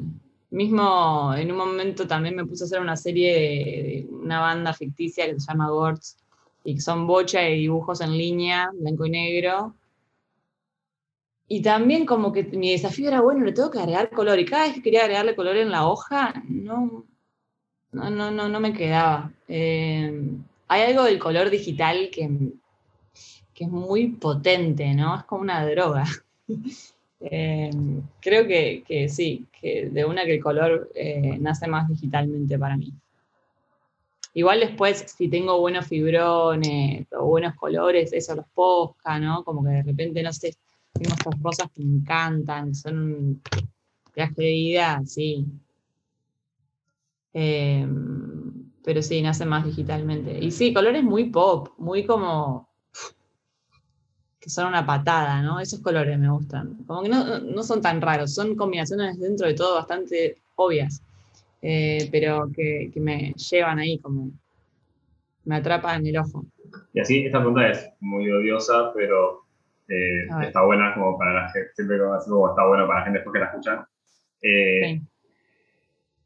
mismo 0.51 1.35
en 1.37 1.51
un 1.51 1.59
momento 1.59 2.07
también 2.07 2.37
me 2.37 2.47
puse 2.47 2.63
a 2.63 2.67
hacer 2.67 2.81
una 2.81 2.97
serie 2.97 3.33
de, 3.35 3.83
de 3.83 4.09
una 4.09 4.39
banda 4.39 4.73
ficticia 4.73 5.27
que 5.27 5.41
se 5.41 5.49
llama 5.49 5.69
Gords, 5.69 6.17
y 6.65 6.75
que 6.75 6.81
son 6.81 7.07
bocha 7.07 7.41
de 7.41 7.51
dibujos 7.51 8.01
en 8.01 8.17
línea, 8.17 8.71
blanco 8.73 9.05
y 9.05 9.11
negro. 9.11 9.75
Y 11.47 11.61
también 11.61 12.07
como 12.07 12.33
que 12.33 12.43
mi 12.45 12.73
desafío 12.73 13.09
era, 13.09 13.21
bueno, 13.21 13.45
le 13.45 13.53
tengo 13.53 13.71
que 13.71 13.79
agregar 13.79 14.11
color. 14.11 14.39
Y 14.39 14.47
cada 14.47 14.65
vez 14.65 14.75
que 14.75 14.83
quería 14.83 15.03
agregarle 15.03 15.37
color 15.37 15.59
en 15.59 15.71
la 15.71 15.87
hoja, 15.87 16.43
no, 16.49 17.05
no, 17.95 18.11
no, 18.11 18.31
no, 18.31 18.49
no 18.49 18.61
me 18.61 18.73
quedaba. 18.73 19.33
Eh, 19.49 20.31
hay 20.69 20.83
algo 20.83 21.05
del 21.05 21.19
color 21.19 21.51
digital 21.51 22.11
que, 22.13 22.29
que 23.55 23.65
es 23.65 23.71
muy 23.71 24.09
potente, 24.09 24.93
¿no? 24.95 25.17
Es 25.17 25.25
como 25.25 25.43
una 25.43 25.67
droga. 25.67 26.05
Eh, 27.27 27.71
creo 28.21 28.47
que, 28.47 28.85
que 28.87 29.09
sí, 29.09 29.47
que 29.59 29.89
de 29.89 30.05
una 30.05 30.27
que 30.27 30.35
el 30.35 30.43
color 30.43 30.91
eh, 30.95 31.39
nace 31.41 31.67
más 31.67 31.89
digitalmente 31.89 32.59
para 32.59 32.77
mí. 32.77 32.93
Igual 34.35 34.61
después, 34.61 35.07
si 35.17 35.29
tengo 35.29 35.59
buenos 35.59 35.87
fibrones 35.87 37.07
o 37.13 37.25
buenos 37.25 37.55
colores, 37.55 38.13
eso 38.13 38.35
los 38.35 38.45
posca, 38.53 39.19
¿no? 39.19 39.43
Como 39.43 39.65
que 39.65 39.71
de 39.71 39.83
repente, 39.85 40.23
no 40.23 40.35
sé, 40.35 40.55
tengo 40.93 41.15
estas 41.15 41.41
rosas 41.41 41.71
que 41.75 41.83
me 41.83 41.97
encantan, 42.01 42.75
son 42.75 42.99
un 42.99 43.43
viaje 44.15 44.35
de 44.37 44.53
ida, 44.53 45.01
sí. 45.07 45.47
Eh, 47.35 47.87
pero 48.85 49.03
sí, 49.03 49.21
nace 49.23 49.45
más 49.45 49.65
digitalmente. 49.65 50.39
Y 50.39 50.51
sí, 50.51 50.73
colores 50.73 51.03
muy 51.03 51.31
pop, 51.31 51.71
muy 51.79 52.05
como 52.05 52.69
que 54.39 54.51
son 54.51 54.67
una 54.67 54.85
patada, 54.85 55.41
¿no? 55.41 55.59
Esos 55.59 55.81
colores 55.81 56.19
me 56.19 56.31
gustan. 56.31 56.85
Como 56.87 57.03
que 57.03 57.09
no, 57.09 57.41
no 57.41 57.63
son 57.63 57.81
tan 57.81 58.03
raros, 58.03 58.35
son 58.35 58.55
combinaciones 58.55 59.19
dentro 59.19 59.47
de 59.47 59.55
todo 59.55 59.77
bastante 59.77 60.43
obvias, 60.57 61.03
eh, 61.63 62.09
pero 62.13 62.51
que, 62.55 62.91
que 62.93 63.01
me 63.01 63.33
llevan 63.33 63.79
ahí, 63.79 63.99
como 63.99 64.31
me 65.45 65.57
atrapan 65.57 66.07
el 66.07 66.19
ojo. 66.19 66.45
Y 66.93 67.01
así, 67.01 67.25
esta 67.25 67.39
pregunta 67.39 67.69
es 67.71 67.89
muy 68.01 68.31
odiosa, 68.31 68.93
pero 68.95 69.47
eh, 69.89 70.27
está 70.43 70.63
buena 70.63 70.93
como 70.93 71.17
para 71.17 71.33
la 71.33 71.51
gente, 71.51 71.71
siempre 71.75 71.99
como, 71.99 72.13
así 72.13 72.29
como 72.29 72.51
está 72.51 72.67
bueno 72.67 72.87
para 72.87 72.99
la 72.99 73.05
gente 73.07 73.19
después 73.21 73.33
que 73.33 73.41
la 73.41 73.47
escuchan. 73.47 73.87
Eh, 74.43 74.81
Sí. 74.83 75.14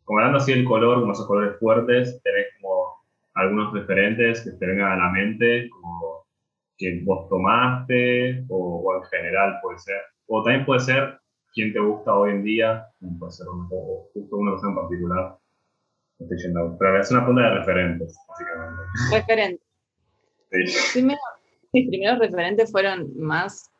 Como 0.08 0.20
hablando 0.20 0.38
así 0.38 0.54
del 0.54 0.64
color, 0.64 1.00
como 1.00 1.12
esos 1.12 1.26
colores 1.26 1.58
fuertes, 1.58 2.18
tenés 2.22 2.46
como 2.62 2.96
algunos 3.34 3.74
referentes 3.74 4.40
que 4.40 4.52
te 4.52 4.66
vengan 4.66 4.92
a 4.92 4.96
la 4.96 5.10
mente, 5.10 5.68
como 5.68 6.24
que 6.78 7.02
vos 7.04 7.28
tomaste, 7.28 8.42
o, 8.48 8.82
o 8.86 8.96
en 8.96 9.02
general 9.10 9.58
puede 9.62 9.78
ser. 9.80 10.00
O 10.26 10.42
también 10.42 10.64
puede 10.64 10.80
ser 10.80 11.20
quién 11.52 11.74
te 11.74 11.80
gusta 11.80 12.14
hoy 12.16 12.30
en 12.30 12.42
día, 12.42 12.86
puede 13.18 13.32
ser 13.32 13.48
un, 13.48 13.68
o 13.70 14.08
justo 14.14 14.34
una 14.34 14.52
persona 14.52 14.70
en 14.70 14.76
particular. 14.76 15.38
No 16.18 16.24
estoy 16.24 16.38
yendo 16.38 16.76
Pero 16.78 17.00
es 17.00 17.10
una 17.10 17.20
pregunta 17.20 17.42
de 17.42 17.54
referentes, 17.58 18.18
básicamente. 18.28 18.82
Referente. 19.12 19.62
Sí. 20.50 21.00
Primero, 21.00 21.20
mis 21.74 21.86
primeros 21.86 22.18
referentes 22.18 22.72
fueron 22.72 23.12
más, 23.20 23.70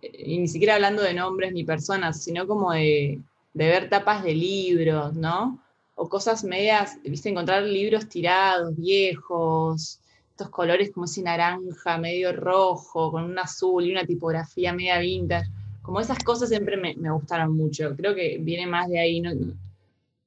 y 0.00 0.38
ni 0.38 0.46
siquiera 0.46 0.76
hablando 0.76 1.02
de 1.02 1.12
nombres 1.12 1.52
ni 1.52 1.64
personas, 1.64 2.22
sino 2.22 2.46
como 2.46 2.70
de, 2.70 3.20
de 3.52 3.66
ver 3.68 3.88
tapas 3.88 4.22
de 4.22 4.34
libros, 4.34 5.14
¿no? 5.14 5.58
O 5.94 6.08
cosas 6.08 6.44
medias, 6.44 6.98
viste, 7.04 7.28
encontrar 7.28 7.62
libros 7.64 8.08
tirados, 8.08 8.74
viejos, 8.76 10.00
estos 10.30 10.48
colores 10.50 10.90
como 10.92 11.04
ese 11.04 11.22
naranja, 11.22 11.98
medio 11.98 12.32
rojo, 12.32 13.10
con 13.10 13.24
un 13.24 13.38
azul 13.38 13.84
y 13.84 13.92
una 13.92 14.06
tipografía 14.06 14.72
media 14.72 14.98
vintage. 14.98 15.50
Como 15.82 16.00
esas 16.00 16.18
cosas 16.24 16.48
siempre 16.48 16.76
me, 16.76 16.94
me 16.96 17.10
gustaron 17.10 17.54
mucho. 17.56 17.94
Creo 17.96 18.14
que 18.14 18.38
viene 18.40 18.66
más 18.66 18.88
de 18.88 19.00
ahí. 19.00 19.20
No, 19.20 19.30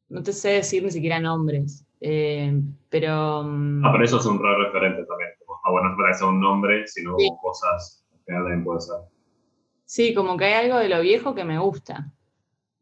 no- 0.09 0.21
te 0.23 0.33
sé 0.33 0.49
decir 0.49 0.83
ni 0.83 0.91
siquiera 0.91 1.19
nombres. 1.19 1.83
eh, 2.05 2.53
pero. 2.89 3.43
mm, 3.43 3.85
Ah, 3.85 3.91
pero 3.93 4.03
eso 4.03 4.17
es 4.19 4.25
un 4.25 4.37
re 4.43 4.57
referente 4.65 5.05
también. 5.05 5.29
Ah, 5.63 5.71
bueno, 5.71 5.87
no 5.87 5.93
es 5.93 5.97
para 5.97 6.11
que 6.11 6.17
sea 6.17 6.27
un 6.27 6.41
nombre, 6.41 6.85
sino 6.87 7.15
Sí. 7.17 7.29
cosas. 7.41 8.03
En 8.11 8.19
general 8.25 8.43
también 8.43 8.63
puede 8.65 8.81
ser. 8.81 8.95
Sí, 9.85 10.13
como 10.13 10.35
que 10.37 10.45
hay 10.45 10.65
algo 10.65 10.79
de 10.79 10.89
lo 10.89 10.99
viejo 11.01 11.33
que 11.33 11.45
me 11.45 11.57
gusta. 11.59 12.11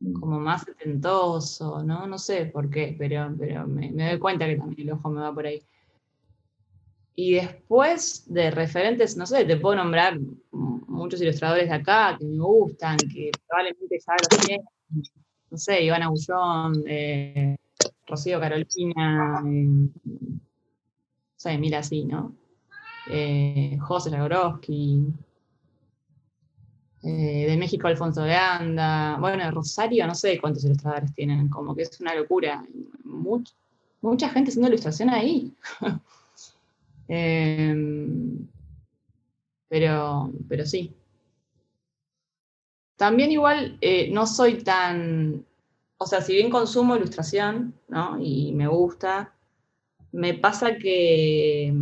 Mm. 0.01 0.19
como 0.19 0.39
más 0.39 0.63
setentoso, 0.63 1.83
¿no? 1.83 2.07
No 2.07 2.17
sé 2.17 2.47
por 2.47 2.69
qué, 2.69 2.95
pero, 2.97 3.33
pero 3.37 3.67
me, 3.67 3.91
doy 3.91 4.19
cuenta 4.19 4.47
que 4.47 4.57
también 4.57 4.87
el 4.87 4.93
ojo 4.93 5.09
me 5.09 5.21
va 5.21 5.33
por 5.33 5.45
ahí. 5.45 5.61
Y 7.15 7.35
después 7.35 8.25
de 8.33 8.49
referentes, 8.49 9.15
no 9.15 9.25
sé, 9.27 9.45
te 9.45 9.57
puedo 9.57 9.75
nombrar 9.75 10.19
muchos 10.51 11.21
ilustradores 11.21 11.69
de 11.69 11.75
acá 11.75 12.15
que 12.17 12.25
me 12.25 12.43
gustan, 12.43 12.97
que 12.97 13.31
probablemente 13.47 13.99
ya 13.99 14.13
los 14.13 14.45
tienen. 14.45 14.65
No 15.51 15.57
sé, 15.57 15.83
Ivana 15.83 16.09
Bullón, 16.09 16.83
eh, 16.87 17.57
Rocío 18.07 18.39
Carolina, 18.39 19.43
eh, 19.45 19.65
no 19.65 20.39
sé, 21.35 21.57
mira 21.57 21.79
así, 21.79 22.05
¿no? 22.05 22.35
Eh, 23.07 23.77
José 23.81 24.09
Lagorowski, 24.09 25.13
eh, 27.03 27.45
de 27.49 27.57
México 27.57 27.87
Alfonso 27.87 28.21
de 28.23 28.35
Anda, 28.35 29.17
bueno, 29.19 29.43
de 29.43 29.51
Rosario 29.51 30.05
no 30.07 30.15
sé 30.15 30.39
cuántos 30.39 30.63
ilustradores 30.65 31.13
tienen, 31.13 31.49
como 31.49 31.75
que 31.75 31.83
es 31.83 31.99
una 32.01 32.15
locura. 32.15 32.63
Much- 33.05 33.53
mucha 34.01 34.29
gente 34.29 34.49
haciendo 34.51 34.69
ilustración 34.69 35.09
ahí. 35.09 35.53
Em, 37.07 38.47
pero, 39.67 40.31
pero 40.47 40.65
sí. 40.65 40.93
También 42.97 43.31
igual 43.31 43.77
eh, 43.81 44.11
no 44.11 44.27
soy 44.27 44.63
tan, 44.63 45.43
o 45.97 46.05
sea, 46.05 46.21
si 46.21 46.33
bien 46.33 46.49
consumo 46.51 46.95
ilustración, 46.95 47.73
¿no? 47.87 48.17
Y 48.21 48.51
me 48.53 48.67
gusta, 48.67 49.33
me 50.11 50.35
pasa 50.35 50.77
que... 50.77 51.73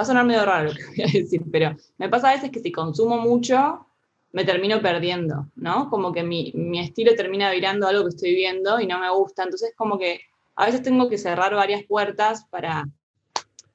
Va 0.00 0.02
a 0.02 0.06
sonar 0.06 0.24
medio 0.24 0.46
raro 0.46 0.68
lo 0.68 0.74
que 0.74 0.86
voy 0.86 1.02
a 1.02 1.12
decir, 1.12 1.42
pero 1.52 1.76
me 1.98 2.08
pasa 2.08 2.30
a 2.30 2.32
veces 2.32 2.50
que 2.50 2.60
si 2.60 2.72
consumo 2.72 3.18
mucho, 3.18 3.84
me 4.32 4.46
termino 4.46 4.80
perdiendo, 4.80 5.48
¿no? 5.56 5.90
Como 5.90 6.10
que 6.10 6.22
mi, 6.22 6.52
mi 6.54 6.80
estilo 6.80 7.14
termina 7.14 7.50
virando 7.50 7.86
algo 7.86 8.04
que 8.04 8.08
estoy 8.08 8.34
viendo 8.34 8.80
y 8.80 8.86
no 8.86 8.98
me 8.98 9.10
gusta. 9.10 9.42
Entonces, 9.42 9.74
como 9.76 9.98
que 9.98 10.22
a 10.56 10.64
veces 10.64 10.80
tengo 10.80 11.06
que 11.10 11.18
cerrar 11.18 11.54
varias 11.54 11.84
puertas 11.84 12.46
para 12.46 12.88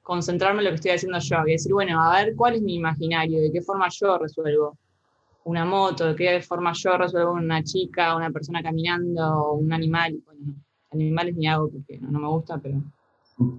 concentrarme 0.02 0.62
en 0.62 0.64
lo 0.64 0.70
que 0.70 0.74
estoy 0.74 0.90
haciendo 0.90 1.20
yo 1.20 1.36
y 1.46 1.52
decir, 1.52 1.72
bueno, 1.72 2.02
a 2.02 2.20
ver 2.20 2.34
cuál 2.34 2.56
es 2.56 2.62
mi 2.62 2.74
imaginario, 2.74 3.40
de 3.40 3.52
qué 3.52 3.62
forma 3.62 3.86
yo 3.88 4.18
resuelvo 4.18 4.76
una 5.44 5.64
moto, 5.64 6.06
de 6.06 6.16
qué 6.16 6.40
forma 6.40 6.72
yo 6.72 6.98
resuelvo 6.98 7.34
una 7.34 7.62
chica, 7.62 8.16
una 8.16 8.32
persona 8.32 8.64
caminando, 8.64 9.52
un 9.52 9.72
animal. 9.72 10.20
Bueno, 10.24 10.40
no, 10.44 10.54
animales 10.90 11.36
ni 11.36 11.46
hago 11.46 11.68
porque 11.68 11.98
no, 11.98 12.10
no 12.10 12.18
me 12.18 12.26
gusta, 12.26 12.58
pero 12.58 12.82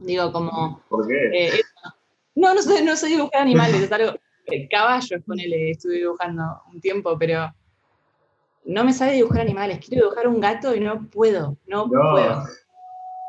digo 0.01 0.33
como... 0.33 0.81
¿Por 0.89 1.07
qué? 1.07 1.13
eh, 1.33 1.47
eso. 1.47 1.96
No, 2.37 2.53
no 2.53 2.61
sé, 2.61 2.83
no 2.83 2.95
sé 2.95 3.07
dibujar 3.07 3.41
animales, 3.41 3.81
es 3.81 3.91
algo... 3.91 4.13
caballos, 4.71 5.21
ponele, 5.25 5.71
estuve 5.71 5.95
dibujando 5.95 6.61
un 6.71 6.79
tiempo, 6.79 7.17
pero 7.17 7.53
no 8.63 8.83
me 8.83 8.93
sale 8.93 9.13
dibujar 9.13 9.41
animales. 9.41 9.79
Quiero 9.85 10.05
dibujar 10.05 10.27
un 10.27 10.39
gato 10.39 10.75
y 10.75 10.79
no 10.79 11.09
puedo, 11.09 11.57
no, 11.67 11.87
No. 11.87 12.11
puedo. 12.11 12.43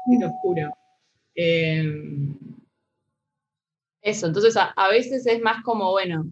Te 0.06 0.24
lo 0.24 0.30
juro. 0.40 0.70
Eh, 1.34 1.84
eso, 4.02 4.26
entonces 4.26 4.56
a, 4.56 4.72
a 4.76 4.88
veces 4.88 5.26
es 5.26 5.40
más 5.40 5.62
como, 5.62 5.90
bueno, 5.90 6.30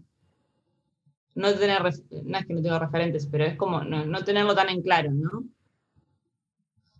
no 1.35 1.53
tener, 1.53 1.81
no 1.83 1.89
es 2.37 2.45
que 2.45 2.53
no 2.53 2.61
tengo 2.61 2.79
referentes, 2.79 3.27
pero 3.27 3.45
es 3.45 3.55
como 3.57 3.83
no, 3.83 4.05
no 4.05 4.23
tenerlo 4.23 4.55
tan 4.55 4.69
en 4.69 4.81
claro, 4.81 5.11
¿no? 5.11 5.43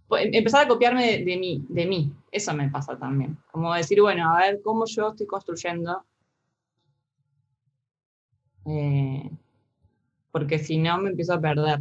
Po- 0.08 0.18
em- 0.18 0.34
Empezar 0.34 0.66
a 0.66 0.68
copiarme 0.68 1.05
de, 1.05 1.26
de 1.26 1.38
mí, 1.38 1.66
de 1.70 1.86
mí, 1.86 2.12
eso 2.32 2.53
me 2.53 2.70
pasa 2.70 2.97
también. 2.97 3.38
Como 3.51 3.74
decir, 3.74 4.01
bueno, 4.01 4.34
a 4.34 4.39
ver 4.39 4.62
cómo 4.64 4.86
yo 4.86 5.10
estoy 5.10 5.28
construyendo. 5.28 6.03
Eh, 8.66 9.30
porque 10.32 10.60
si 10.60 10.78
no 10.78 10.97
me 10.99 11.10
empiezo 11.10 11.34
a 11.34 11.41
perder. 11.41 11.80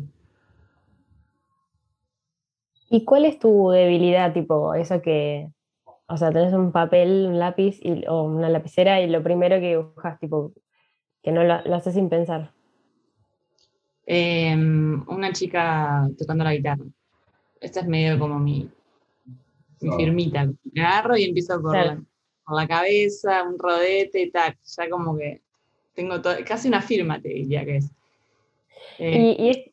¿Y 2.89 3.05
cuál 3.05 3.25
es 3.25 3.39
tu 3.39 3.71
debilidad, 3.71 4.33
tipo, 4.33 4.73
eso 4.75 5.03
que, 5.03 5.49
o 6.07 6.17
sea, 6.17 6.31
tenés 6.31 6.53
un 6.53 6.71
papel, 6.71 7.27
un 7.29 7.39
lápiz 7.39 7.79
y, 7.83 8.05
o 8.07 8.23
una 8.23 8.49
lapicera 8.49 9.01
y 9.01 9.09
lo 9.09 9.23
primero 9.23 9.57
que 9.57 9.71
dibujas, 9.77 10.19
tipo, 10.21 10.53
que 11.23 11.33
no 11.33 11.43
lo, 11.43 11.63
lo 11.63 11.75
haces 11.75 11.95
sin 11.95 12.09
pensar? 12.09 12.53
Eh, 14.07 14.55
una 14.55 15.33
chica 15.33 16.09
tocando 16.17 16.45
la 16.45 16.55
guitarra. 16.55 16.85
Esta 17.61 17.81
es 17.81 17.87
medio 17.87 18.19
como 18.19 18.39
mi, 18.39 18.69
mi 19.81 19.91
firmita. 19.97 20.47
Me 20.73 20.83
agarro 20.85 21.17
y 21.17 21.25
empiezo 21.25 21.61
por, 21.61 21.73
Claro. 21.73 21.91
la, 21.91 22.03
por 22.45 22.57
la 22.57 22.69
cabeza, 22.69 23.43
un 23.43 23.59
rodete 23.59 24.21
y 24.23 24.31
tac. 24.31 24.59
Ya 24.77 24.89
como 24.91 25.17
que 25.17 25.43
tengo 25.95 26.21
todo, 26.21 26.35
casi 26.47 26.69
una 26.69 26.83
firma 26.83 27.21
te 27.21 27.29
diría 27.29 27.65
que 27.65 27.77
es. 27.77 27.91
Eh, 28.99 29.35
Y, 29.39 29.43
y 29.45 29.49
es- 29.51 29.71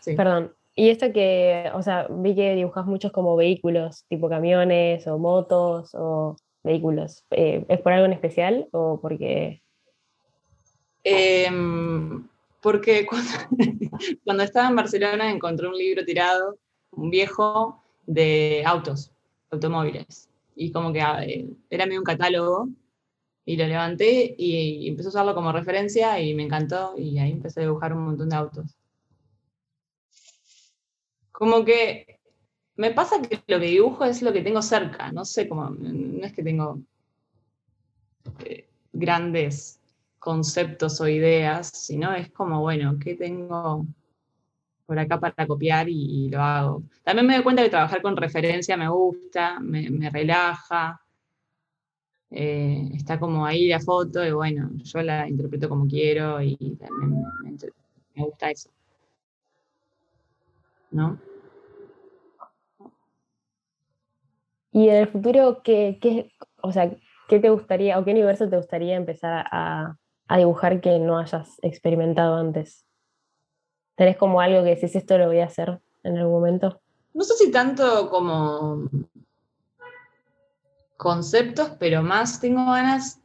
sí. 0.00 0.14
perdón, 0.16 0.54
y 0.74 0.88
esto 0.90 1.12
que, 1.12 1.70
o 1.74 1.82
sea, 1.82 2.06
vi 2.10 2.34
que 2.34 2.54
dibujas 2.54 2.86
muchos 2.86 3.12
como 3.12 3.36
vehículos, 3.36 4.04
tipo 4.08 4.28
camiones 4.28 5.06
o 5.06 5.18
motos 5.18 5.90
o 5.94 6.36
vehículos. 6.62 7.24
Eh, 7.30 7.64
¿Es 7.68 7.80
por 7.80 7.92
algo 7.92 8.06
en 8.06 8.12
especial 8.12 8.68
o 8.72 8.98
porque... 9.00 9.62
Em, 11.04 12.26
porque 12.60 13.06
cuando, 13.06 13.30
cuando 14.24 14.42
estaba 14.42 14.68
en 14.68 14.76
Barcelona 14.76 15.30
encontré 15.30 15.66
un 15.66 15.76
libro 15.76 16.04
tirado, 16.04 16.58
un 16.92 17.10
viejo, 17.10 17.80
de 18.06 18.62
autos, 18.66 19.12
automóviles. 19.50 20.28
Y 20.54 20.72
como 20.72 20.92
que 20.92 21.00
ah, 21.00 21.24
eh, 21.24 21.48
era 21.70 21.86
medio 21.86 22.00
un 22.00 22.04
catálogo. 22.04 22.68
Y 23.44 23.56
lo 23.56 23.66
levanté 23.66 24.34
y, 24.36 24.88
empecé 24.88 25.08
a 25.08 25.10
usarlo 25.10 25.34
como 25.34 25.52
referencia 25.52 26.20
y 26.20 26.34
me 26.34 26.44
encantó. 26.44 26.94
Y 26.98 27.18
ahí 27.18 27.32
empecé 27.32 27.60
a 27.60 27.64
dibujar 27.64 27.92
un 27.92 28.04
montón 28.04 28.28
de 28.28 28.36
autos. 28.36 28.76
Como 31.32 31.64
que 31.64 32.20
me 32.76 32.90
pasa 32.90 33.20
que 33.22 33.40
lo 33.46 33.58
que 33.60 33.66
dibujo 33.66 34.04
es 34.04 34.22
lo 34.22 34.32
que 34.32 34.42
tengo 34.42 34.62
cerca. 34.62 35.10
No 35.12 35.24
sé 35.24 35.48
cómo, 35.48 35.70
no 35.70 36.26
es 36.26 36.32
que 36.32 36.42
tengo 36.42 36.80
eh, 38.44 38.68
grandes 38.92 39.80
conceptos 40.18 41.00
o 41.00 41.08
ideas, 41.08 41.68
sino 41.68 42.12
es 42.12 42.30
como, 42.30 42.60
bueno, 42.60 42.98
¿qué 43.02 43.14
tengo 43.14 43.86
por 44.90 44.98
acá 44.98 45.20
para 45.20 45.46
copiar 45.46 45.88
y, 45.88 46.28
lo 46.30 46.42
hago? 46.42 46.82
También 47.04 47.24
me 47.24 47.34
doy 47.34 47.44
cuenta 47.44 47.62
que 47.62 47.70
trabajar 47.70 48.02
con 48.02 48.16
referencia 48.16 48.76
me 48.76 48.88
gusta, 48.88 49.60
me, 49.60 50.10
relaja, 50.10 51.00
eh, 52.28 52.90
está 52.94 53.20
como 53.20 53.46
ahí 53.46 53.68
la 53.68 53.78
foto 53.78 54.26
y 54.26 54.32
bueno, 54.32 54.68
yo 54.82 55.02
la 55.02 55.28
interpreto 55.28 55.68
como 55.68 55.86
quiero 55.86 56.42
y 56.42 56.56
también 56.56 57.22
me, 57.44 57.56
me 58.16 58.24
gusta 58.24 58.50
eso. 58.50 58.68
¿No? 60.90 61.20
Y 64.72 64.88
en 64.88 64.96
el 64.96 65.06
futuro, 65.06 65.62
¿qué, 65.62 66.00
qué, 66.02 66.32
o 66.62 66.72
sea, 66.72 66.90
¿qué 67.28 67.38
te 67.38 67.50
gustaría 67.50 67.96
o 67.96 68.04
qué 68.04 68.10
universo 68.10 68.48
te 68.50 68.56
gustaría 68.56 68.96
empezar 68.96 69.46
a, 69.52 69.96
a 70.26 70.38
dibujar 70.38 70.80
que 70.80 70.98
no 70.98 71.16
hayas 71.16 71.60
experimentado 71.62 72.34
antes? 72.34 72.89
¿Tenés 74.00 74.16
como 74.16 74.40
algo 74.40 74.64
que 74.64 74.76
decís 74.76 74.96
esto 74.96 75.18
lo 75.18 75.26
voy 75.26 75.40
a 75.40 75.44
hacer 75.44 75.78
en 76.04 76.16
algún 76.16 76.32
momento? 76.32 76.80
No 77.12 77.22
sé 77.22 77.34
si 77.34 77.50
tanto 77.50 78.08
como 78.08 78.88
conceptos, 80.96 81.72
pero 81.78 82.02
más 82.02 82.40
tengo 82.40 82.64
ganas 82.64 83.20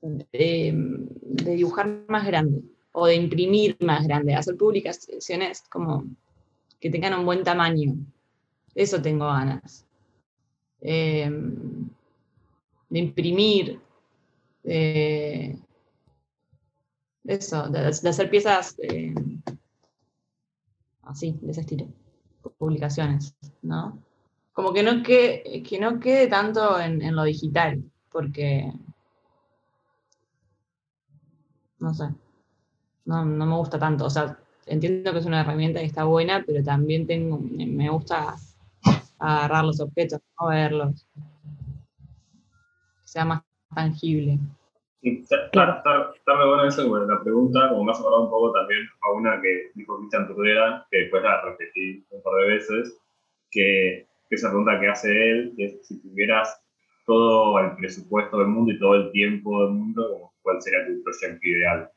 de, 0.00 1.06
dibujar 1.22 2.02
más 2.08 2.26
grande 2.26 2.62
o 2.90 3.06
de 3.06 3.14
imprimir 3.14 3.76
más 3.78 4.04
grande, 4.04 4.34
hacer 4.34 4.56
publicaciones 4.56 5.62
como 5.70 6.02
que 6.80 6.90
tengan 6.90 7.14
un 7.14 7.24
buen 7.24 7.44
tamaño. 7.44 7.94
Eso 8.74 9.00
tengo 9.00 9.26
ganas. 9.26 9.86
Eh, 10.80 11.30
de 12.90 12.98
imprimir, 12.98 13.78
de, 14.64 15.56
eso, 17.22 17.68
de, 17.68 17.86
hacer 17.86 18.28
piezas 18.28 18.74
eh, 18.80 19.14
así, 21.02 21.38
de 21.40 21.52
ese 21.52 21.60
estilo, 21.62 21.86
publicaciones, 22.58 23.34
¿no? 23.62 23.98
Como 24.52 24.72
que 24.72 24.82
no 24.82 25.02
quede, 25.02 25.62
que 25.62 25.78
no 25.78 25.98
quede 25.98 26.26
tanto 26.28 26.78
en, 26.78 27.00
en 27.02 27.16
lo 27.16 27.24
digital, 27.24 27.82
porque, 28.10 28.72
no 31.78 31.94
sé, 31.94 32.08
no, 33.04 33.24
no 33.24 33.46
me 33.46 33.56
gusta 33.56 33.78
tanto. 33.78 34.06
O 34.06 34.10
sea, 34.10 34.38
entiendo 34.66 35.12
que 35.12 35.18
es 35.18 35.26
una 35.26 35.40
herramienta 35.40 35.80
que 35.80 35.86
está 35.86 36.04
buena, 36.04 36.44
pero 36.46 36.62
también 36.62 37.06
tengo, 37.06 37.38
me 37.38 37.88
gusta 37.90 38.36
agarrar 39.18 39.64
los 39.64 39.80
objetos, 39.80 40.20
no 40.40 40.48
verlos. 40.48 41.06
sea 43.04 43.24
más 43.24 43.42
tangible. 43.74 44.38
Sí, 45.02 45.18
está, 45.22 45.46
está, 45.46 45.76
está, 45.78 46.12
está 46.14 46.36
muy 46.36 46.46
bueno 46.46 46.64
eso, 46.64 46.88
bueno, 46.88 47.06
la 47.06 47.20
pregunta, 47.22 47.68
como 47.70 47.84
me 47.84 47.90
has 47.92 47.98
hablado 47.98 48.24
un 48.24 48.30
poco 48.30 48.52
también 48.52 48.82
a 49.02 49.10
una 49.12 49.40
que 49.42 49.70
dijo 49.74 49.98
Cristian 49.98 50.28
Tudela, 50.28 50.86
que 50.90 50.98
después 50.98 51.22
la 51.24 51.40
repetí 51.42 52.04
un 52.10 52.22
par 52.22 52.34
de 52.34 52.46
veces, 52.46 52.98
que, 53.50 54.06
que 54.28 54.34
esa 54.36 54.48
pregunta 54.48 54.78
que 54.80 54.86
hace 54.88 55.10
él, 55.30 55.54
que 55.56 55.64
es 55.64 55.86
si 55.88 56.00
tuvieras 56.02 56.60
todo 57.04 57.58
el 57.58 57.74
presupuesto 57.76 58.38
del 58.38 58.46
mundo 58.46 58.72
y 58.72 58.78
todo 58.78 58.94
el 58.94 59.10
tiempo 59.10 59.64
del 59.64 59.72
mundo, 59.74 60.30
¿cuál 60.42 60.62
sería 60.62 60.86
tu 60.86 61.02
proyecto 61.02 61.48
ideal? 61.48 61.90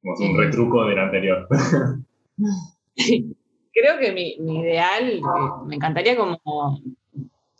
Como 0.00 0.14
un 0.18 0.36
Eh. 0.36 0.44
retruco 0.46 0.84
del 0.86 0.98
anterior. 0.98 1.46
Creo 3.74 3.98
que 3.98 4.12
mi, 4.12 4.36
mi 4.40 4.60
ideal, 4.60 5.08
eh, 5.10 5.20
me 5.66 5.74
encantaría 5.76 6.16
como 6.16 6.38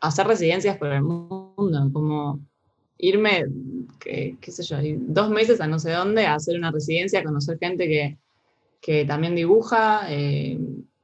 hacer 0.06 0.26
residencias 0.26 0.76
por 0.76 0.88
el 0.88 1.02
mundo, 1.02 1.90
como 1.92 2.40
irme, 2.98 3.46
qué 3.98 4.36
sé 4.40 4.62
yo, 4.62 4.76
dos 4.98 5.30
meses 5.30 5.60
a 5.60 5.66
no 5.66 5.78
sé 5.78 5.90
dónde 5.90 6.26
a 6.26 6.34
hacer 6.34 6.56
una 6.56 6.70
residencia, 6.70 7.24
conocer 7.24 7.58
gente 7.58 7.86
que, 7.86 8.18
que 8.80 9.04
también 9.04 9.34
dibuja 9.34 10.06
eh, 10.08 10.58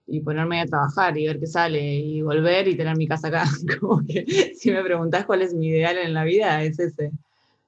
y 0.07 0.21
ponerme 0.21 0.61
a 0.61 0.67
trabajar 0.67 1.17
y 1.17 1.27
ver 1.27 1.39
qué 1.39 1.47
sale 1.47 1.95
y 1.95 2.23
volver 2.23 2.69
y 2.69 2.77
tener 2.77 2.97
mi 2.97 3.07
casa 3.07 3.29
acá. 3.29 3.45
Como 3.81 4.03
que 4.07 4.55
si 4.55 4.71
me 4.71 4.83
preguntás 4.83 5.25
cuál 5.25 5.43
es 5.43 5.55
mi 5.55 5.69
ideal 5.69 5.99
en 5.99 6.15
la 6.15 6.25
vida, 6.25 6.63
es 6.63 6.79
ese. 6.79 7.13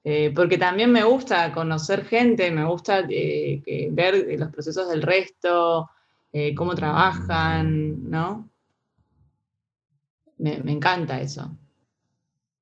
Eh, 0.05 0.33
porque 0.35 0.59
también 0.59 0.91
me 0.91 1.05
gusta 1.05 1.53
conocer 1.53 2.05
gente, 2.05 2.51
me 2.51 2.65
gusta 2.65 3.05
eh, 3.09 3.89
ver 3.93 4.39
los 4.39 4.51
procesos 4.51 4.89
del 4.89 5.03
resto, 5.03 5.89
eh, 6.33 6.55
cómo 6.55 6.75
trabajan, 6.75 8.11
¿no? 8.11 8.49
Me, 10.39 10.55
encanta 10.73 11.21
eso. 11.21 11.57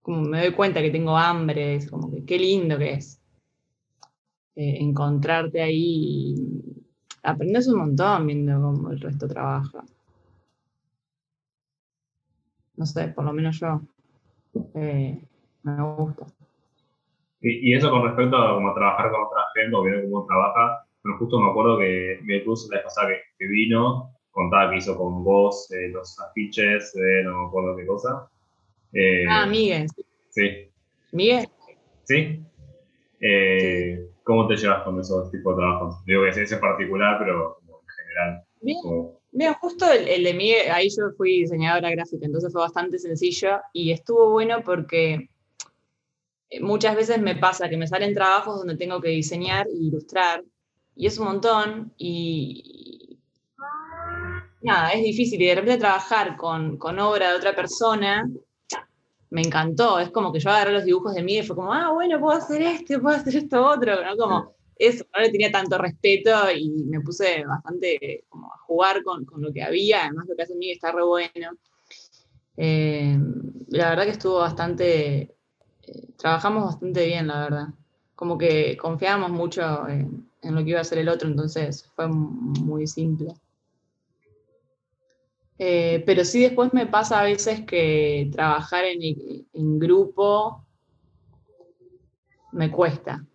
Como 0.02 0.22
me 0.22 0.40
doy 0.40 0.52
cuenta 0.52 0.82
que 0.82 0.90
tengo 0.90 1.16
hambre, 1.16 1.76
es 1.76 1.90
como 1.90 2.10
que 2.10 2.24
qué 2.24 2.38
lindo 2.38 2.78
que 2.78 2.92
es 2.94 3.22
eh, 4.56 4.78
encontrarte 4.80 5.62
ahí. 5.62 6.34
Aprendes 7.22 7.68
un 7.68 7.78
montón 7.78 8.26
viendo 8.26 8.60
cómo 8.60 8.90
el 8.90 9.00
resto 9.00 9.28
trabaja. 9.28 9.84
No 12.76 12.86
sé, 12.86 13.08
por 13.08 13.24
lo 13.24 13.32
menos 13.32 13.60
yo. 13.60 13.80
eh, 14.74 15.22
me 15.62 15.82
gusta. 15.82 16.26
Y, 17.42 17.70
y 17.70 17.74
eso 17.74 17.90
con 17.90 18.04
respecto 18.04 18.36
a 18.36 18.54
como 18.54 18.74
trabajar 18.74 19.10
con 19.10 19.22
otra 19.22 19.42
gente 19.54 19.76
o 19.76 19.82
ver 19.82 20.04
cómo 20.04 20.26
trabaja, 20.26 20.86
bueno, 21.02 21.18
justo 21.18 21.40
me 21.40 21.50
acuerdo 21.50 21.78
que 21.78 22.42
curso 22.44 22.68
la 22.70 22.78
vez 22.78 22.84
pasada 22.84 23.08
que 23.38 23.46
vino, 23.46 24.12
contaba 24.30 24.70
que 24.70 24.78
hizo 24.78 24.96
con 24.96 25.22
vos 25.24 25.70
eh, 25.72 25.88
los 25.88 26.18
afiches, 26.20 26.94
eh, 26.96 27.22
no 27.24 27.42
me 27.42 27.48
acuerdo 27.48 27.76
qué 27.76 27.86
cosa. 27.86 28.28
Eh, 28.92 29.24
Ah, 29.28 29.46
Miguel. 29.46 29.86
sí, 30.30 30.70
Miguel, 31.12 31.48
sí. 32.04 32.42
Eh, 33.20 34.06
¿Cómo 34.24 34.46
te 34.46 34.56
llevas 34.56 34.82
con 34.84 34.98
esos 35.00 35.30
tipos 35.30 35.56
de 35.56 35.60
trabajos? 35.62 36.04
Digo 36.04 36.22
que 36.22 36.28
ese 36.30 36.42
es 36.42 36.54
particular, 36.56 37.18
pero 37.18 37.56
como 37.60 37.80
en 37.80 37.86
general. 38.04 38.44
bien. 38.60 38.78
como- 38.82 39.20
Bien, 39.32 39.54
justo 39.54 39.88
el, 39.92 40.08
el 40.08 40.24
de 40.24 40.34
mí, 40.34 40.50
ahí 40.52 40.88
yo 40.88 41.12
fui 41.16 41.42
diseñadora 41.42 41.90
gráfica, 41.90 42.26
entonces 42.26 42.52
fue 42.52 42.62
bastante 42.62 42.98
sencillo 42.98 43.60
y 43.72 43.92
estuvo 43.92 44.30
bueno 44.32 44.62
porque 44.64 45.28
eh, 46.50 46.60
muchas 46.60 46.96
veces 46.96 47.20
me 47.22 47.36
pasa 47.36 47.68
que 47.68 47.76
me 47.76 47.86
salen 47.86 48.12
trabajos 48.12 48.58
donde 48.58 48.76
tengo 48.76 49.00
que 49.00 49.10
diseñar 49.10 49.68
e 49.68 49.76
ilustrar 49.76 50.42
y 50.96 51.06
es 51.06 51.16
un 51.20 51.26
montón 51.26 51.92
y 51.96 52.99
nada, 54.62 54.90
es 54.92 55.02
difícil 55.02 55.40
y 55.40 55.46
de 55.46 55.54
repente 55.54 55.78
trabajar 55.78 56.36
con, 56.36 56.76
con 56.76 56.98
obra 56.98 57.30
de 57.30 57.36
otra 57.36 57.54
persona 57.54 58.28
me 59.30 59.42
encantó, 59.42 59.98
es 60.00 60.10
como 60.10 60.32
que 60.32 60.40
yo 60.40 60.50
agarré 60.50 60.72
los 60.72 60.84
dibujos 60.84 61.14
de 61.14 61.22
mí 61.22 61.38
y 61.38 61.42
fue 61.42 61.54
como, 61.54 61.72
ah, 61.72 61.92
bueno, 61.92 62.18
puedo 62.18 62.36
hacer 62.36 62.62
esto, 62.62 63.00
puedo 63.00 63.16
hacer 63.16 63.36
esto 63.36 63.64
otro, 63.64 64.04
¿no? 64.04 64.16
Como 64.16 64.54
eso, 64.76 65.04
no 65.14 65.22
le 65.22 65.30
tenía 65.30 65.52
tanto 65.52 65.78
respeto 65.78 66.50
y 66.50 66.68
me 66.86 67.00
puse 67.00 67.44
bastante 67.44 68.24
como 68.28 68.48
a 68.48 68.58
jugar 68.66 69.02
con, 69.04 69.24
con 69.24 69.40
lo 69.40 69.52
que 69.52 69.62
había, 69.62 70.02
además 70.04 70.26
lo 70.28 70.34
que 70.34 70.42
hace 70.42 70.56
Miguel 70.56 70.74
está 70.74 70.90
re 70.90 71.04
bueno. 71.04 71.52
Eh, 72.56 73.16
la 73.68 73.90
verdad 73.90 74.04
que 74.04 74.10
estuvo 74.10 74.38
bastante, 74.38 75.36
eh, 75.82 76.08
trabajamos 76.16 76.64
bastante 76.64 77.06
bien, 77.06 77.28
la 77.28 77.40
verdad. 77.40 77.68
Como 78.16 78.36
que 78.36 78.76
confiábamos 78.76 79.30
mucho 79.30 79.86
en, 79.88 80.28
en 80.42 80.54
lo 80.54 80.64
que 80.64 80.70
iba 80.70 80.78
a 80.80 80.82
hacer 80.82 80.98
el 80.98 81.08
otro, 81.08 81.28
entonces 81.28 81.88
fue 81.94 82.08
muy 82.08 82.86
simple. 82.86 83.34
Eh, 85.62 86.02
pero 86.06 86.24
sí 86.24 86.40
después 86.40 86.72
me 86.72 86.86
pasa 86.86 87.20
a 87.20 87.24
veces 87.24 87.66
que 87.66 88.30
trabajar 88.32 88.86
en, 88.86 89.02
en 89.52 89.78
grupo 89.78 90.64
me 92.52 92.70
cuesta. 92.70 93.26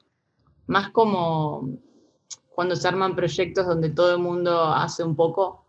Más 0.66 0.90
como 0.90 1.70
cuando 2.50 2.76
se 2.76 2.88
arman 2.88 3.16
proyectos 3.16 3.68
donde 3.68 3.92
todo 3.92 4.16
el 4.16 4.24
mundo 4.24 4.60
hace 4.74 5.04
un 5.04 5.16
poco, 5.16 5.68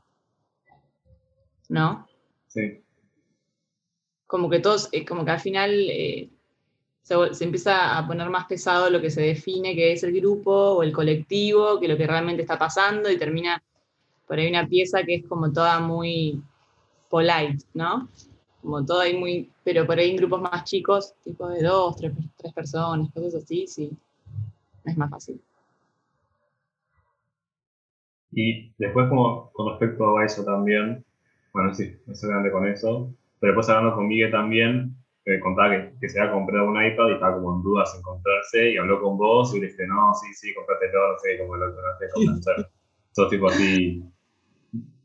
¿no? 1.69 2.09
Sí. 2.47 2.83
Como 4.27 4.49
que 4.49 4.61
todos, 4.61 4.89
eh, 4.93 5.05
como 5.05 5.27
que 5.27 5.33
al 5.33 5.41
final 5.41 5.73
eh, 5.91 6.31
se, 7.03 7.35
se 7.35 7.45
empieza 7.45 7.99
a 7.99 8.07
poner 8.07 8.31
más 8.31 8.47
pesado 8.47 8.89
lo 8.89 9.03
que 9.03 9.11
se 9.11 9.21
define 9.21 9.75
que 9.75 9.93
es 9.93 10.03
el 10.05 10.19
grupo 10.19 10.53
o 10.53 10.83
el 10.83 10.95
colectivo, 10.95 11.79
que 11.79 11.89
lo 11.89 11.99
que 11.99 12.07
realmente 12.07 12.41
está 12.41 12.59
pasando 12.59 13.11
y 13.11 13.19
termina 13.19 13.63
por 14.27 14.39
ahí 14.39 14.49
una 14.49 14.67
pieza 14.67 15.03
que 15.05 15.17
es 15.17 15.27
como 15.27 15.53
toda 15.53 15.81
muy 15.81 16.43
polite, 17.09 17.65
¿no? 17.75 18.09
Como 18.63 18.85
todo 18.85 19.01
ahí 19.01 19.17
muy, 19.17 19.51
pero 19.65 19.87
por 19.87 19.99
ahí 19.99 20.11
en 20.11 20.17
grupos 20.17 20.41
más 20.41 20.65
chicos, 20.65 21.15
tipo 21.25 21.49
de 21.49 21.63
dos, 21.63 21.97
tres, 21.97 22.13
tres 22.37 22.53
personas, 22.53 23.13
cosas 23.13 23.43
así, 23.43 23.67
sí, 23.67 23.91
es 24.85 24.97
más 24.97 25.11
fácil. 25.11 25.41
Y 28.33 28.73
después, 28.77 29.09
como 29.09 29.51
con 29.53 29.71
respecto 29.71 30.19
a 30.19 30.25
eso 30.25 30.45
también, 30.45 31.05
bueno, 31.53 31.73
sí, 31.75 31.97
no 32.07 32.15
sé 32.15 32.27
grande 32.27 32.51
con 32.51 32.67
eso, 32.67 33.15
pero 33.41 33.53
después 33.53 33.69
hablando 33.69 33.97
con 33.97 34.09
Miguel 34.09 34.31
también, 34.31 34.95
me 35.25 35.41
contaba 35.41 35.71
que, 35.71 35.93
que 36.01 36.09
se 36.09 36.21
había 36.21 36.33
comprado 36.33 36.69
un 36.69 36.83
iPad 36.83 37.09
y 37.09 37.13
estaba 37.15 37.37
como 37.37 37.57
en 37.57 37.63
dudas 37.63 37.95
en 37.97 38.03
comprarse, 38.03 38.71
y 38.73 38.77
habló 38.77 39.01
con 39.01 39.17
vos 39.17 39.55
y 39.55 39.61
le 39.61 39.69
dije, 39.69 39.87
no, 39.87 40.13
sí, 40.15 40.33
sí, 40.35 40.55
cómpratelo, 40.55 41.13
no 41.13 41.19
sé, 41.19 41.39
como 41.39 41.57
lo 41.57 41.73
de 41.73 42.09
convencer. 42.13 42.69
Sos 43.13 43.31
tipo 43.31 43.47
así, 43.47 44.05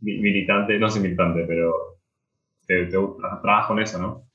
militante, 0.01 0.77
no 0.79 0.89
soy 0.89 1.01
militante, 1.01 1.45
pero 1.47 1.99
te, 2.65 2.85
te, 2.85 2.91
trabajas 2.91 3.67
con 3.67 3.79
eso, 3.79 3.99
¿no? 3.99 4.31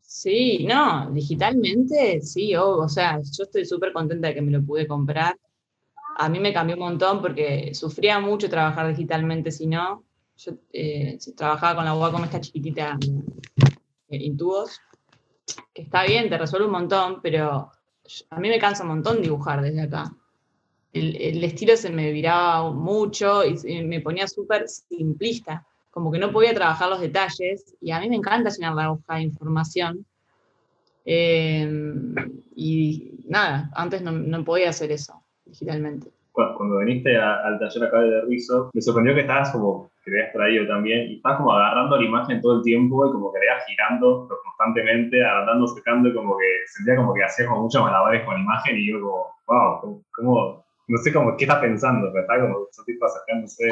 Sí, 0.00 0.64
no, 0.66 1.10
digitalmente 1.10 2.20
sí, 2.20 2.54
o, 2.54 2.88
sea, 2.88 3.18
yo 3.20 3.44
estoy 3.44 3.64
súper 3.64 3.92
contenta 3.92 4.28
de 4.28 4.34
que 4.34 4.42
me 4.42 4.52
lo 4.52 4.64
pude 4.64 4.86
comprar. 4.86 5.36
A 6.18 6.28
mí 6.28 6.38
me 6.38 6.52
cambió 6.52 6.76
un 6.76 6.82
montón 6.82 7.20
porque 7.20 7.74
sufría 7.74 8.20
mucho 8.20 8.48
trabajar 8.48 8.88
digitalmente, 8.88 9.50
si 9.50 9.66
no, 9.66 10.04
yo 10.36 10.52
eh, 10.72 11.18
trabajaba 11.36 11.76
con 11.76 11.84
la 11.84 11.94
Wacom 11.94 12.24
esta 12.24 12.40
chiquitita 12.40 12.98
eh, 14.08 14.16
Intubos, 14.16 14.80
que 15.74 15.82
está 15.82 16.04
bien, 16.04 16.28
te 16.28 16.38
resuelve 16.38 16.66
un 16.66 16.72
montón, 16.72 17.20
pero 17.20 17.70
a 18.30 18.40
mí 18.40 18.48
me 18.48 18.58
cansa 18.58 18.84
un 18.84 18.90
montón 18.90 19.20
dibujar 19.20 19.60
desde 19.60 19.82
acá. 19.82 20.14
El, 20.98 21.16
el 21.16 21.44
estilo 21.44 21.76
se 21.76 21.90
me 21.90 22.10
viraba 22.12 22.70
mucho 22.72 23.44
y 23.44 23.82
me 23.84 24.00
ponía 24.00 24.26
súper 24.26 24.66
simplista 24.68 25.64
como 25.90 26.12
que 26.12 26.18
no 26.18 26.30
podía 26.30 26.52
trabajar 26.54 26.90
los 26.90 27.00
detalles, 27.00 27.74
y 27.80 27.90
a 27.90 27.98
mí 28.00 28.08
me 28.10 28.16
encanta 28.16 28.50
llenar 28.50 28.74
la 28.74 28.92
hoja 28.92 29.14
de 29.16 29.22
información. 29.22 30.04
Eh, 31.04 31.66
y 32.54 33.12
nada, 33.28 33.70
antes 33.74 34.02
no, 34.02 34.12
no 34.12 34.44
podía 34.44 34.70
hacer 34.70 34.90
eso 34.90 35.14
digitalmente. 35.44 36.08
Cu- 36.32 36.54
Cuando 36.56 36.78
viniste 36.80 37.16
a- 37.16 37.46
al 37.46 37.58
taller 37.58 37.84
acá 37.84 38.00
de 38.00 38.10
Derrizo, 38.10 38.70
me 38.74 38.82
sorprendió 38.82 39.14
que 39.14 39.20
estabas 39.22 39.50
como, 39.52 39.90
que 40.04 40.10
te 40.10 40.18
habías 40.18 40.32
traído 40.34 40.66
también, 40.66 41.10
y 41.12 41.16
estabas 41.16 41.38
como 41.38 41.52
agarrando 41.52 41.96
la 41.96 42.04
imagen 42.04 42.40
todo 42.42 42.56
el 42.58 42.62
tiempo 42.62 43.08
y 43.08 43.12
como 43.12 43.32
que 43.32 43.38
la 43.38 43.60
girando 43.66 44.28
constantemente, 44.44 45.24
agrandando, 45.24 45.66
sacando, 45.68 46.08
y 46.08 46.14
como 46.14 46.36
que 46.36 46.44
sentía 46.66 46.96
como 46.96 47.14
que 47.14 47.22
hacías 47.24 47.48
como 47.48 47.62
muchos 47.62 47.82
malabares 47.82 48.24
con 48.24 48.34
la 48.34 48.40
imagen 48.40 48.76
y 48.76 48.86
yo 48.90 49.00
como, 49.00 49.26
wow, 49.46 50.02
como- 50.12 50.65
no 50.88 50.98
sé 50.98 51.12
como 51.12 51.36
qué 51.36 51.44
estás 51.44 51.60
pensando, 51.60 52.08
pero 52.12 52.22
está 52.22 52.40
como 52.40 52.66
esos 52.70 52.84
tipos 52.84 53.12
sacándose. 53.12 53.68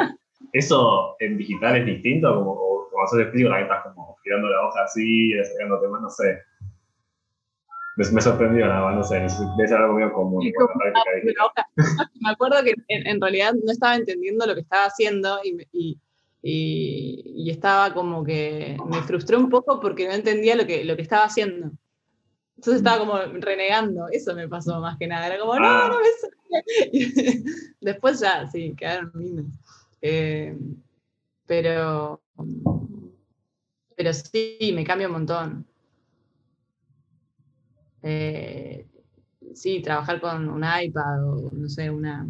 ¿Eso 0.52 1.16
en 1.20 1.36
digital 1.38 1.76
es 1.78 1.86
distinto? 1.86 2.34
Como, 2.34 2.52
o 2.52 2.88
cuando 2.90 3.16
de 3.16 3.30
frío 3.30 3.48
también 3.48 3.70
estás 3.70 3.84
como 3.94 4.16
girando 4.22 4.48
la 4.48 4.66
hoja 4.66 4.82
así, 4.84 5.32
sacándote 5.42 5.88
más, 5.88 6.02
no 6.02 6.10
sé. 6.10 6.38
Me, 7.96 8.04
me 8.10 8.20
sorprendió 8.20 8.66
nada 8.66 8.82
más, 8.86 8.96
no 8.96 9.04
sé, 9.04 9.14
debe 9.56 9.68
ser 9.68 9.78
algo 9.78 9.94
medio 9.94 10.12
común. 10.12 10.44
La 10.44 10.52
como 10.66 10.84
la 10.84 11.46
hoja. 11.46 11.66
Me 12.20 12.30
acuerdo 12.30 12.56
que 12.64 12.74
en, 12.88 13.06
en 13.06 13.20
realidad 13.20 13.52
no 13.64 13.70
estaba 13.70 13.94
entendiendo 13.94 14.46
lo 14.46 14.54
que 14.54 14.62
estaba 14.62 14.86
haciendo 14.86 15.38
y, 15.44 15.56
y, 15.72 15.98
y- 16.42 17.22
y 17.36 17.50
estaba 17.50 17.94
como 17.94 18.24
que 18.24 18.76
me 18.90 19.00
frustré 19.02 19.36
un 19.36 19.48
poco 19.48 19.78
porque 19.80 20.06
no 20.08 20.12
entendía 20.14 20.56
lo 20.56 20.66
que, 20.66 20.84
lo 20.84 20.96
que 20.96 21.02
estaba 21.02 21.24
haciendo. 21.24 21.70
Entonces 22.66 22.76
estaba 22.78 22.98
como 22.98 23.18
renegando, 23.42 24.08
eso 24.10 24.34
me 24.34 24.48
pasó 24.48 24.80
más 24.80 24.96
que 24.98 25.06
nada. 25.06 25.26
Era 25.26 25.38
como, 25.38 25.54
no, 25.56 25.66
Ah. 25.66 25.88
no 25.90 25.98
me 26.00 26.06
sale. 26.20 27.44
Después 27.80 28.20
ya, 28.20 28.46
sí, 28.50 28.74
quedaron 28.76 29.12
lindos. 29.14 29.46
Eh, 30.00 30.56
pero 31.46 32.20
Pero 33.96 34.12
sí, 34.12 34.72
me 34.74 34.84
cambia 34.84 35.08
un 35.08 35.12
montón. 35.14 35.66
Eh, 38.02 38.86
sí, 39.54 39.80
trabajar 39.82 40.20
con 40.20 40.48
un 40.48 40.64
iPad 40.64 41.24
o, 41.28 41.50
no 41.52 41.68
sé, 41.68 41.90
una 41.90 42.26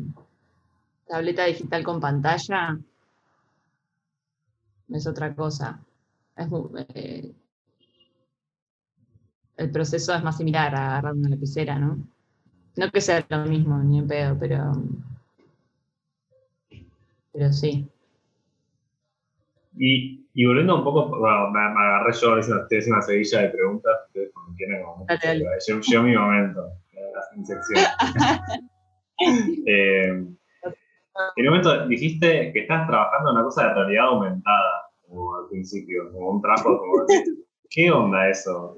tableta 1.06 1.46
digital 1.46 1.82
con 1.82 1.98
pantalla 1.98 2.78
es 4.88 5.06
otra 5.06 5.34
cosa. 5.34 5.78
Es 6.36 6.48
eh, 6.94 7.32
el 9.56 9.70
proceso 9.70 10.14
es 10.14 10.22
más 10.22 10.36
similar 10.36 10.74
a 10.74 10.86
agarrar 10.86 11.14
una 11.14 11.28
lapicera, 11.28 11.78
¿no? 11.78 11.98
No 12.76 12.90
que 12.90 13.00
sea 13.00 13.24
lo 13.28 13.46
mismo, 13.46 13.78
ni 13.78 13.98
en 13.98 14.08
pedo, 14.08 14.36
pero. 14.38 14.72
Pero 17.32 17.52
sí. 17.52 17.88
Y, 19.76 20.26
y 20.34 20.46
volviendo 20.46 20.76
un 20.76 20.84
poco, 20.84 21.08
bueno, 21.08 21.50
me, 21.50 21.60
me 21.60 21.80
agarré 21.80 22.12
yo, 22.12 22.38
hice 22.38 22.52
una, 22.52 22.66
hice 22.70 22.90
una 22.90 23.02
seguilla 23.02 23.42
de 23.42 23.48
preguntas, 23.50 23.92
ustedes 24.06 24.32
cuando 24.32 24.54
quieran, 24.56 24.82
como 24.82 25.06
llegó 25.06 26.02
mi 26.02 26.16
momento, 26.16 26.72
eh, 26.92 27.12
mi 27.36 27.44
sección. 27.44 27.84
eh, 29.66 30.26
en 31.36 31.46
un 31.46 31.46
momento 31.46 31.86
dijiste 31.86 32.52
que 32.52 32.60
estás 32.60 32.86
trabajando 32.88 33.30
en 33.30 33.36
una 33.36 33.44
cosa 33.44 33.68
de 33.68 33.74
realidad 33.74 34.06
aumentada, 34.06 34.90
como 35.06 35.36
al 35.36 35.48
principio, 35.48 36.10
como 36.12 36.30
un 36.30 36.42
como 36.42 37.06
¿qué 37.70 37.90
onda 37.90 38.28
eso? 38.28 38.76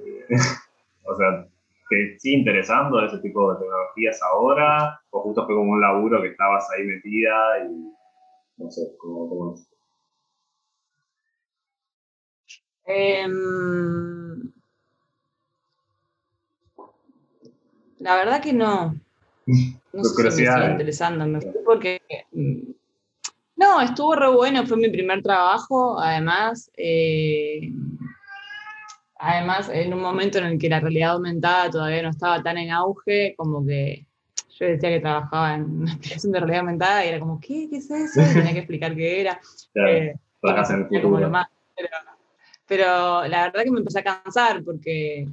O 1.06 1.16
sea, 1.16 1.46
¿te 1.88 2.18
sigue 2.18 2.38
interesando 2.38 3.04
ese 3.04 3.18
tipo 3.18 3.52
de 3.52 3.60
tecnologías 3.60 4.20
ahora? 4.22 5.00
¿O 5.10 5.20
justo 5.22 5.46
fue 5.46 5.54
como 5.54 5.72
un 5.72 5.80
laburo 5.80 6.22
que 6.22 6.28
estabas 6.28 6.66
ahí 6.72 6.84
metida 6.84 7.64
y 7.64 7.92
no 8.58 8.70
sé, 8.70 8.82
cómo, 8.98 9.28
cómo 9.28 9.54
es? 9.54 9.68
Em, 12.86 14.52
la 17.98 18.16
verdad 18.16 18.40
que 18.40 18.52
no. 18.52 18.94
No 19.92 20.04
sé 20.04 20.14
si 20.14 20.22
me 20.22 20.30
sigue 20.30 20.48
¿eh? 20.48 20.70
interesando. 20.70 21.26
Me 21.26 21.40
fui 21.40 21.60
porque. 21.64 22.00
mm, 22.32 22.70
No, 23.56 23.80
estuvo 23.80 24.14
re 24.14 24.30
bueno, 24.30 24.66
fue 24.66 24.76
mi 24.76 24.88
primer 24.88 25.22
trabajo. 25.22 25.98
Además, 25.98 26.70
eh, 26.76 27.72
además, 29.18 29.68
en 29.72 29.94
un 29.94 30.00
momento 30.00 30.38
en 30.38 30.44
el 30.46 30.58
que 30.58 30.68
la 30.68 30.80
realidad 30.80 31.12
aumentada 31.12 31.70
todavía 31.70 32.02
no 32.02 32.10
estaba 32.10 32.42
tan 32.42 32.58
en 32.58 32.70
auge, 32.70 33.34
como 33.36 33.64
que 33.66 34.06
yo 34.58 34.66
decía 34.66 34.88
que 34.90 35.00
trabajaba 35.00 35.54
en 35.56 35.64
una 35.82 35.92
aplicación 35.94 36.32
de 36.32 36.40
realidad 36.40 36.60
aumentada 36.60 37.04
y 37.04 37.08
era 37.08 37.20
como, 37.20 37.40
¿qué? 37.40 37.68
¿Qué 37.70 37.76
es 37.78 37.90
eso? 37.90 38.20
Y 38.22 38.34
tenía 38.34 38.52
que 38.52 38.58
explicar 38.60 38.94
qué 38.96 39.20
era. 39.20 39.40
Claro, 39.72 39.90
Eh, 39.92 40.14
trabajas 40.40 40.70
en 40.70 40.76
el 40.76 40.86
era 40.90 41.02
como 41.02 41.18
lo 41.20 41.26
futuro. 41.26 41.30
más, 41.30 41.48
pero, 41.76 41.88
pero 42.66 43.26
la 43.28 43.42
verdad 43.44 43.62
que 43.64 43.70
me 43.70 43.78
empecé 43.80 44.00
a 44.00 44.04
cansar 44.04 44.62
porque 44.64 45.28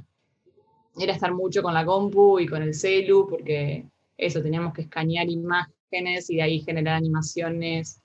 era 0.98 1.12
estar 1.12 1.32
mucho 1.32 1.62
con 1.62 1.74
la 1.74 1.84
compu 1.84 2.38
y 2.40 2.46
con 2.46 2.62
el 2.62 2.74
celu, 2.74 3.26
porque 3.28 3.86
eso, 4.16 4.42
teníamos 4.42 4.72
que 4.72 4.82
escanear 4.82 5.28
imágenes 5.28 6.30
y 6.30 6.36
de 6.36 6.42
ahí 6.42 6.60
generar 6.60 6.96
animaciones, 6.96 8.00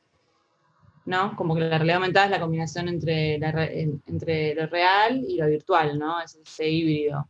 ¿no? 1.09 1.35
Como 1.35 1.55
que 1.55 1.61
la 1.61 1.77
realidad 1.77 1.97
aumentada 1.97 2.25
es 2.27 2.31
la 2.31 2.39
combinación 2.39 2.87
entre, 2.87 3.37
la 3.39 3.51
re- 3.51 3.81
en- 3.81 4.01
entre 4.05 4.53
lo 4.55 4.67
real 4.67 5.25
y 5.27 5.37
lo 5.37 5.47
virtual, 5.47 5.97
¿no? 5.97 6.21
Es 6.21 6.35
ese 6.35 6.69
híbrido. 6.69 7.27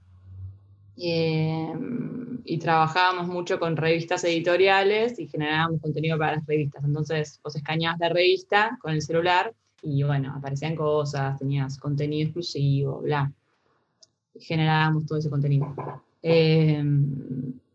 Eh, 0.98 1.74
y 2.44 2.58
trabajábamos 2.58 3.28
mucho 3.28 3.58
con 3.60 3.78
revistas 3.78 4.24
editoriales 4.26 5.18
y 5.20 5.28
generábamos 5.28 5.82
contenido 5.82 6.18
para 6.18 6.36
las 6.36 6.46
revistas. 6.46 6.84
Entonces, 6.84 7.40
vos 7.44 7.56
escaneabas 7.56 8.00
la 8.00 8.10
revista 8.10 8.78
con 8.82 8.92
el 8.94 9.02
celular 9.02 9.54
y 9.82 10.04
bueno, 10.04 10.34
aparecían 10.36 10.76
cosas, 10.76 11.38
tenías 11.40 11.78
contenido 11.78 12.26
exclusivo, 12.26 13.00
bla. 13.02 13.32
Y 14.36 14.42
generábamos 14.42 15.06
todo 15.06 15.20
ese 15.20 15.30
contenido. 15.30 15.74
Eh, 16.22 16.84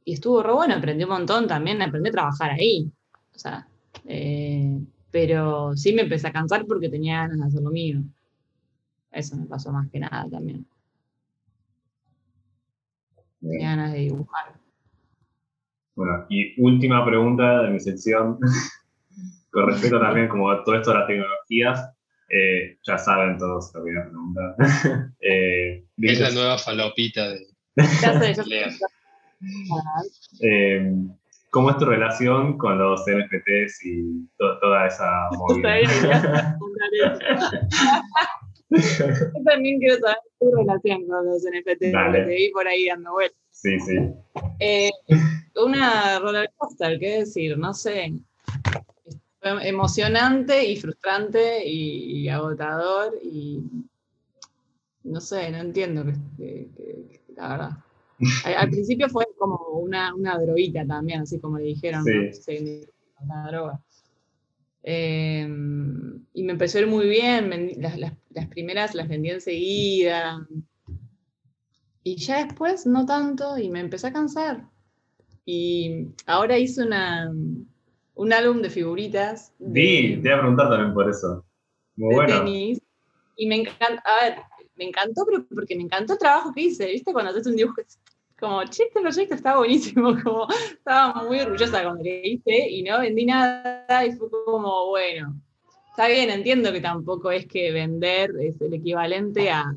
y 0.04 0.12
estuvo 0.12 0.42
re 0.42 0.52
bueno, 0.52 0.74
aprendí 0.74 1.04
un 1.04 1.10
montón 1.10 1.46
también, 1.46 1.80
aprendí 1.80 2.10
a 2.10 2.12
trabajar 2.12 2.50
ahí. 2.50 2.90
O 3.34 3.38
sea, 3.38 3.66
eh, 4.06 4.78
pero 5.14 5.76
sí 5.76 5.92
me 5.94 6.02
empecé 6.02 6.26
a 6.26 6.32
cansar 6.32 6.66
porque 6.66 6.88
tenía 6.88 7.18
ganas 7.18 7.38
de 7.38 7.46
hacer 7.46 7.62
lo 7.62 7.70
mío. 7.70 8.02
Eso 9.12 9.36
me 9.36 9.46
pasó 9.46 9.70
más 9.70 9.88
que 9.88 10.00
nada 10.00 10.28
también. 10.28 10.66
Tenía 13.40 13.68
ganas 13.76 13.92
de 13.92 13.98
dibujar. 14.00 14.54
Bueno, 15.94 16.26
y 16.28 16.60
última 16.60 17.06
pregunta 17.06 17.62
de 17.62 17.70
mi 17.70 17.78
sección, 17.78 18.40
con 19.52 19.68
respecto 19.68 20.00
también 20.00 20.26
como 20.26 20.50
a 20.50 20.64
todo 20.64 20.74
esto 20.74 20.90
de 20.90 20.98
las 20.98 21.06
tecnologías, 21.06 21.90
eh, 22.28 22.78
ya 22.84 22.98
saben 22.98 23.38
todos 23.38 23.70
lo 23.72 23.84
que 23.84 23.90
voy 23.92 24.00
a 24.00 24.08
preguntar. 24.08 24.56
Eh, 25.20 25.84
Es 25.98 26.18
la 26.18 26.32
nueva 26.32 26.58
falopita 26.58 27.28
de 27.28 27.46
Ya 27.76 28.18
sé, 28.20 28.34
ya 28.34 28.42
sé. 28.42 28.48
Lea. 28.50 28.68
eh, 30.40 30.92
¿Cómo 31.54 31.70
es 31.70 31.76
tu 31.78 31.84
relación 31.84 32.58
con 32.58 32.78
los 32.78 33.02
NFTs 33.06 33.84
y 33.86 34.26
to- 34.36 34.58
toda 34.60 34.88
esa 34.88 35.28
movida? 35.38 35.78
Yo 38.70 39.42
también 39.44 39.78
quiero 39.78 39.96
saber 40.00 40.16
tu 40.40 40.50
relación 40.50 41.06
con 41.06 41.26
los 41.26 41.42
NFT, 41.44 41.92
Dale. 41.92 42.06
porque 42.06 42.20
te 42.22 42.34
vi 42.34 42.50
por 42.50 42.66
ahí 42.66 42.86
dando 42.86 43.12
vueltas. 43.12 43.38
sí, 43.50 43.78
sí. 43.80 43.96
Eh, 44.58 44.90
una 45.64 46.18
roller 46.18 46.50
coaster, 46.56 46.98
¿qué 46.98 47.18
decir? 47.20 47.56
No 47.56 47.72
sé. 47.72 48.12
Fue 49.40 49.68
emocionante 49.68 50.64
y 50.66 50.76
frustrante 50.76 51.64
y, 51.64 52.22
y 52.22 52.28
agotador 52.28 53.12
y 53.22 53.62
no 55.04 55.20
sé, 55.20 55.50
no 55.52 55.58
entiendo 55.58 56.04
que, 56.04 56.12
que- 56.36 56.68
que- 56.76 57.08
que- 57.10 57.20
la 57.36 57.48
verdad. 57.48 57.70
Al, 58.44 58.54
al 58.54 58.70
principio 58.70 59.08
fue 59.08 59.26
como 59.38 59.56
una, 59.80 60.14
una 60.14 60.38
droguita 60.38 60.86
también, 60.86 61.22
así 61.22 61.38
como 61.40 61.58
le 61.58 61.64
dijeron, 61.64 62.04
¿no? 62.04 62.32
Sí. 62.32 62.42
Sí, 62.58 62.86
una 63.20 63.46
droga. 63.48 63.80
Eh, 64.82 65.48
y 66.34 66.42
me 66.42 66.52
empezó 66.52 66.78
a 66.78 66.82
ir 66.82 66.86
muy 66.86 67.08
bien, 67.08 67.72
las, 67.78 67.98
las- 67.98 68.12
las 68.30 68.46
primeras 68.48 68.94
las 68.94 69.08
vendí 69.08 69.30
enseguida. 69.30 70.46
Y 72.02 72.16
ya 72.16 72.44
después 72.44 72.86
no 72.86 73.06
tanto 73.06 73.56
y 73.58 73.70
me 73.70 73.80
empecé 73.80 74.08
a 74.08 74.12
cansar. 74.12 74.68
Y 75.46 76.08
ahora 76.26 76.58
hice 76.58 76.82
una, 76.84 77.32
un 78.14 78.32
álbum 78.32 78.62
de 78.62 78.70
figuritas 78.70 79.52
Vi, 79.58 80.16
de, 80.16 80.22
te 80.22 80.28
iba 80.28 80.36
a 80.36 80.40
preguntar 80.40 80.68
también 80.68 80.94
por 80.94 81.08
eso. 81.10 81.44
Muy 81.96 82.10
de 82.10 82.14
bueno. 82.16 82.38
tenis. 82.44 82.80
Y 83.36 83.46
me 83.46 83.56
encanta, 83.56 84.02
a 84.04 84.24
ver, 84.24 84.38
me 84.76 84.84
encantó, 84.86 85.24
pero 85.26 85.46
porque 85.48 85.76
me 85.76 85.82
encantó 85.84 86.14
el 86.14 86.18
trabajo 86.18 86.52
que 86.54 86.62
hice, 86.62 86.86
¿viste? 86.86 87.12
Cuando 87.12 87.30
haces 87.32 87.46
un 87.46 87.56
dibujo, 87.56 87.80
como, 88.38 88.62
che, 88.64 88.84
este 88.84 89.00
proyecto 89.00 89.34
está 89.34 89.56
buenísimo, 89.56 90.14
como, 90.22 90.46
estaba 90.50 91.22
muy 91.24 91.40
orgullosa 91.40 91.82
cuando 91.82 92.02
lo 92.04 92.10
hice 92.10 92.68
y 92.70 92.82
no 92.82 93.00
vendí 93.00 93.26
nada 93.26 94.04
y 94.06 94.12
fue 94.12 94.28
como, 94.30 94.88
bueno, 94.88 95.34
está 95.90 96.08
bien, 96.08 96.30
entiendo 96.30 96.72
que 96.72 96.80
tampoco 96.80 97.30
es 97.30 97.46
que 97.46 97.70
vender 97.72 98.30
es 98.40 98.60
el 98.60 98.74
equivalente 98.74 99.50
a, 99.50 99.60
a- 99.62 99.74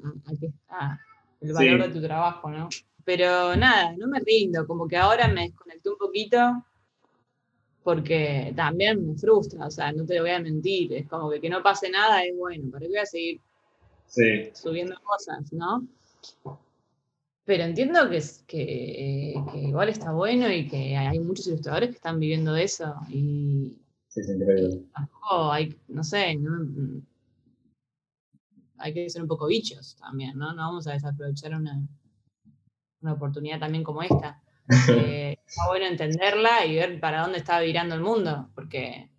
a 0.70 0.99
el 1.41 1.53
valor 1.53 1.82
Sí. 1.84 1.88
de 1.88 1.93
tu 1.99 2.01
trabajo, 2.05 2.49
¿no? 2.49 2.68
Pero 3.05 3.55
nada, 3.55 3.93
no 3.97 4.08
me 4.08 4.20
rindo, 4.20 4.66
como 4.68 4.88
que 4.88 4.97
ahora 4.97 5.28
me 5.28 5.43
desconecté 5.43 5.89
un 5.89 5.97
poquito 5.97 6.38
porque 7.84 8.51
también 8.55 9.08
me 9.08 9.16
frustra, 9.18 9.66
o 9.68 9.72
sea, 9.72 9.91
no 9.93 10.05
te 10.05 10.16
lo 10.16 10.22
voy 10.24 10.32
a 10.32 10.39
mentir, 10.39 10.93
es 10.93 11.08
como 11.08 11.30
que 11.30 11.39
que 11.39 11.49
no 11.49 11.64
pase 11.64 11.89
nada 11.89 12.24
es 12.24 12.36
bueno, 12.36 12.70
¿para 12.70 12.82
qué 12.82 12.89
voy 12.89 12.97
a 12.97 13.05
seguir 13.05 13.39
Sí, 14.08 14.49
subiendo 14.53 14.95
cosas, 15.03 15.51
¿no? 15.53 15.86
Pero 17.48 17.64
entiendo 17.64 18.10
que, 18.10 18.18
es- 18.18 18.43
que, 18.45 19.34
que 19.52 19.58
igual 19.60 19.88
está 19.89 20.12
bueno 20.12 20.52
y 20.52 20.68
que 20.68 20.98
hay 20.98 21.18
muchos 21.20 21.48
ilustradores 21.48 21.89
que 21.91 21.95
están 21.95 22.20
viviendo 22.20 22.52
de 22.54 22.64
eso 22.64 22.93
y 23.10 23.78
sí, 24.10 24.20
increíble. 24.30 24.84
tampoco 24.93 25.52
hay, 25.54 25.74
no 25.88 26.04
sé, 26.04 26.36
no- 26.36 27.02
hay 28.80 28.93
que 28.93 29.10
ser 29.10 29.22
un 29.22 29.30
poco 29.30 29.48
bichos 29.48 29.95
también, 29.95 30.38
¿no? 30.38 30.52
No 30.54 30.62
vamos 30.64 30.88
a 30.88 30.91
desaprovechar 30.93 31.56
una, 31.56 31.80
una 33.02 33.14
oportunidad 33.14 33.60
también 33.60 33.84
como 33.84 34.02
esta. 34.04 34.41
Eh, 34.89 35.38
está 35.48 35.62
bueno 35.70 35.86
entenderla 35.86 36.66
y 36.66 36.76
ver 36.76 37.00
para 37.00 37.22
dónde 37.22 37.38
está 37.38 37.62
virando 37.62 37.95
el 37.95 38.02
mundo, 38.02 38.50
porque 38.54 39.10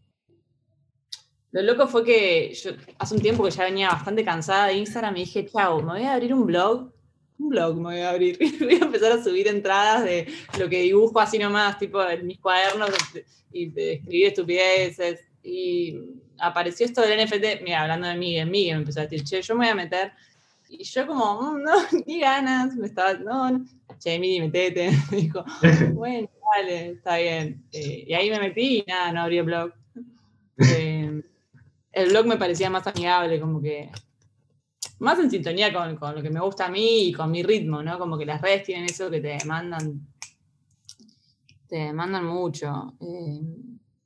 lo 1.53 1.63
loco 1.63 1.87
fue 1.89 2.05
que 2.05 2.53
yo 2.53 2.73
hace 2.99 3.15
un 3.15 3.23
tiempo 3.23 3.43
que 3.45 3.51
ya 3.51 3.65
venía 3.65 3.89
bastante 3.89 4.23
cansada 4.27 4.67
de 4.67 4.75
Instagram 4.75 5.17
y 5.17 5.21
dije, 5.21 5.47
chao, 5.47 5.79
me 5.81 5.93
voy 5.95 6.03
a 6.03 6.13
abrir 6.13 6.35
un 6.35 6.45
blog, 6.45 6.93
un 7.39 7.49
blog 7.49 7.77
me 7.77 7.83
voy 7.83 8.01
a 8.01 8.11
abrir, 8.11 8.39
voy 8.61 8.75
a 8.75 8.85
empezar 8.85 9.13
a 9.13 9.23
subir 9.23 9.49
entradas 9.49 10.05
de 10.05 10.27
lo 10.59 10.69
que 10.69 10.83
dibujo 10.83 11.21
así 11.21 11.39
nomás, 11.39 11.79
tipo 11.79 12.03
en 12.09 12.27
mis 12.27 12.39
cuadernos 12.39 12.91
y 13.53 13.67
de 13.71 13.93
escribir 13.95 14.27
estupideces. 14.27 15.21
Y 15.43 15.99
apareció 16.39 16.85
esto 16.87 17.01
del 17.03 17.25
NFT, 17.25 17.63
mira, 17.63 17.83
hablando 17.83 18.09
de 18.09 18.17
mí, 18.17 18.35
que 18.35 18.45
me 18.45 18.71
empezó 18.73 19.01
a 19.01 19.03
decir, 19.05 19.25
che, 19.25 19.41
yo 19.43 19.55
me 19.55 19.61
voy 19.67 19.69
a 19.69 19.75
meter. 19.75 20.13
Y 20.69 20.85
yo 20.85 21.07
como, 21.07 21.41
"Mm, 21.53 21.63
no, 21.63 21.73
ni 22.07 22.21
ganas, 22.21 22.75
me 22.77 22.87
estaba, 22.89 23.15
no, 23.15 23.51
no. 23.51 23.65
che, 23.99 24.19
Miri, 24.19 24.41
metete. 24.41 24.91
Me 25.11 25.17
dijo, 25.17 25.45
bueno, 25.93 26.29
vale, 26.55 26.91
está 26.91 27.17
bien. 27.17 27.63
Eh, 27.73 28.05
y 28.07 28.15
ahí 28.15 28.31
me 28.31 28.39
metí 28.39 28.79
y 28.79 28.85
nada, 28.87 29.13
no 29.13 29.23
abrí 29.23 29.39
el 29.39 29.45
blog. 29.45 29.73
Eh, 30.59 31.23
el 31.93 32.09
blog 32.11 32.27
me 32.27 32.37
parecía 32.37 32.69
más 32.69 32.87
amigable, 32.87 33.41
como 33.41 33.63
que 33.63 33.91
más 34.99 35.19
en 35.19 35.31
sintonía 35.31 35.73
con, 35.73 35.97
con 35.97 36.15
lo 36.15 36.23
que 36.23 36.31
me 36.31 36.41
gusta 36.41 36.67
a 36.67 36.71
mí 36.71 37.09
y 37.09 37.13
con 37.13 37.31
mi 37.31 37.43
ritmo, 37.43 37.83
¿no? 37.83 37.99
Como 37.99 38.19
que 38.19 38.27
las 38.27 38.41
redes 38.41 38.65
tienen 38.65 38.87
eso 38.87 39.11
que 39.11 39.21
te 39.21 39.39
demandan, 39.39 40.07
te 41.69 41.77
demandan 41.77 42.25
mucho. 42.25 42.95
Eh, 43.01 43.41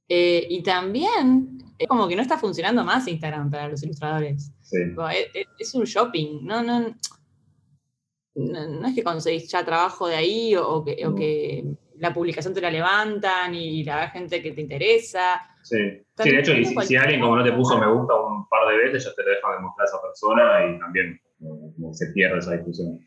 eh, 0.09 0.47
y 0.51 0.63
también 0.63 1.59
es 1.79 1.89
como 1.89 2.07
que 2.07 2.17
no 2.17 2.23
está 2.23 2.39
funcionando 2.39 2.85
más 2.85 3.09
Instagram 3.09 3.51
para 3.51 3.69
los 3.69 3.83
ilustradores. 3.83 4.53
Sí. 4.61 4.79
Es, 5.59 5.75
un 5.75 5.85
shopping, 5.85 6.45
no, 6.45 6.63
no, 6.63 6.95
no, 8.35 8.67
no 8.69 8.87
es 8.87 8.95
que 8.95 9.03
conseguís 9.03 9.49
ya 9.49 9.65
trabajo 9.65 10.07
de 10.07 10.17
ahí 10.17 10.55
o, 10.55 10.69
o 10.69 10.85
que, 10.85 11.07
o 11.07 11.15
que 11.15 11.65
la 12.03 12.13
publicación 12.13 12.53
te 12.53 12.61
la 12.61 12.71
levantan 12.71 13.55
y 13.55 13.85
la 13.85 14.09
gente 14.11 14.43
que 14.43 14.51
te 14.51 14.61
interesa. 14.61 15.41
Sí, 15.63 15.77
sí 16.19 16.31
de 16.31 16.39
hecho, 16.41 16.53
y 16.53 16.65
si, 16.65 16.75
si 16.83 16.97
alguien 16.97 17.21
como 17.21 17.37
no 17.37 17.45
te 17.45 17.53
puso 17.53 17.79
me 17.79 17.87
gusta 17.87 18.15
un 18.21 18.49
par 18.49 18.69
de 18.69 18.77
veces, 18.77 19.05
ya 19.05 19.15
te 19.15 19.23
lo 19.23 19.31
dejan 19.31 19.53
de 19.53 19.61
mostrar 19.61 19.87
a 19.87 19.89
esa 19.89 20.03
persona 20.03 20.67
y 20.67 20.79
también 20.81 21.21
como, 21.39 21.73
como 21.75 21.95
se 21.95 22.09
pierde 22.13 22.39
esa 22.39 22.53
discusión. 22.55 22.99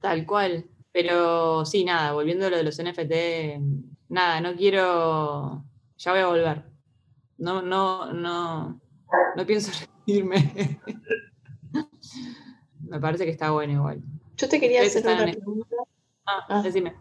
Tal 0.00 0.26
cual. 0.26 0.66
Pero 0.92 1.64
sí, 1.64 1.84
nada, 1.84 2.12
volviendo 2.12 2.46
a 2.46 2.50
lo 2.50 2.58
de 2.58 2.64
los 2.64 2.78
NFT, 2.78 3.62
nada, 4.10 4.42
no 4.42 4.54
quiero. 4.54 5.64
Ya 5.96 6.12
voy 6.12 6.20
a 6.20 6.26
volver. 6.26 6.62
No, 7.38 7.62
no, 7.62 8.12
no. 8.12 8.78
No 9.36 9.46
pienso 9.46 9.72
reírme. 10.06 10.78
Me 12.86 13.00
parece 13.00 13.24
que 13.24 13.30
está 13.30 13.50
bueno 13.52 13.72
igual. 13.72 14.02
Yo 14.36 14.48
te 14.50 14.60
quería 14.60 14.82
hacer 14.82 15.02
una 15.06 15.22
pregunta. 15.32 15.76
Ah, 16.26 16.44
Ah. 16.48 16.62
decime. 16.62 16.94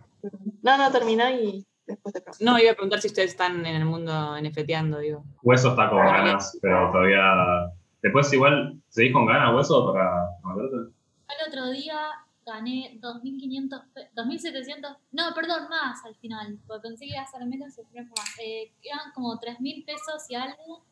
No, 0.62 0.78
no, 0.78 0.92
termina 0.92 1.32
y 1.32 1.66
después 1.86 2.14
te 2.14 2.22
pregunto. 2.22 2.44
No, 2.46 2.60
iba 2.60 2.72
a 2.72 2.76
preguntar 2.76 3.02
si 3.02 3.08
ustedes 3.08 3.32
están 3.32 3.66
en 3.66 3.76
el 3.76 3.86
mundo 3.86 4.38
NFTeando, 4.42 5.00
digo. 5.00 5.24
Hueso 5.44 5.70
está 5.70 5.90
con 5.90 6.00
ganas, 6.00 6.58
pero 6.62 6.92
todavía. 6.92 7.72
Después, 8.02 8.32
igual, 8.34 8.82
¿seguís 8.90 9.14
con 9.14 9.26
ganas, 9.26 9.54
Hueso, 9.56 9.92
para? 9.94 10.28
El 10.56 11.48
otro 11.48 11.70
día 11.72 11.98
gané 12.46 12.98
2.500, 13.00 13.84
pe- 13.94 14.10
2.700, 14.16 14.98
no, 15.12 15.24
perdón, 15.36 15.70
más 15.70 16.04
al 16.06 16.16
final, 16.16 16.58
porque 16.68 16.88
pensé 16.90 17.06
que 17.06 17.12
iba 17.12 17.22
a 17.22 17.28
ser 17.28 17.46
menos 17.46 17.78
y 17.78 17.84
fue 17.92 18.02
más. 18.04 18.40
Eh, 18.44 18.72
eran 18.82 19.12
como 19.14 19.40
3.000 19.40 19.86
pesos 19.86 20.26
y 20.30 20.36
algo, 20.36 20.84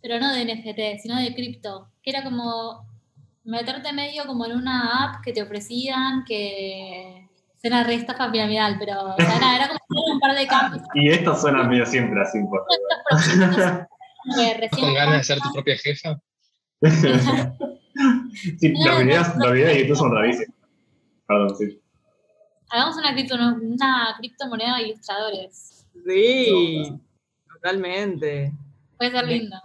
pero 0.00 0.18
no 0.18 0.32
de 0.32 0.42
NFT, 0.44 1.00
sino 1.02 1.16
de 1.20 1.34
cripto, 1.34 1.88
que 2.02 2.10
era 2.10 2.24
como 2.24 2.86
meterte 3.44 3.92
medio 3.92 4.24
como 4.26 4.46
en 4.46 4.52
una 4.56 5.04
app 5.04 5.22
que 5.22 5.32
te 5.34 5.42
ofrecían, 5.42 6.24
que 6.24 7.28
era 7.68 7.82
re 7.82 7.94
estafa 7.94 8.30
piramidal, 8.30 8.76
pero 8.78 9.14
o 9.14 9.16
sea, 9.16 9.38
nada, 9.38 9.56
era 9.56 9.68
como 9.68 10.12
un 10.12 10.20
par 10.20 10.36
de 10.36 10.46
cambios 10.46 10.82
Y 10.94 11.08
esto 11.08 11.34
suena 11.34 11.64
medio 11.64 11.86
siempre 11.86 12.20
así 12.20 12.38
que 14.36 14.54
recién 14.54 14.86
¿Con 14.86 14.94
ganas 14.94 15.18
de 15.18 15.24
ser 15.24 15.38
tu 15.40 15.52
propia 15.52 15.76
jefa? 15.78 16.20
sí, 16.82 18.74
los 18.84 18.98
videos, 18.98 19.36
los 19.36 19.52
videos 19.52 19.68
de 19.70 19.80
YouTube 19.80 19.96
son 19.96 20.14
rarísimos. 20.14 20.54
Perdón, 21.26 21.56
sí. 21.56 21.80
hagamos 22.68 22.96
una, 22.96 23.14
cripto, 23.14 23.34
una 23.34 24.14
criptomoneda 24.18 24.76
de 24.76 24.82
ilustradores. 24.88 25.86
Sí, 26.06 26.92
totalmente. 27.50 28.52
Puede 28.98 29.10
ser 29.10 29.26
lindo. 29.26 29.56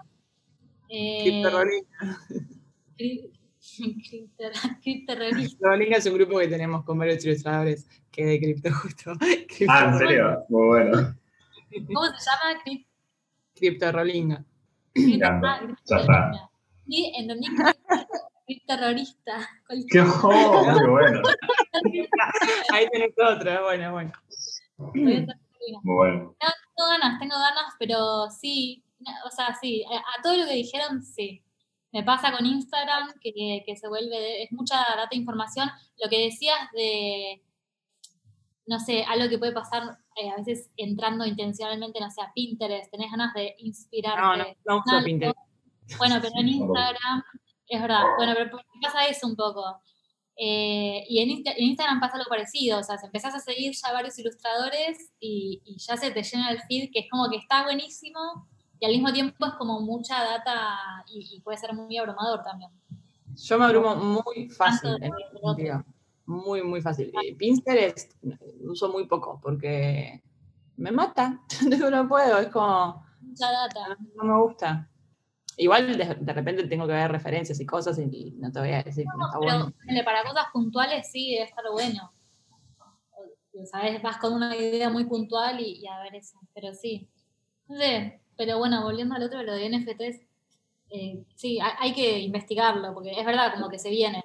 Eh. 0.89 1.41
Cri- 3.59 4.01
cripto- 4.09 4.79
Criptorrolista. 4.81 5.67
Rolinga 5.69 5.97
es 5.97 6.05
un 6.05 6.13
grupo 6.15 6.39
que 6.39 6.47
tenemos 6.47 6.83
con 6.83 6.97
varios 6.97 7.23
ilustradores 7.25 7.87
que 8.11 8.25
de 8.25 8.39
cripto 8.39 8.69
justo. 8.83 9.13
Ah, 9.67 9.89
¿en 9.91 9.97
serio? 9.97 10.45
Muy 10.49 10.67
bueno. 10.67 11.15
¿Cómo 11.87 12.05
se 12.05 12.25
llama? 12.25 12.61
Crip- 12.65 12.87
Criptorrolinga. 13.55 14.43
cripto- 14.93 15.15
encanta. 15.15 15.61
ah, 16.09 16.31
Ya. 16.33 16.49
Sí, 16.87 17.13
entendí 17.15 17.47
que 17.55 17.63
criptorrolista. 18.47 19.47
¡Qué 19.91 19.99
oh, 20.01 20.63
Muy 20.79 20.89
bueno. 20.89 21.21
Ahí 22.73 22.87
tenés 22.91 23.11
otro, 23.17 23.63
bueno, 23.63 23.91
bueno. 23.91 24.11
Muy 24.77 25.27
bueno. 25.83 26.35
Tengo 26.39 26.89
ganas, 26.89 27.19
tengo 27.19 27.35
ganas, 27.35 27.73
pero 27.77 28.27
sí, 28.31 28.83
no, 28.99 29.11
o 29.27 29.29
sea, 29.29 29.53
sí, 29.61 29.83
a, 29.91 29.97
a 29.97 30.21
todo 30.23 30.35
lo 30.37 30.45
que 30.47 30.53
dijeron, 30.55 31.03
sí. 31.03 31.43
Me 31.91 32.03
pasa 32.03 32.31
con 32.31 32.45
Instagram, 32.45 33.13
que, 33.21 33.63
que 33.65 33.75
se 33.75 33.87
vuelve, 33.87 34.43
es 34.43 34.51
mucha 34.51 34.75
data 34.77 35.09
e 35.11 35.17
información. 35.17 35.69
Lo 36.01 36.09
que 36.09 36.19
decías 36.25 36.57
de, 36.73 37.41
no 38.67 38.79
sé, 38.79 39.03
algo 39.05 39.27
que 39.29 39.39
puede 39.39 39.53
pasar 39.53 39.97
eh, 40.15 40.29
a 40.29 40.35
veces 40.35 40.69
entrando 40.77 41.25
intencionalmente, 41.25 41.99
no 41.99 42.11
sé, 42.11 42.21
a 42.21 42.31
Pinterest, 42.33 42.91
tenés 42.91 43.09
ganas 43.09 43.33
de 43.33 43.55
inspirarte. 43.59 44.21
No, 44.21 44.35
no, 44.37 44.45
no 44.65 44.77
uso 44.77 44.95
algo. 44.95 45.05
Pinterest. 45.05 45.39
Bueno, 45.97 46.17
pero 46.21 46.33
en 46.39 46.47
Instagram, 46.49 47.23
es 47.67 47.81
verdad, 47.81 48.03
bueno, 48.17 48.33
pero 48.37 48.51
¿por 48.51 48.61
qué 48.61 48.79
pasa 48.83 49.07
eso 49.07 49.25
un 49.25 49.35
poco? 49.35 49.81
Eh, 50.37 51.03
y 51.09 51.19
en, 51.19 51.29
Insta- 51.29 51.53
en 51.57 51.65
Instagram 51.65 51.99
pasa 51.99 52.17
algo 52.17 52.29
parecido, 52.29 52.79
o 52.79 52.83
sea, 52.83 52.97
se 52.97 53.07
empezás 53.07 53.33
a 53.33 53.39
seguir 53.39 53.73
ya 53.73 53.91
varios 53.91 54.17
ilustradores 54.19 55.11
y, 55.19 55.61
y 55.65 55.77
ya 55.79 55.97
se 55.97 56.11
te 56.11 56.21
llena 56.23 56.51
el 56.51 56.61
feed, 56.61 56.91
que 56.93 56.99
es 56.99 57.09
como 57.09 57.29
que 57.29 57.37
está 57.37 57.63
buenísimo 57.63 58.19
y 58.79 58.85
al 58.85 58.91
mismo 58.91 59.11
tiempo 59.11 59.45
es 59.45 59.53
como 59.53 59.81
mucha 59.81 60.23
data 60.23 61.03
y, 61.07 61.35
y 61.35 61.41
puede 61.41 61.57
ser 61.57 61.73
muy 61.73 61.97
abrumador 61.97 62.43
también. 62.43 62.71
Yo 63.35 63.57
me 63.57 63.65
abrumo 63.65 63.95
muy 63.95 64.49
fácil 64.49 64.97
en 65.01 65.11
sentido. 65.41 65.83
Muy, 66.25 66.61
muy 66.61 66.81
fácil. 66.81 67.11
Y 67.23 67.33
Pinterest 67.35 68.13
eh, 68.23 68.37
uso 68.61 68.89
muy 68.89 69.05
poco 69.07 69.39
porque 69.41 70.21
me 70.77 70.91
mata. 70.91 71.41
Yo 71.79 71.89
no 71.89 72.07
puedo, 72.07 72.37
es 72.37 72.47
como, 72.49 73.03
Mucha 73.21 73.51
data. 73.51 73.97
no 74.15 74.23
me 74.23 74.41
gusta. 74.41 74.89
Igual 75.57 75.97
de, 75.97 76.15
de 76.15 76.33
repente 76.33 76.67
tengo 76.67 76.87
que 76.87 76.93
ver 76.93 77.11
referencias 77.11 77.59
y 77.59 77.65
cosas 77.65 77.97
y 77.99 78.31
no 78.37 78.51
te 78.51 78.59
voy 78.59 78.69
a 78.69 78.83
decir 78.83 79.03
que 79.03 79.17
no 79.17 79.25
está 79.25 79.39
Pero 79.39 79.73
bueno. 79.85 80.05
para 80.05 80.23
cosas 80.23 80.45
puntuales 80.53 81.11
sí 81.11 81.31
debe 81.33 81.45
estar 81.45 81.65
bueno. 81.71 82.13
¿Sabes? 83.65 84.01
Vas 84.01 84.17
con 84.17 84.33
una 84.33 84.55
idea 84.55 84.89
muy 84.89 85.03
puntual 85.05 85.59
y, 85.59 85.81
y 85.81 85.87
a 85.87 85.99
ver 86.03 86.15
eso. 86.15 86.39
Pero 86.53 86.73
sí. 86.73 87.09
No 87.67 87.77
sé, 87.77 88.21
pero 88.39 88.57
bueno, 88.57 88.83
volviendo 88.83 89.15
al 89.15 89.23
otro, 89.23 89.43
lo 89.43 89.53
de 89.53 89.67
NFTs, 89.67 90.21
eh, 90.91 91.25
sí, 91.35 91.59
hay, 91.59 91.73
hay 91.77 91.93
que 91.93 92.19
investigarlo, 92.19 92.93
porque 92.93 93.11
es 93.11 93.25
verdad, 93.25 93.53
como 93.53 93.69
que 93.69 93.77
se 93.77 93.89
viene 93.89 94.23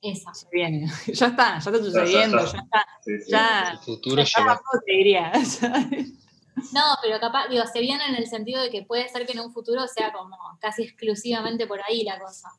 esa. 0.00 0.32
Se 0.32 0.46
viene. 0.52 0.86
Ya 1.08 1.26
está, 1.26 1.58
ya 1.58 1.70
está 1.70 1.78
sucediendo, 1.78 2.38
ya. 2.38 2.52
ya 2.52 2.58
está. 2.60 2.86
Sí, 3.04 3.18
sí. 3.18 3.30
Ya, 3.32 3.70
El 3.72 3.78
futuro 3.78 4.22
ya 4.22 4.44
pasó, 4.44 4.62
te 4.86 4.92
diría. 4.92 5.32
No, 6.74 6.82
pero 7.02 7.18
capaz, 7.18 7.48
digo, 7.48 7.64
se 7.72 7.80
viene 7.80 8.04
en 8.06 8.16
el 8.16 8.26
sentido 8.26 8.60
de 8.60 8.70
que 8.70 8.82
puede 8.82 9.08
ser 9.08 9.24
que 9.24 9.32
en 9.32 9.40
un 9.40 9.52
futuro 9.52 9.86
sea 9.88 10.12
como 10.12 10.36
casi 10.60 10.82
exclusivamente 10.82 11.66
por 11.66 11.80
ahí 11.82 12.04
la 12.04 12.18
cosa. 12.18 12.50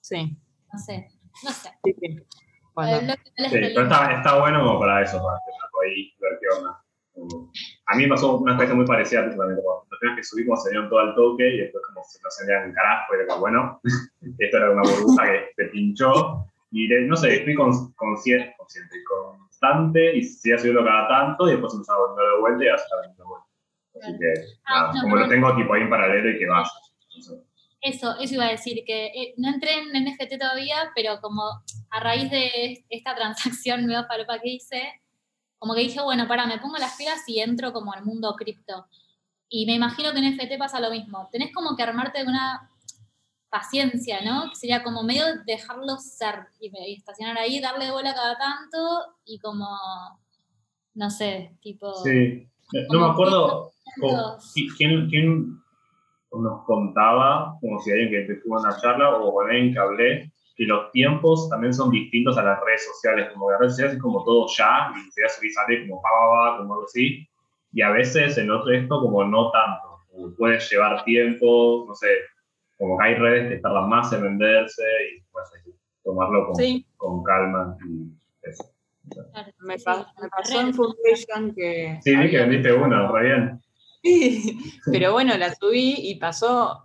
Sí, 0.00 0.36
No 0.72 0.78
sé, 0.78 1.10
no 1.42 1.50
sé. 1.50 1.70
sí, 1.82 1.92
sí. 2.00 2.16
Pero 2.74 3.12
experiencia. 3.36 3.82
está, 3.82 4.12
está 4.12 4.38
bueno 4.38 4.64
como 4.64 4.78
para 4.78 5.02
eso, 5.02 5.20
para 5.20 5.38
ahí, 5.84 6.14
ver 6.20 6.38
qué 6.40 6.56
onda. 6.56 6.84
A 7.86 7.96
mí 7.96 8.02
me 8.04 8.08
pasó 8.10 8.36
una 8.36 8.52
experiencia 8.52 8.76
muy 8.76 8.86
parecida 8.86 9.24
justamente 9.24 9.62
cuando 9.62 9.86
los 9.90 10.00
temas 10.00 10.16
que 10.16 10.24
subí 10.24 10.44
como 10.44 10.56
se 10.60 10.70
dieron 10.70 10.88
todo 10.88 10.98
al 11.00 11.14
toque 11.14 11.48
y 11.48 11.58
después 11.58 11.82
como 11.86 12.02
se 12.04 12.18
salían 12.30 12.68
un 12.68 12.74
carajo 12.74 13.12
y 13.12 13.16
era 13.16 13.26
como, 13.26 13.40
bueno, 13.40 13.80
esto 14.38 14.56
era 14.56 14.70
una 14.70 14.82
burbuja 14.82 15.24
que 15.24 15.46
se 15.56 15.64
pinchó 15.70 16.44
y 16.70 16.86
no 17.06 17.16
sé, 17.16 17.44
fui 17.44 17.54
con- 17.54 17.92
consciente, 17.94 18.54
consciente, 18.58 18.96
constante 19.04 20.16
y 20.16 20.22
seguía 20.22 20.58
subiendo 20.58 20.84
cada 20.84 21.08
tanto 21.08 21.48
y 21.48 21.52
después 21.52 21.72
empezaba 21.72 21.98
a 21.98 22.08
volver 22.08 22.26
de 22.26 22.40
vuelta 22.40 22.64
y 22.64 22.66
veniendo 23.00 23.24
de 23.24 23.28
vuelta. 23.28 23.48
Así 24.00 24.18
que, 24.18 24.34
Ah, 24.66 24.90
nada, 24.92 25.02
como 25.02 25.16
lo 25.16 25.28
tengo 25.28 25.56
tipo 25.56 25.72
ahí 25.74 25.82
en 25.82 25.90
paralelo 25.90 26.30
y 26.30 26.38
que 26.38 26.46
vaya. 26.46 26.70
No 27.16 27.22
sé. 27.22 27.34
Eso, 27.80 28.18
eso 28.20 28.34
iba 28.34 28.46
a 28.46 28.50
decir, 28.50 28.82
que 28.86 29.06
eh, 29.06 29.34
no 29.38 29.48
entré 29.48 29.70
en 29.74 30.04
NFT 30.04 30.38
todavía, 30.38 30.90
pero 30.96 31.20
como 31.20 31.42
a 31.90 32.00
raíz 32.00 32.30
de 32.30 32.84
esta 32.90 33.14
transacción 33.14 33.86
medio 33.86 34.04
falopa 34.06 34.40
que 34.40 34.50
hice, 34.50 34.82
como 35.58 35.74
que 35.74 35.80
dije, 35.80 36.00
bueno, 36.00 36.28
para, 36.28 36.46
me 36.46 36.58
pongo 36.58 36.76
las 36.78 36.96
pilas 36.96 37.22
y 37.26 37.40
entro 37.40 37.72
como 37.72 37.92
al 37.92 38.04
mundo 38.04 38.34
cripto. 38.36 38.86
Y 39.48 39.66
me 39.66 39.74
imagino 39.74 40.12
que 40.12 40.18
en 40.18 40.36
NFT 40.36 40.58
pasa 40.58 40.80
lo 40.80 40.90
mismo. 40.90 41.28
Tenés 41.32 41.52
como 41.52 41.76
que 41.76 41.82
armarte 41.82 42.18
de 42.18 42.28
una 42.28 42.70
paciencia, 43.50 44.20
¿no? 44.22 44.50
Que 44.50 44.56
sería 44.56 44.82
como 44.82 45.02
medio 45.02 45.24
dejarlo 45.46 45.96
ser 45.96 46.48
y, 46.60 46.70
estacionar 46.94 47.38
ahí, 47.38 47.60
darle 47.60 47.90
bola 47.90 48.14
cada 48.14 48.36
tanto 48.36 49.16
y 49.24 49.38
como, 49.38 49.66
no 50.94 51.10
sé, 51.10 51.56
tipo... 51.60 51.94
Sí, 52.04 52.46
no 52.90 53.00
me 53.00 53.06
acuerdo 53.06 53.72
quién, 54.76 55.08
quién 55.08 55.58
nos 56.30 56.64
contaba, 56.64 57.56
como 57.60 57.80
si 57.80 57.90
alguien 57.90 58.26
que 58.26 58.34
tuvo 58.34 58.60
una 58.60 58.76
charla 58.76 59.16
o 59.16 59.32
con 59.32 59.50
alguien 59.50 59.72
que 59.72 59.78
hablé, 59.78 60.32
que 60.58 60.64
los 60.66 60.90
tiempos 60.92 61.48
también 61.48 61.72
son 61.72 61.90
distintos 61.90 62.36
a 62.36 62.42
las 62.42 62.60
redes 62.62 62.84
sociales, 62.84 63.30
como 63.32 63.46
que 63.46 63.52
las 63.52 63.60
redes 63.60 63.72
sociales 63.74 63.96
es 63.96 64.02
como 64.02 64.24
todo 64.24 64.46
ya, 64.58 64.92
y 64.94 65.10
se 65.12 65.24
hace 65.24 65.46
y 65.46 65.50
sale 65.50 65.88
como 65.88 66.02
pa, 66.02 66.08
pa, 66.10 66.50
pa, 66.52 66.58
como 66.58 66.74
algo 66.74 66.84
así, 66.84 67.26
y 67.72 67.80
a 67.82 67.90
veces 67.90 68.36
en 68.38 68.50
otro 68.50 68.72
esto 68.72 69.00
como 69.00 69.24
no 69.24 69.50
tanto, 69.52 70.00
como 70.10 70.34
puede 70.34 70.58
llevar 70.58 71.04
tiempo, 71.04 71.84
no 71.88 71.94
sé, 71.94 72.08
como 72.76 72.98
que 72.98 73.04
hay 73.06 73.14
redes 73.14 73.48
que 73.50 73.56
tardan 73.60 73.88
más 73.88 74.12
en 74.12 74.22
venderse 74.22 74.82
y 75.16 75.22
pues 75.32 75.48
tomarlo 76.04 76.46
con, 76.46 76.56
Sí. 76.56 76.86
con 76.96 77.22
calma 77.22 77.76
y 77.88 78.10
eso. 78.42 78.64
claro, 79.10 79.52
Me, 79.60 79.76
pa- 79.78 80.12
pasó 80.36 80.60
en. 80.60 80.74
Foundation 80.74 81.54
que. 81.54 81.98
Sí, 82.02 82.16
vi 82.16 82.30
que 82.30 82.38
vendiste 82.38 82.72
uno, 82.72 83.12
re 83.12 83.24
bien. 83.26 83.60
Sí, 84.02 84.58
pero 84.92 85.12
bueno, 85.12 85.36
la 85.36 85.54
subí 85.54 85.94
y 85.98 86.16
pasó 86.18 86.84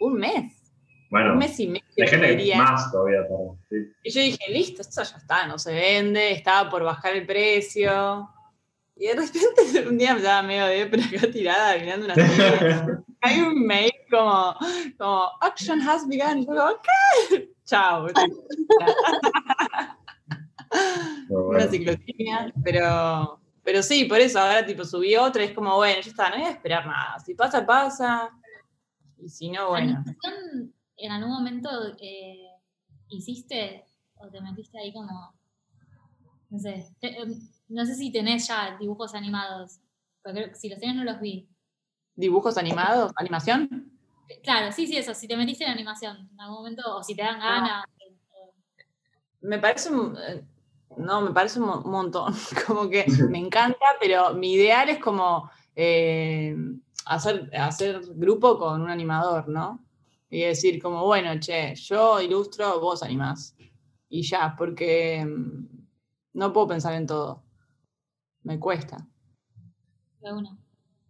un 0.00 0.14
mes. 0.14 0.59
Bueno, 1.10 1.32
un 1.32 1.38
mes 1.38 1.58
y 1.58 1.66
medio. 1.66 1.84
hay 1.98 2.06
gente 2.06 2.26
que 2.28 2.36
diría. 2.36 2.58
más 2.58 2.90
todavía. 2.92 3.22
Para, 3.28 3.58
sí. 3.68 3.92
Y 4.04 4.10
yo 4.10 4.20
dije, 4.20 4.52
listo, 4.52 4.82
esto 4.82 5.02
ya 5.02 5.16
está, 5.16 5.46
no 5.46 5.58
se 5.58 5.72
vende, 5.72 6.30
estaba 6.30 6.70
por 6.70 6.84
bajar 6.84 7.16
el 7.16 7.26
precio. 7.26 8.30
Y 8.96 9.06
de 9.08 9.14
repente 9.14 9.88
un 9.88 9.98
día 9.98 10.12
me 10.12 10.20
estaba 10.20 10.42
medio 10.42 10.66
de 10.66 10.86
pero 10.86 11.02
acá 11.02 11.30
tirada 11.30 11.76
mirando 11.78 12.06
una 12.06 12.14
serie. 12.14 12.98
Hay 13.22 13.40
un 13.40 13.66
mail 13.66 13.92
como, 14.08 14.54
como 14.96 15.30
Action 15.40 15.80
has 15.80 16.06
begun. 16.06 16.38
Y 16.38 16.46
yo 16.46 16.54
como, 16.54 16.80
¿qué? 17.28 17.50
Chao. 17.64 18.06
Una 21.28 21.66
ciclotimia, 21.66 22.52
pero, 22.62 23.40
pero 23.64 23.82
sí, 23.82 24.04
por 24.04 24.20
eso 24.20 24.38
ahora 24.38 24.64
tipo 24.64 24.84
subí 24.84 25.16
otra 25.16 25.42
y 25.42 25.46
es 25.46 25.52
como, 25.52 25.74
bueno, 25.74 26.00
ya 26.00 26.10
está, 26.10 26.30
no 26.30 26.36
voy 26.36 26.44
a 26.44 26.50
esperar 26.50 26.86
nada. 26.86 27.18
Si 27.18 27.34
pasa, 27.34 27.66
pasa. 27.66 28.30
Y 29.18 29.28
si 29.28 29.50
no, 29.50 29.70
bueno. 29.70 29.96
¿Animación 29.96 30.72
en 31.00 31.12
algún 31.12 31.32
momento 31.32 31.68
eh, 32.00 32.46
hiciste 33.08 33.84
o 34.16 34.28
te 34.28 34.40
metiste 34.40 34.78
ahí 34.78 34.92
como, 34.92 35.34
no 36.50 36.58
sé, 36.58 36.86
te- 37.00 37.16
em, 37.20 37.34
no 37.68 37.86
sé 37.86 37.94
si 37.94 38.10
tenés 38.12 38.46
ya 38.48 38.76
dibujos 38.78 39.14
animados, 39.14 39.80
porque 40.22 40.38
creo 40.40 40.48
que 40.50 40.56
si 40.58 40.68
los 40.68 40.78
tenés 40.78 40.96
no 40.96 41.04
los 41.04 41.20
vi. 41.20 41.48
¿Dibujos 42.16 42.58
animados? 42.58 43.12
¿Animación? 43.16 43.90
Claro, 44.42 44.70
sí, 44.72 44.86
sí, 44.86 44.96
eso, 44.96 45.14
si 45.14 45.26
te 45.26 45.36
metiste 45.36 45.64
en 45.64 45.70
animación 45.70 46.28
en 46.32 46.40
algún 46.40 46.58
momento 46.58 46.82
o 46.96 47.02
si 47.02 47.14
te 47.14 47.22
dan 47.22 47.40
ganas. 47.40 47.84
Me 49.40 49.58
parece 49.58 49.90
un, 49.90 50.16
eh, 50.18 50.44
no, 50.96 51.20
me 51.22 51.30
parece 51.32 51.60
un 51.60 51.66
mo- 51.66 51.80
un 51.82 51.90
montón. 51.90 52.34
Como 52.66 52.88
que 52.90 53.06
me 53.28 53.38
encanta, 53.38 53.86
pero 54.00 54.34
mi 54.34 54.52
ideal 54.52 54.88
es 54.88 54.98
como 54.98 55.50
eh, 55.74 56.54
hacer, 57.06 57.50
hacer 57.56 58.00
grupo 58.14 58.58
con 58.58 58.82
un 58.82 58.90
animador, 58.90 59.48
¿no? 59.48 59.80
Y 60.30 60.42
decir 60.42 60.80
como, 60.80 61.04
bueno, 61.04 61.38
che, 61.40 61.74
yo 61.74 62.20
ilustro, 62.20 62.80
vos 62.80 63.02
animás. 63.02 63.56
Y 64.08 64.22
ya, 64.22 64.54
porque 64.56 65.24
mm, 65.24 65.66
no 66.34 66.52
puedo 66.52 66.68
pensar 66.68 66.94
en 66.94 67.06
todo. 67.06 67.42
Me 68.44 68.58
cuesta. 68.58 69.06
de 70.20 70.32
una. 70.32 70.56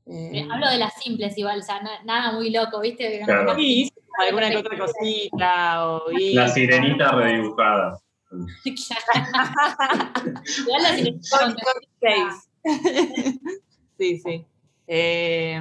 Eh, 0.07 0.41
Eh, 0.41 0.49
Hablo 0.51 0.69
de 0.71 0.79
las 0.79 0.95
simples 1.03 1.37
igual, 1.39 1.61
o 1.61 1.63
sea, 1.63 1.81
na- 1.83 2.03
nada 2.05 2.33
muy 2.33 2.51
loco, 2.51 2.81
¿viste? 2.81 3.21
Claro. 3.25 3.55
sí, 3.55 3.83
hice 3.83 3.93
alguna 4.27 4.51
que 4.51 4.57
otra 4.57 4.79
cosita. 4.79 5.87
O 5.87 6.11
La 6.33 6.49
sirenita 6.49 7.13
redibujada. 7.13 8.01
Igual 8.31 10.83
la 10.83 10.97
sirenita 10.97 11.39
con- 11.39 11.57
sí, 13.99 14.19
sí. 14.19 14.47
Eh, 14.87 15.61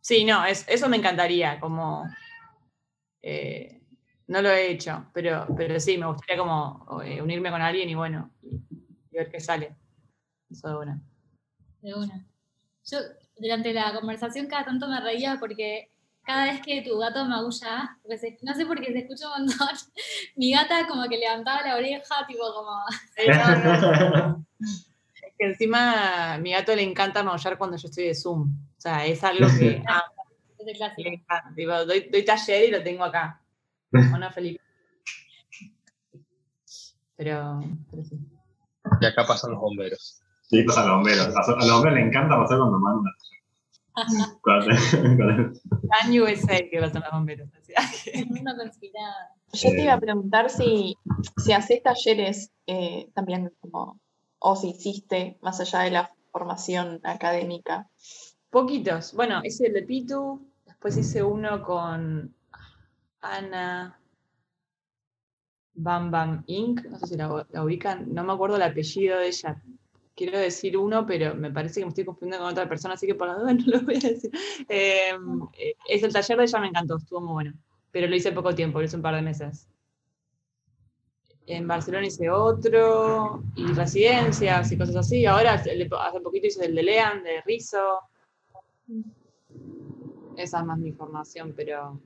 sí, 0.00 0.24
no, 0.24 0.44
es- 0.44 0.64
eso 0.68 0.88
me 0.88 0.96
encantaría, 0.96 1.60
como 1.60 2.04
eh, 3.22 3.80
no 4.28 4.40
lo 4.42 4.50
he 4.50 4.70
hecho, 4.70 5.06
pero, 5.12 5.46
pero 5.56 5.78
sí, 5.80 5.98
me 5.98 6.06
gustaría 6.06 6.36
como 6.38 7.00
eh, 7.04 7.20
unirme 7.22 7.50
con 7.50 7.60
alguien 7.62 7.88
y 7.88 7.94
bueno, 7.94 8.30
y, 8.42 8.56
y 8.70 9.16
ver 9.16 9.30
qué 9.30 9.40
sale. 9.40 9.76
Eso 10.50 10.68
de 10.68 10.76
una. 10.76 11.00
De 11.80 11.94
una. 11.94 12.26
Yo 12.84 12.98
durante 13.38 13.72
la 13.72 13.92
conversación 13.94 14.46
cada 14.46 14.64
tanto 14.64 14.88
me 14.88 15.00
reía 15.00 15.36
porque 15.40 15.90
cada 16.24 16.44
vez 16.52 16.60
que 16.60 16.82
tu 16.82 16.96
gato 16.98 17.24
maulla, 17.24 17.98
se- 18.18 18.38
no 18.42 18.54
sé 18.54 18.64
por 18.66 18.80
qué 18.80 18.92
se 18.92 18.98
escucha 19.00 19.26
un 19.36 19.46
montón, 19.46 19.68
mi 20.36 20.52
gata 20.52 20.86
como 20.86 21.08
que 21.08 21.18
levantaba 21.18 21.62
la 21.66 21.76
oreja, 21.76 22.26
tipo 22.28 22.44
como, 22.54 22.70
es 25.22 25.32
que 25.38 25.44
encima 25.46 26.34
a 26.34 26.38
mi 26.38 26.52
gato 26.52 26.74
le 26.74 26.82
encanta 26.82 27.22
maullar 27.22 27.58
cuando 27.58 27.76
yo 27.76 27.88
estoy 27.88 28.04
de 28.04 28.14
Zoom. 28.14 28.42
O 28.76 28.80
sea, 28.80 29.04
es 29.06 29.22
algo 29.24 29.46
que 29.58 29.82
ah, 29.88 30.04
es 30.62 30.68
el 30.68 30.76
clásico. 30.76 31.02
le 31.02 31.14
encanta. 31.16 31.52
Tipo, 31.54 31.84
doy, 31.86 32.08
doy 32.10 32.24
taller 32.24 32.68
y 32.68 32.72
lo 32.72 32.82
tengo 32.82 33.04
acá. 33.04 33.40
¿O 33.92 34.18
no, 34.18 34.30
Felipe? 34.30 34.60
Pero, 37.16 37.60
pero 37.90 38.04
sí. 38.04 38.18
Y 39.00 39.06
acá 39.06 39.24
pasan 39.26 39.52
los 39.52 39.60
bomberos. 39.60 40.20
Sí, 40.42 40.62
pasan 40.64 40.88
los 40.88 40.96
bomberos. 40.96 41.26
A 41.36 41.40
a 41.40 41.56
los 41.56 41.72
bomberos 41.72 41.98
les 41.98 42.06
encanta 42.08 42.36
pasar 42.36 42.58
cuando 42.58 42.78
mandan. 42.78 43.12
Tan 46.00 46.18
USA 46.18 46.58
que 46.70 46.80
pasan 46.80 47.02
los 47.02 47.12
bomberos. 47.12 47.48
así 47.76 48.10
que- 48.10 48.18
El 48.20 48.26
mundo 48.26 48.52
conspirado. 48.56 49.14
Yo 49.54 49.68
te 49.68 49.82
iba 49.82 49.92
a 49.92 50.00
preguntar 50.00 50.48
si, 50.48 50.96
si 51.36 51.52
haces 51.52 51.82
talleres 51.82 52.50
eh, 52.66 53.10
también 53.14 53.52
como, 53.60 54.00
o 54.38 54.56
si 54.56 54.70
hiciste 54.70 55.36
más 55.42 55.60
allá 55.60 55.80
de 55.80 55.90
la 55.90 56.10
formación 56.30 57.00
académica. 57.04 57.86
Poquitos. 58.48 59.12
Bueno, 59.12 59.42
el 59.44 59.72
de 59.72 59.82
Pitu, 59.82 60.51
después 60.82 61.06
hice 61.06 61.22
uno 61.22 61.62
con 61.62 62.34
Ana 63.20 63.96
Bam 65.74 66.10
Bam 66.10 66.42
Inc. 66.48 66.84
No 66.86 66.98
sé 66.98 67.06
si 67.06 67.16
la, 67.16 67.46
ubican, 67.62 68.12
no 68.12 68.24
me 68.24 68.32
acuerdo 68.32 68.56
el 68.56 68.62
apellido 68.62 69.18
de 69.18 69.28
ella. 69.28 69.62
Quiero 70.16 70.40
decir 70.40 70.76
uno, 70.76 71.06
pero 71.06 71.36
me 71.36 71.52
parece 71.52 71.78
que 71.78 71.86
me 71.86 71.90
estoy 71.90 72.04
confundiendo 72.04 72.44
con 72.44 72.52
otra 72.52 72.68
persona, 72.68 72.94
así 72.94 73.06
que 73.06 73.14
por 73.14 73.28
la 73.28 73.34
duda 73.34 73.54
no 73.54 73.64
lo 73.64 73.80
voy 73.82 73.94
a 73.94 74.08
decir. 74.08 74.32
Eh, 74.68 75.12
eh, 75.56 75.76
es 75.88 76.02
el 76.02 76.12
taller 76.12 76.38
de 76.38 76.44
ella, 76.44 76.58
me 76.58 76.66
encantó, 76.66 76.96
estuvo 76.96 77.20
muy 77.20 77.32
bueno. 77.32 77.52
Pero 77.92 78.08
lo 78.08 78.16
hice 78.16 78.32
poco 78.32 78.52
tiempo, 78.52 78.80
lo 78.80 78.84
hice 78.84 78.96
un 78.96 79.02
par 79.02 79.14
de 79.14 79.22
meses. 79.22 79.68
En 81.46 81.68
Barcelona 81.68 82.08
hice 82.08 82.28
otro, 82.28 83.44
y 83.54 83.66
residencias 83.66 84.72
y 84.72 84.78
cosas 84.78 84.96
así. 84.96 85.26
Ahora, 85.26 85.54
hace 85.54 86.20
poquito 86.24 86.48
hice 86.48 86.66
el 86.66 86.74
de 86.74 86.82
Lean, 86.82 87.22
de 87.22 87.40
Rizo. 87.42 88.00
Esa 90.36 90.60
es 90.60 90.64
más 90.64 90.78
mi 90.78 90.92
formación, 90.92 91.52
pero. 91.56 92.00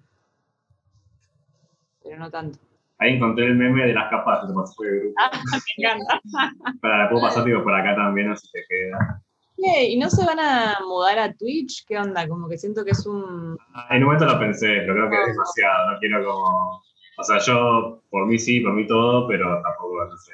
Pero 2.02 2.18
no 2.18 2.30
tanto. 2.30 2.58
Ahí 2.98 3.14
encontré 3.14 3.46
el 3.46 3.56
meme 3.56 3.86
de 3.86 3.92
las 3.92 4.08
capas 4.08 4.40
que 4.40 4.48
te 4.48 4.54
pasó 4.54 4.82
el 4.84 5.00
grupo. 5.00 5.14
Ah, 5.20 5.30
me 5.52 5.84
encanta. 5.84 6.20
Para 6.80 7.04
la 7.04 7.10
puedo 7.10 7.22
pasar 7.22 7.44
tipo, 7.44 7.62
por 7.62 7.74
acá 7.74 7.94
también, 7.94 8.30
así 8.30 8.48
te 8.52 8.64
queda. 8.68 9.22
¿Y 9.58 9.98
no 9.98 10.10
se 10.10 10.24
van 10.24 10.38
a 10.38 10.78
mudar 10.86 11.18
a 11.18 11.32
Twitch? 11.32 11.84
¿Qué 11.86 11.98
onda? 11.98 12.28
Como 12.28 12.48
que 12.48 12.58
siento 12.58 12.84
que 12.84 12.90
es 12.92 13.06
un. 13.06 13.56
En 13.90 13.98
un 13.98 14.04
momento 14.04 14.26
lo 14.26 14.38
pensé, 14.38 14.66
pero 14.80 14.94
creo 14.94 15.10
que 15.10 15.16
es 15.16 15.26
demasiado. 15.28 15.92
No 15.92 15.98
quiero 15.98 16.24
como. 16.24 16.82
O 17.18 17.22
sea, 17.22 17.38
yo 17.38 18.02
por 18.10 18.26
mí 18.26 18.38
sí, 18.38 18.60
por 18.60 18.74
mí 18.74 18.86
todo, 18.86 19.26
pero 19.26 19.62
tampoco, 19.62 20.04
no 20.04 20.16
sé. 20.18 20.32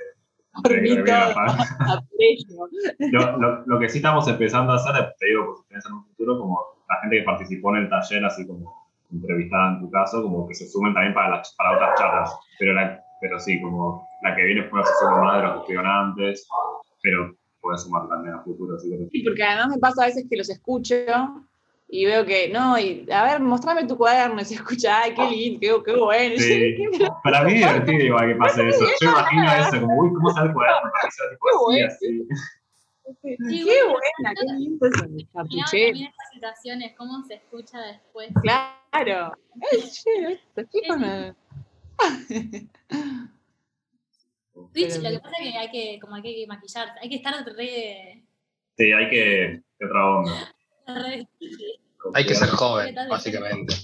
Por 0.62 0.80
mí 0.80 0.96
todo. 1.04 1.34
lo, 2.98 3.38
lo, 3.38 3.66
lo 3.66 3.78
que 3.78 3.88
sí 3.88 3.98
estamos 3.98 4.26
empezando 4.26 4.72
a 4.72 4.76
hacer, 4.76 5.14
te 5.18 5.26
digo, 5.26 5.46
por 5.46 5.56
si 5.58 5.68
tienes 5.68 5.86
en 5.86 5.92
un 5.92 6.04
futuro, 6.06 6.38
como 6.38 6.60
la 6.94 7.00
gente 7.00 7.18
que 7.18 7.24
participó 7.24 7.74
en 7.74 7.82
el 7.82 7.88
taller, 7.88 8.24
así 8.24 8.46
como 8.46 8.82
entrevistada 9.12 9.74
en 9.74 9.80
tu 9.80 9.90
caso, 9.90 10.22
como 10.22 10.48
que 10.48 10.54
se 10.54 10.68
sumen 10.68 10.94
también 10.94 11.14
para, 11.14 11.36
las, 11.36 11.54
para 11.56 11.76
otras 11.76 11.98
charlas. 11.98 12.38
Pero, 12.58 12.74
la, 12.74 13.02
pero 13.20 13.38
sí, 13.38 13.60
como 13.60 14.08
la 14.22 14.34
que 14.34 14.42
viene 14.42 14.64
fue 14.64 14.84
se 14.84 14.92
suma 15.00 15.22
más 15.22 15.36
de 15.36 15.42
los 15.42 15.52
que 15.52 15.58
estuvieron 15.60 15.86
antes, 15.86 16.48
pero 17.02 17.34
puede 17.60 17.78
sumar 17.78 18.08
también 18.08 18.34
a 18.34 18.42
futuro. 18.42 18.76
Así 18.76 18.90
que, 18.90 19.08
Sí, 19.10 19.22
porque 19.22 19.42
además 19.42 19.68
me 19.68 19.78
pasa 19.78 20.02
a 20.02 20.06
veces 20.06 20.26
que 20.28 20.36
los 20.36 20.50
escucho 20.50 20.96
y 21.88 22.06
veo 22.06 22.24
que, 22.24 22.48
no, 22.48 22.78
y 22.78 23.06
a 23.12 23.24
ver, 23.24 23.40
mostrame 23.40 23.86
tu 23.86 23.98
cuaderno 23.98 24.40
y 24.40 24.44
se 24.44 24.54
escucha, 24.54 25.02
ay, 25.02 25.14
qué 25.14 25.28
lindo, 25.30 25.60
qué, 25.60 25.92
qué 25.92 25.98
bueno. 25.98 26.34
Sí. 26.38 26.74
para 27.24 27.44
mí 27.44 27.52
es 27.52 27.58
divertido 27.58 28.04
igual 28.04 28.28
que 28.28 28.34
pase 28.36 28.68
eso. 28.68 28.84
Yo 29.00 29.10
imagino 29.10 29.52
eso, 29.52 29.80
como, 29.80 29.98
uy, 29.98 30.12
¿cómo 30.14 30.30
sale 30.30 30.48
el 30.48 30.54
cuaderno? 30.54 30.90
Para 30.90 31.08
mí 31.30 31.36
Qué 31.36 31.58
bueno. 31.60 31.94
Así. 33.10 33.36
qué 33.36 33.64
bueno. 33.64 33.92
buena, 33.92 34.34
qué 34.34 34.46
lindo 34.58 34.86
eso. 34.86 35.08
Mirá 35.08 35.28
Chapuché. 35.32 35.86
también 35.86 36.06
estas 36.08 36.30
situaciones, 36.32 36.94
cómo 36.96 37.22
se 37.24 37.34
escucha 37.34 37.80
después. 37.80 38.30
Claro. 38.42 39.32
Ay, 39.72 39.80
che, 39.90 40.32
estos 40.32 40.68
chicos 40.70 40.98
me- 40.98 41.34
Twitch, 44.72 44.88
Pero- 44.96 45.02
lo 45.02 45.10
que 45.10 45.20
pasa 45.20 45.36
es 45.40 45.50
que 45.52 45.58
hay 45.58 45.70
que, 45.70 46.00
como 46.00 46.14
hay 46.16 46.22
que 46.22 46.46
maquillarse, 46.46 46.94
hay 47.00 47.08
que 47.08 47.16
estar 47.16 47.44
re. 47.44 48.24
Sí, 48.76 48.92
hay 48.92 49.08
que. 49.10 49.62
¿Qué 49.78 49.86
otra 49.86 50.10
onda? 50.18 50.54
Hay 52.14 52.26
que 52.26 52.34
ser 52.34 52.48
joven, 52.48 52.94
básicamente. 53.08 53.74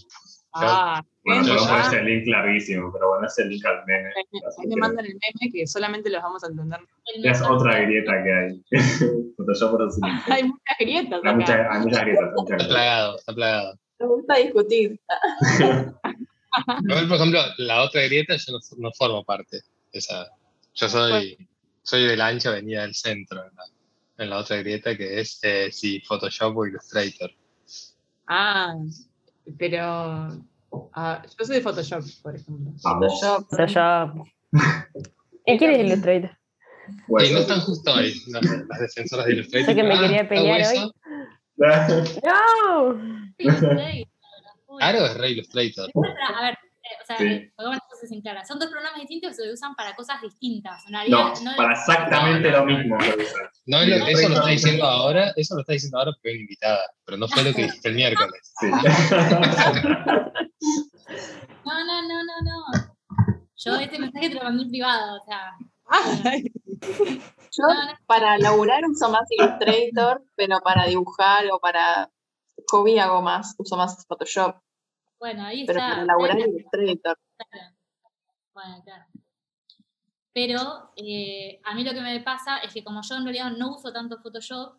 Ah, 0.53 1.01
yo 1.05 1.18
gente, 1.35 1.49
lo 1.51 1.59
puse 1.59 1.73
ah, 1.73 1.91
el 1.99 2.05
link 2.07 2.27
larguísimo, 2.27 2.93
pero 2.93 3.09
bueno, 3.09 3.27
es 3.27 3.39
el 3.39 3.49
link 3.49 3.65
al 3.65 3.85
meme. 3.87 4.09
ahí 4.09 4.25
me 4.67 4.75
que 4.75 4.81
mandan 4.81 5.05
el 5.07 5.13
meme 5.13 5.53
que 5.53 5.67
solamente 5.67 6.11
los 6.11 6.23
vamos 6.23 6.45
a 6.45 6.49
entender. 6.49 6.81
Es 7.25 7.43
otra 7.43 7.81
grieta 7.81 8.13
que 8.23 8.33
hay. 8.33 8.65
Photoshop 9.37 9.71
por 9.71 9.83
así. 9.83 10.01
Hay 10.31 10.43
muchas 10.45 10.77
grietas 10.79 11.21
Hay, 11.25 11.35
muchas- 11.35 11.51
acá. 11.51 11.75
hay 11.75 11.81
muchas 11.81 12.01
grietas. 12.03 12.25
hay 12.25 12.35
muchas 12.35 12.61
Está 12.61 12.69
plagado, 12.69 13.17
está 13.17 13.35
plagado. 13.35 13.79
Me 14.01 14.07
gusta 14.07 14.35
discutir. 14.37 15.01
Por 16.89 17.17
ejemplo, 17.17 17.41
la 17.59 17.83
otra 17.83 18.03
grieta 18.03 18.37
yo 18.37 18.53
no, 18.53 18.59
no 18.79 18.93
formo 18.93 19.25
parte 19.25 19.61
esa. 19.93 20.29
Yo 20.75 20.89
soy, 20.89 21.49
soy 21.83 22.07
de 22.07 22.17
la 22.17 22.29
ancha 22.29 22.51
avenida 22.51 22.83
del 22.83 22.95
centro, 22.95 23.45
en 23.45 23.55
la, 23.57 23.65
en 24.25 24.31
la 24.31 24.39
otra 24.39 24.57
grieta 24.57 24.97
que 24.97 25.21
es 25.21 25.41
eh, 25.43 25.71
si 25.73 26.01
Photoshop 26.01 26.57
o 26.57 26.67
Illustrator. 26.67 27.31
Ah, 28.27 28.75
pero 29.59 30.45
ah, 30.95 31.23
yo 31.39 31.45
soy 31.45 31.57
de 31.57 31.63
Photoshop, 31.63 32.03
por 32.23 32.35
ejemplo. 32.37 32.73
Photoshop. 32.83 33.47
Photoshop. 33.51 34.27
¿Y 35.47 35.59
quién 35.59 35.71
es 35.73 35.79
Illustrator? 35.87 36.31
y 36.31 36.93
no 36.93 37.05
Bueno. 37.09 37.39
están 37.39 37.61
justo 37.61 37.95
ahí 37.95 38.15
las, 38.29 38.43
las 38.45 38.81
defensoras 38.81 39.27
de 39.27 39.33
Illustrator. 39.35 39.67
Sé 39.67 39.75
que 39.75 39.83
me 39.83 39.95
Ah, 39.95 40.01
quería 40.01 40.29
pelear 40.29 40.61
hueso. 40.61 40.93
¡No! 42.25 42.99
Claro, 44.79 45.07
es 45.07 45.15
re 45.17 45.31
Illustrator. 45.31 45.91
A 46.37 46.43
ver, 46.43 46.59
sea, 47.09 47.17
Sí. 47.19 47.51
las 47.57 47.81
cosas 47.81 48.13
en 48.13 48.21
claras. 48.23 48.47
Son 48.49 48.59
dos 48.59 48.69
programas 48.71 49.01
distintos 49.01 49.31
que 49.31 49.35
se 49.43 49.53
usan 49.53 49.75
para 49.75 49.95
cosas 49.97 50.21
distintas. 50.21 50.85
En 50.87 50.93
realidad, 50.93 51.19
No, 51.43 51.51
no- 51.51 51.57
para 51.57 51.73
exactamente 51.73 52.51
lo 52.51 52.65
mismo. 52.67 52.97
No, 53.67 53.85
lo- 53.85 54.07
eso 54.07 54.29
lo 54.29 54.35
está 54.37 54.49
diciendo 54.49 54.85
ahora, 54.85 55.33
eso 55.37 55.55
lo 55.55 55.61
está 55.63 55.73
diciendo 55.73 55.99
ahora 55.99 56.13
porque 56.13 56.35
es 56.35 56.41
invitada, 56.41 56.81
pero 57.05 57.17
no 57.19 57.29
fue 57.29 57.43
lo 57.45 57.53
que 57.55 57.63
dijiste 57.65 57.89
el 57.89 57.95
miércoles. 57.97 58.53
Sí. 58.61 58.67
No, 61.65 61.85
no, 61.85 62.03
no, 62.03 62.25
no, 62.25 62.35
no. 62.45 62.65
Yo 63.57 63.75
este 63.77 63.99
mensaje 63.99 64.29
te 64.29 64.35
lo 64.37 64.45
mandé 64.45 64.63
en 64.65 64.69
privado, 64.71 65.17
o 65.21 65.25
sea. 65.25 65.53
Yo 67.51 67.65
no, 67.67 67.75
no. 67.87 67.93
para 68.07 68.39
laburar 68.39 68.85
uso 68.87 69.09
más 69.11 69.23
Illustrator, 69.31 70.23
pero 70.37 70.61
para 70.61 70.87
dibujar 70.87 71.47
o 71.51 71.59
para 71.59 72.11
hobby 72.71 72.99
hago 72.99 73.23
más, 73.23 73.55
uso 73.59 73.77
más 73.77 74.05
Photoshop, 74.07 74.57
Bueno, 75.19 75.45
ahí 75.45 75.67
pero 75.67 75.79
está. 75.79 75.91
para 75.91 76.05
laburar 76.05 76.37
Claro, 76.37 76.53
Illustrator. 76.53 77.19
Bueno, 78.55 78.83
claro. 78.85 79.05
Pero 80.33 80.93
eh, 80.97 81.61
a 81.65 81.75
mí 81.75 81.83
lo 81.85 81.93
que 81.93 82.01
me 82.01 82.21
pasa 82.21 82.59
es 82.59 82.73
que 82.73 82.85
como 82.85 83.01
yo 83.03 83.17
en 83.17 83.25
realidad 83.25 83.51
no 83.51 83.75
uso 83.75 83.93
tanto 83.93 84.19
Photoshop, 84.19 84.77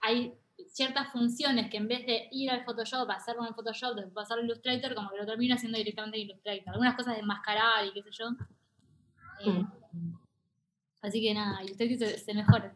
hay 0.00 0.34
ciertas 0.68 1.10
funciones 1.10 1.70
que 1.70 1.78
en 1.78 1.88
vez 1.88 2.04
de 2.06 2.28
ir 2.32 2.50
al 2.50 2.64
Photoshop, 2.64 3.08
hacerlo 3.10 3.46
en 3.46 3.54
Photoshop, 3.54 3.94
después 3.94 4.14
pasarlo 4.14 4.42
a 4.42 4.46
Illustrator, 4.46 4.94
como 4.94 5.10
que 5.10 5.16
lo 5.16 5.26
termino 5.26 5.54
haciendo 5.54 5.78
directamente 5.78 6.18
en 6.18 6.24
Illustrator. 6.24 6.68
Algunas 6.68 6.96
cosas 6.96 7.14
de 7.14 7.20
enmascarar 7.20 7.86
y 7.86 7.92
qué 7.92 8.02
sé 8.02 8.10
yo. 8.12 8.26
Eh, 9.46 9.64
Así 11.02 11.22
que 11.22 11.32
nada, 11.32 11.62
Illustrator 11.62 11.96
se, 11.96 12.18
se 12.18 12.34
mejora. 12.34 12.74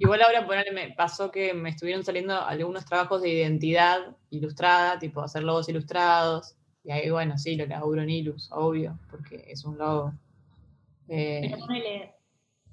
Igual 0.00 0.22
ahora 0.22 0.46
ponele, 0.46 0.72
me 0.72 0.94
pasó 0.94 1.30
que 1.30 1.52
me 1.52 1.68
estuvieron 1.68 2.02
saliendo 2.02 2.40
algunos 2.40 2.86
trabajos 2.86 3.20
de 3.20 3.28
identidad 3.28 4.16
ilustrada, 4.30 4.98
tipo 4.98 5.20
hacer 5.20 5.42
logos 5.42 5.68
ilustrados. 5.68 6.54
Y 6.82 6.90
ahí, 6.90 7.10
bueno, 7.10 7.36
sí, 7.36 7.54
lo 7.54 7.66
laburo 7.66 8.00
en 8.00 8.08
Ilus, 8.08 8.48
obvio, 8.50 8.98
porque 9.10 9.44
es 9.46 9.62
un 9.66 9.76
logo. 9.76 10.14
Eh, 11.06 11.40
Pero 11.42 11.58
ponele, 11.58 12.14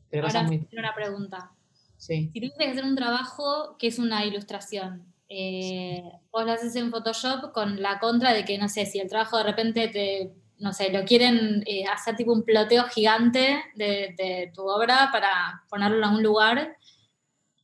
pero 0.09 0.28
ahora 0.28 0.43
muy. 0.43 0.59
tengo 0.59 0.80
una 0.80 0.95
pregunta. 0.95 1.51
Sí. 1.97 2.30
Si 2.32 2.39
tuvieses 2.39 2.57
que 2.57 2.69
hacer 2.71 2.86
un 2.86 2.95
trabajo 2.95 3.75
que 3.78 3.88
es 3.88 3.99
una 3.99 4.23
ilustración, 4.23 5.03
eh, 5.28 6.01
vos 6.32 6.45
lo 6.45 6.53
haces 6.53 6.78
en 6.78 6.91
Photoshop 6.91 7.51
con 7.51 7.82
la 7.82 7.99
contra 7.99 8.32
de 8.32 8.45
que, 8.45 8.57
no 8.57 8.69
sé, 8.69 8.86
si 8.86 8.99
el 8.99 9.09
trabajo 9.09 9.38
de 9.38 9.43
repente 9.43 9.89
te, 9.89 10.32
no 10.59 10.71
sé, 10.71 10.93
lo 10.93 11.03
quieren 11.03 11.61
eh, 11.65 11.84
hacer 11.88 12.15
tipo 12.15 12.32
un 12.32 12.43
ploteo 12.43 12.86
gigante 12.86 13.61
de, 13.75 14.15
de 14.17 14.49
tu 14.55 14.61
obra 14.65 15.09
para 15.11 15.63
ponerlo 15.69 15.97
en 15.97 16.03
algún 16.05 16.23
lugar 16.23 16.78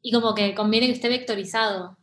y 0.04 0.12
como 0.12 0.36
que 0.36 0.54
conviene 0.54 0.86
que 0.88 0.94
esté 0.94 1.10
vectorizado. 1.10 1.98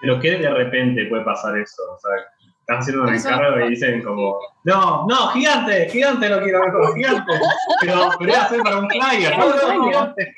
Pero 0.00 0.18
que 0.18 0.30
de 0.38 0.48
repente 0.48 1.04
puede 1.06 1.24
pasar 1.24 1.58
eso. 1.58 1.82
O 1.92 1.98
sea, 1.98 2.12
están 2.60 2.78
haciendo 2.78 3.02
un 3.02 3.14
encargo 3.14 3.66
y 3.66 3.70
dicen 3.70 4.02
como, 4.02 4.38
no, 4.64 5.06
no, 5.06 5.28
gigante, 5.28 5.90
gigante 5.90 6.28
lo 6.30 6.40
quiero 6.42 6.60
ver 6.60 6.72
como 6.72 6.94
gigante. 6.94 7.32
Pero, 7.82 8.10
pero 8.18 8.30
voy 8.30 8.30
a 8.32 8.42
hacer 8.44 8.60
para 8.62 8.78
un 8.78 8.88
flyer. 8.88 9.36
No, 9.38 9.48
no, 9.48 9.84
gigante. 9.84 10.34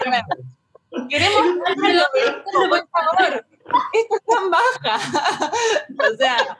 Queremos 1.08 1.42
hacerlo, 1.66 2.02
por 2.68 2.88
favor. 2.88 3.46
Esto 3.92 4.16
es 4.16 4.24
tan 4.26 4.50
baja. 4.50 5.50
o 6.12 6.16
sea, 6.16 6.58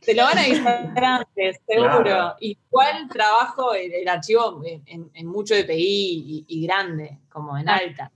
te 0.00 0.14
lo 0.14 0.24
van 0.24 0.38
a 0.38 0.42
avisar 0.42 0.92
antes, 1.04 1.60
seguro. 1.66 2.02
Claro. 2.02 2.34
Igual 2.40 3.08
trabajo 3.08 3.74
el, 3.74 3.92
el 3.92 4.08
archivo 4.08 4.60
en, 4.64 4.82
en- 4.86 5.10
en 5.14 5.26
mucho 5.26 5.54
DPI 5.54 5.74
y, 5.76 6.44
y 6.48 6.66
grande, 6.66 7.18
como 7.30 7.56
en 7.56 7.68
alta. 7.68 8.10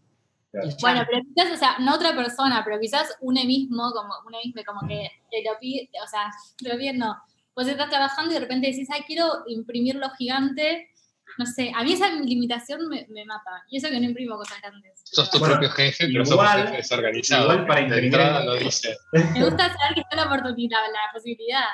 Claro. 0.62 0.76
Bueno, 0.80 1.02
pero 1.08 1.22
quizás, 1.34 1.52
o 1.52 1.56
sea, 1.56 1.76
no 1.80 1.94
otra 1.94 2.14
persona, 2.16 2.62
pero 2.64 2.78
quizás 2.80 3.14
uno 3.20 3.42
mismo, 3.44 3.90
como 3.92 4.12
uno 4.26 4.38
mismo, 4.44 4.62
como 4.66 4.86
que 4.88 5.10
te 5.30 5.42
lo 5.44 5.58
pide, 5.58 5.88
o 6.02 6.06
sea, 6.06 6.30
te 6.58 6.68
lo 6.68 6.78
piden, 6.78 6.98
no. 6.98 7.16
Vos 7.54 7.66
estás 7.68 7.88
trabajando 7.90 8.30
y 8.30 8.34
de 8.34 8.40
repente 8.40 8.66
decís, 8.68 8.88
ay, 8.92 9.02
quiero 9.06 9.26
imprimirlo 9.46 10.08
gigante. 10.10 10.90
No 11.38 11.44
sé, 11.44 11.72
a 11.74 11.82
mí 11.82 11.92
esa 11.92 12.08
limitación 12.10 12.88
me, 12.88 13.06
me 13.10 13.24
mata. 13.24 13.50
Y 13.68 13.76
eso 13.78 13.88
que 13.88 13.98
no 13.98 14.06
imprimo 14.06 14.36
cosas 14.36 14.60
grandes. 14.62 15.02
Sos 15.04 15.30
tu 15.30 15.38
Bueno, 15.38 15.54
propio 15.54 15.70
jefe, 15.70 16.06
pero 16.06 16.24
sos 16.24 16.34
igual- 16.34 16.56
un 16.60 16.64
jefe 16.66 16.76
desorganizado. 16.78 17.42
igual 17.52 17.66
para 17.66 17.80
De 17.80 17.86
imprimir- 17.86 18.44
no 18.44 18.54
dice. 18.54 18.96
Me 19.34 19.44
gusta 19.44 19.64
saber 19.68 19.94
que 19.94 20.00
está 20.00 20.16
la 20.16 20.26
oportunidad, 20.26 20.78
la 20.92 21.12
posibilidad. 21.12 21.64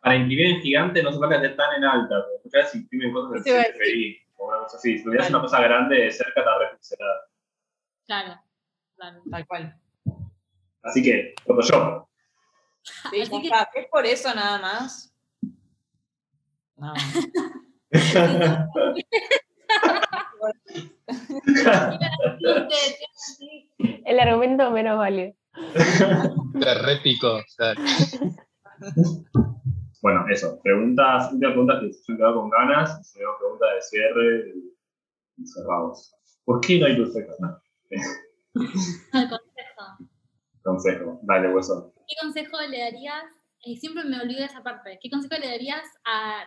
Para 0.00 0.16
imprimir 0.16 0.46
en 0.46 0.60
gigante 0.62 1.02
no 1.02 1.12
se 1.12 1.18
puede 1.18 1.36
hacer 1.36 1.56
tan 1.56 1.74
en 1.74 1.84
alta. 1.84 2.14
Porque 2.22 2.40
muchas 2.44 2.62
veces 2.64 2.74
imprimen 2.76 3.12
cosas 3.12 3.46
a 3.46 3.50
en 3.50 3.64
CPI 3.74 4.18
o 4.36 4.48
una 4.48 4.58
cosa 4.60 4.76
así. 4.78 4.98
Si 4.98 5.04
tuvieras 5.04 5.30
una 5.30 5.40
cosa 5.40 5.60
grande 5.60 5.96
de 5.96 6.10
cerca, 6.12 6.40
está 6.40 6.58
repixelada. 6.58 7.20
Claro, 8.06 8.40
claro. 8.96 9.22
Tal 9.30 9.46
cual. 9.46 9.78
Así 10.82 11.02
que, 11.02 11.34
Photoshop. 11.44 12.06
Sí, 13.10 13.20
Así 13.20 13.42
que-. 13.42 13.80
¿Es 13.80 13.86
por 13.90 14.06
eso 14.06 14.34
nada 14.34 14.58
más? 14.60 15.12
No. 16.76 16.94
El 24.04 24.20
argumento 24.20 24.70
menos 24.70 24.98
válido. 24.98 25.34
Te 26.60 26.74
repico. 26.74 27.36
o 27.36 27.42
sea, 27.48 27.74
Bueno, 30.02 30.24
eso. 30.30 30.60
Preguntas, 30.62 31.32
últimas 31.32 31.52
preguntas 31.52 31.80
que 31.80 31.92
se 31.92 32.12
han 32.12 32.18
quedado 32.18 32.40
con 32.40 32.50
ganas. 32.50 33.14
Y 33.16 33.18
luego 33.18 33.38
preguntas 33.38 33.68
de 33.74 33.82
cierre 33.82 34.52
y 35.38 35.46
cerramos. 35.46 36.14
¿Por 36.44 36.60
qué 36.60 36.78
no 36.78 36.86
hay 36.86 36.96
perfecto? 36.96 37.34
No. 37.40 37.60
El 37.90 39.28
consejo. 39.28 39.84
Consejo. 40.62 41.20
Dale, 41.22 41.54
hueso. 41.54 41.92
¿Qué 42.08 42.14
consejo 42.20 42.60
le 42.68 42.78
darías? 42.80 43.24
eh, 43.64 43.76
siempre 43.76 44.04
me 44.04 44.20
olvido 44.20 44.40
de 44.40 44.46
esa 44.46 44.62
parte. 44.62 44.98
¿Qué 45.02 45.10
consejo 45.10 45.40
le 45.40 45.48
darías 45.48 45.84
a. 46.04 46.44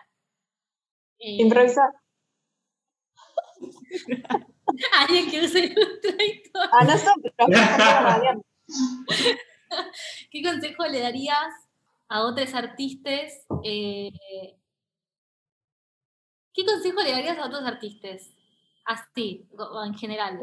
eh, 1.20 1.42
Improvisar. 1.42 1.90
a 4.94 5.02
alguien 5.04 5.30
que 5.30 5.42
use 5.44 5.60
Illustrator? 5.60 6.70
A 6.72 6.84
nosotros. 6.86 7.34
¿Qué 10.32 10.44
consejo 10.44 10.86
le 10.88 11.00
darías 11.02 11.54
a 12.08 12.24
otros 12.24 12.54
artistas? 12.54 13.46
eh, 13.64 14.10
¿Qué 16.54 16.66
consejo 16.66 17.02
le 17.02 17.12
darías 17.12 17.38
a 17.38 17.46
otros 17.46 17.64
artistas? 17.64 18.32
Así, 18.86 19.48
o- 19.58 19.64
o 19.64 19.86
en 19.86 19.94
general. 19.94 20.40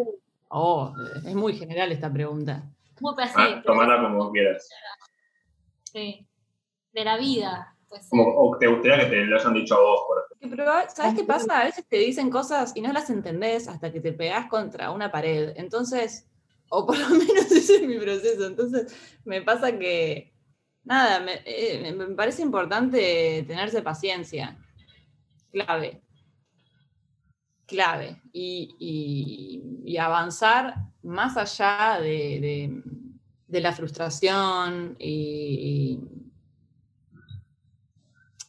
Oh, 0.48 0.94
es 1.24 1.34
muy 1.34 1.54
general 1.56 1.90
esta 1.92 2.12
pregunta. 2.12 2.62
Muy 3.00 3.14
así, 3.18 3.34
Ah, 3.36 3.62
tomala 3.64 4.00
como 4.02 4.30
quieras. 4.32 4.68
sí. 5.92 6.26
De 6.92 7.04
la 7.04 7.16
vida. 7.18 7.74
Pues, 7.88 8.08
Como, 8.08 8.24
o 8.34 8.56
te 8.58 8.66
gustaría 8.66 9.04
que 9.04 9.10
te 9.10 9.24
lo 9.26 9.36
hayan 9.38 9.54
dicho 9.54 9.74
a 9.76 9.80
vos, 9.80 10.00
por 10.08 10.24
ejemplo. 10.40 10.64
¿Sabes 10.88 11.14
qué 11.14 11.24
pasa? 11.24 11.60
A 11.60 11.64
veces 11.64 11.86
te 11.86 11.98
dicen 11.98 12.30
cosas 12.30 12.72
y 12.74 12.80
no 12.80 12.92
las 12.92 13.10
entendés 13.10 13.68
hasta 13.68 13.92
que 13.92 14.00
te 14.00 14.12
pegás 14.12 14.46
contra 14.48 14.90
una 14.90 15.12
pared. 15.12 15.52
Entonces, 15.56 16.26
o 16.70 16.86
por 16.86 16.98
lo 16.98 17.08
menos 17.10 17.50
ese 17.52 17.76
es 17.76 17.82
mi 17.82 17.98
proceso. 17.98 18.46
Entonces, 18.46 18.96
me 19.24 19.42
pasa 19.42 19.78
que, 19.78 20.32
nada, 20.84 21.20
me, 21.20 21.42
eh, 21.44 21.92
me 21.92 22.06
parece 22.14 22.42
importante 22.42 23.44
tenerse 23.46 23.82
paciencia. 23.82 24.56
Clave. 25.52 26.00
Clave. 27.66 28.20
Y, 28.32 29.96
avanzar 29.98 30.74
más 31.02 31.36
allá 31.36 32.00
de, 32.00 32.82
la 33.48 33.72
frustración 33.72 34.96
y, 34.98 35.98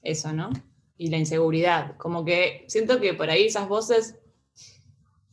eso, 0.03 0.33
¿no? 0.33 0.49
y 0.97 1.09
la 1.09 1.17
inseguridad. 1.17 1.95
Como 1.97 2.25
que 2.25 2.65
siento 2.67 2.99
que 2.99 3.13
por 3.13 3.29
ahí 3.29 3.45
esas 3.45 3.67
voces, 3.67 4.15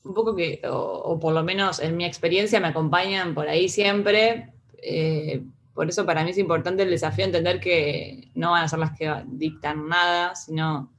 un 0.05 0.15
poco 0.15 0.37
que, 0.37 0.61
o, 0.65 0.77
o 0.77 1.19
por 1.19 1.33
lo 1.33 1.43
menos 1.43 1.81
en 1.81 1.97
mi 1.97 2.05
experiencia, 2.05 2.61
me 2.61 2.69
acompañan 2.69 3.35
por 3.35 3.49
ahí 3.49 3.69
siempre. 3.69 4.53
eh, 4.83 5.43
por 5.75 5.89
eso 5.89 6.07
para 6.07 6.23
mí 6.23 6.31
es 6.31 6.39
importante 6.39 6.85
el 6.85 6.91
desafío 6.91 7.25
entender 7.25 7.59
que 7.59 8.31
no 8.35 8.53
van 8.53 8.63
a 8.63 8.69
ser 8.69 8.79
las 8.79 8.97
que 8.97 9.13
dictan 9.27 9.89
nada, 9.89 10.35
sino 10.37 10.93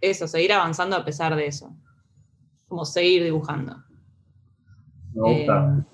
eso, 0.00 0.28
seguir 0.28 0.52
avanzando 0.52 0.94
a 0.94 1.04
pesar 1.04 1.34
de 1.34 1.46
eso. 1.46 1.74
Como 2.68 2.84
seguir 2.84 3.24
dibujando. 3.24 3.76
Me 5.14 5.20
gusta. 5.22 5.76
Eh, 5.78 5.84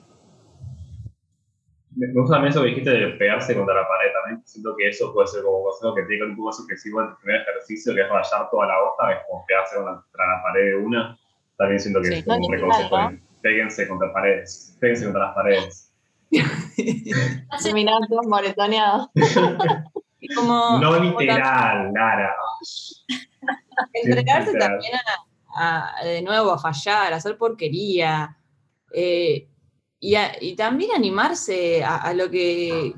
Me 1.97 2.13
gusta 2.13 2.35
también 2.35 2.51
eso 2.51 2.63
que 2.63 2.69
dijiste 2.71 2.91
de 2.91 3.07
pegarse 3.11 3.55
contra 3.55 3.75
la 3.77 3.87
pared 3.89 4.11
también. 4.21 4.43
Siento 4.47 4.75
que 4.77 4.89
eso 4.89 5.13
puede 5.13 5.29
ser 5.29 5.43
como 5.45 5.63
consejo 5.63 5.95
que 5.95 6.03
te 6.03 6.13
digo 6.15 6.27
un 6.27 6.37
poco 6.37 6.53
sucesivo 6.53 7.01
en 7.03 7.09
el 7.11 7.17
primer 7.19 7.43
ejercicio, 7.43 7.95
que 7.95 8.01
es 8.01 8.09
rayar 8.09 8.51
toda 8.51 8.67
la 8.67 8.83
hoja, 8.83 9.13
es 9.13 9.19
como 9.29 9.45
pegarse 9.47 9.77
contra 9.77 10.27
la 10.27 10.43
pared 10.43 10.71
de 10.71 10.77
una. 10.77 11.17
También 11.57 11.79
siento 11.79 12.01
que 12.01 12.09
Sí. 12.09 12.15
es 12.15 12.25
como 12.25 12.37
un 12.37 12.43
No, 12.43 12.49
ni 12.49 12.55
reconsejo. 12.57 12.97
Péguense 13.43 13.89
contra 13.89 14.13
paredes. 14.13 14.77
Péguense 14.81 15.05
contra 15.05 15.27
las 15.27 15.35
paredes. 15.37 15.93
Terminar 17.63 18.01
todos 18.09 18.27
moretoneados. 18.27 19.09
no 20.81 20.99
literal, 21.01 21.93
Lara. 21.93 22.35
entregarse 23.93 24.53
también 24.59 24.95
a, 24.97 25.01
a, 25.55 25.95
de 26.05 26.23
nuevo 26.23 26.53
a 26.53 26.59
fallar, 26.59 27.13
a 27.13 27.17
hacer 27.17 27.37
porquería. 27.39 28.37
eh, 28.93 29.49
y, 30.01 30.17
y 30.43 30.55
también 30.55 30.91
animarse 30.95 31.83
a, 31.83 32.13
lo 32.13 32.31
que 32.31 32.95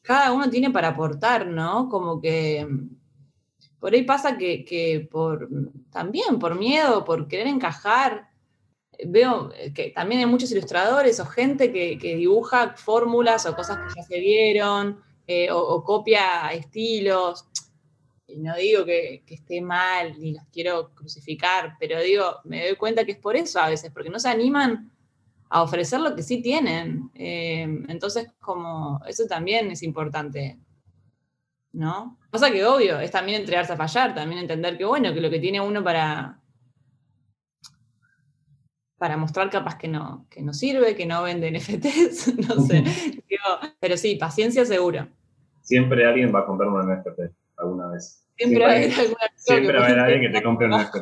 cada 0.00 0.32
uno 0.32 0.48
tiene 0.48 0.70
para 0.70 0.88
aportar, 0.88 1.46
¿no? 1.46 1.88
Como 1.90 2.18
que. 2.18 2.66
por 3.78 3.92
ahí 3.92 4.04
pasa 4.04 4.38
que, 4.38 4.64
que 4.64 5.06
por, 5.10 5.48
también 5.90 6.38
por 6.38 6.58
miedo, 6.58 7.04
por 7.04 7.28
querer 7.28 7.46
encajar, 7.48 8.30
veo 9.06 9.50
que 9.74 9.92
también 9.94 10.20
hay 10.20 10.26
muchos 10.26 10.50
ilustradores 10.52 11.20
o 11.20 11.26
gente 11.26 11.70
que, 11.70 11.98
que 11.98 12.16
dibuja 12.16 12.74
fórmulas 12.74 13.44
o 13.44 13.54
cosas 13.54 13.76
que 13.78 14.00
ya 14.00 14.02
se 14.02 14.18
vieron, 14.18 15.02
eh, 15.26 15.50
o 15.52 15.84
copia 15.84 16.48
estilos. 16.54 17.46
Y 18.26 18.38
no 18.38 18.56
digo 18.56 18.84
que, 18.84 19.22
que 19.26 19.34
esté 19.34 19.60
mal 19.60 20.18
ni 20.18 20.32
los 20.32 20.44
quiero 20.52 20.94
crucificar, 20.94 21.76
pero 21.78 22.00
digo, 22.00 22.40
me 22.44 22.66
doy 22.66 22.76
cuenta 22.76 23.04
que 23.04 23.12
es 23.12 23.18
por 23.18 23.36
eso 23.36 23.60
a 23.60 23.68
veces, 23.68 23.90
porque 23.92 24.10
no 24.10 24.18
se 24.18 24.28
animan 24.28 24.90
a 25.50 25.62
ofrecer 25.62 26.00
lo 26.00 26.16
que 26.16 26.22
sí 26.22 26.42
tienen. 26.42 27.10
Eh, 27.14 27.62
entonces, 27.88 28.28
como 28.40 29.00
eso 29.06 29.26
también 29.26 29.70
es 29.70 29.82
importante, 29.82 30.58
¿no? 31.72 32.18
Pasa 32.30 32.50
que 32.50 32.64
obvio, 32.64 32.98
es 32.98 33.10
también 33.10 33.40
entregarse 33.40 33.74
a 33.74 33.76
fallar, 33.76 34.14
también 34.14 34.40
entender 34.40 34.78
que 34.78 34.84
bueno, 34.84 35.12
que 35.12 35.20
lo 35.20 35.30
que 35.30 35.38
tiene 35.38 35.60
uno 35.60 35.84
para 35.84 36.40
para 38.96 39.16
mostrar 39.18 39.50
capaz 39.50 39.76
que 39.76 39.86
no, 39.86 40.26
que 40.30 40.40
no 40.40 40.54
sirve, 40.54 40.94
que 40.94 41.04
no 41.04 41.22
vende 41.22 41.50
NFTs, 41.56 42.38
no 42.48 42.60
sé. 42.64 42.82
Digo, 43.28 43.74
pero 43.78 43.98
sí, 43.98 44.16
paciencia 44.16 44.64
seguro. 44.64 45.08
Siempre 45.60 46.06
alguien 46.06 46.34
va 46.34 46.40
a 46.40 46.46
comprar 46.46 46.70
un 46.70 46.80
NFT 46.80 47.43
alguna 47.56 47.88
vez. 47.90 48.24
Siempre, 48.36 48.58
Siempre 48.58 48.64
va 48.64 48.68
a 48.68 48.74
hay- 48.74 48.84
haber 48.84 49.00
alguna 49.00 49.26
Siempre 49.36 49.78
va 49.78 49.82
a 49.82 49.86
haber 49.86 49.98
alguien 50.00 50.20
que 50.22 50.38
te 50.38 50.42
compre 50.42 50.66
un 50.66 50.72
NFT. 50.72 50.96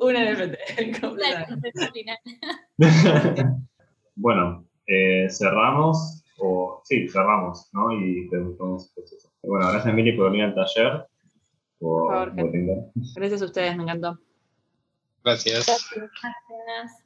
Un 0.00 0.14
NFT. 0.14 1.00
Completamente. 1.00 1.70
bueno, 4.16 4.64
eh, 4.86 5.26
cerramos, 5.30 6.22
o 6.38 6.80
sí, 6.84 7.08
cerramos, 7.08 7.68
¿no? 7.72 7.90
Y 7.92 8.28
preguntamos 8.28 8.92
pues, 8.94 9.12
eso. 9.12 9.30
Bueno, 9.42 9.68
gracias 9.70 9.94
Mili 9.94 10.12
por 10.12 10.30
venir 10.30 10.46
al 10.46 10.54
taller. 10.54 11.06
Por, 11.78 12.34
Por. 12.34 12.52
Gracias 13.16 13.42
a 13.42 13.44
ustedes, 13.44 13.76
me 13.76 13.82
encantó. 13.82 14.18
Gracias. 15.24 15.66
Gracias. 15.66 17.05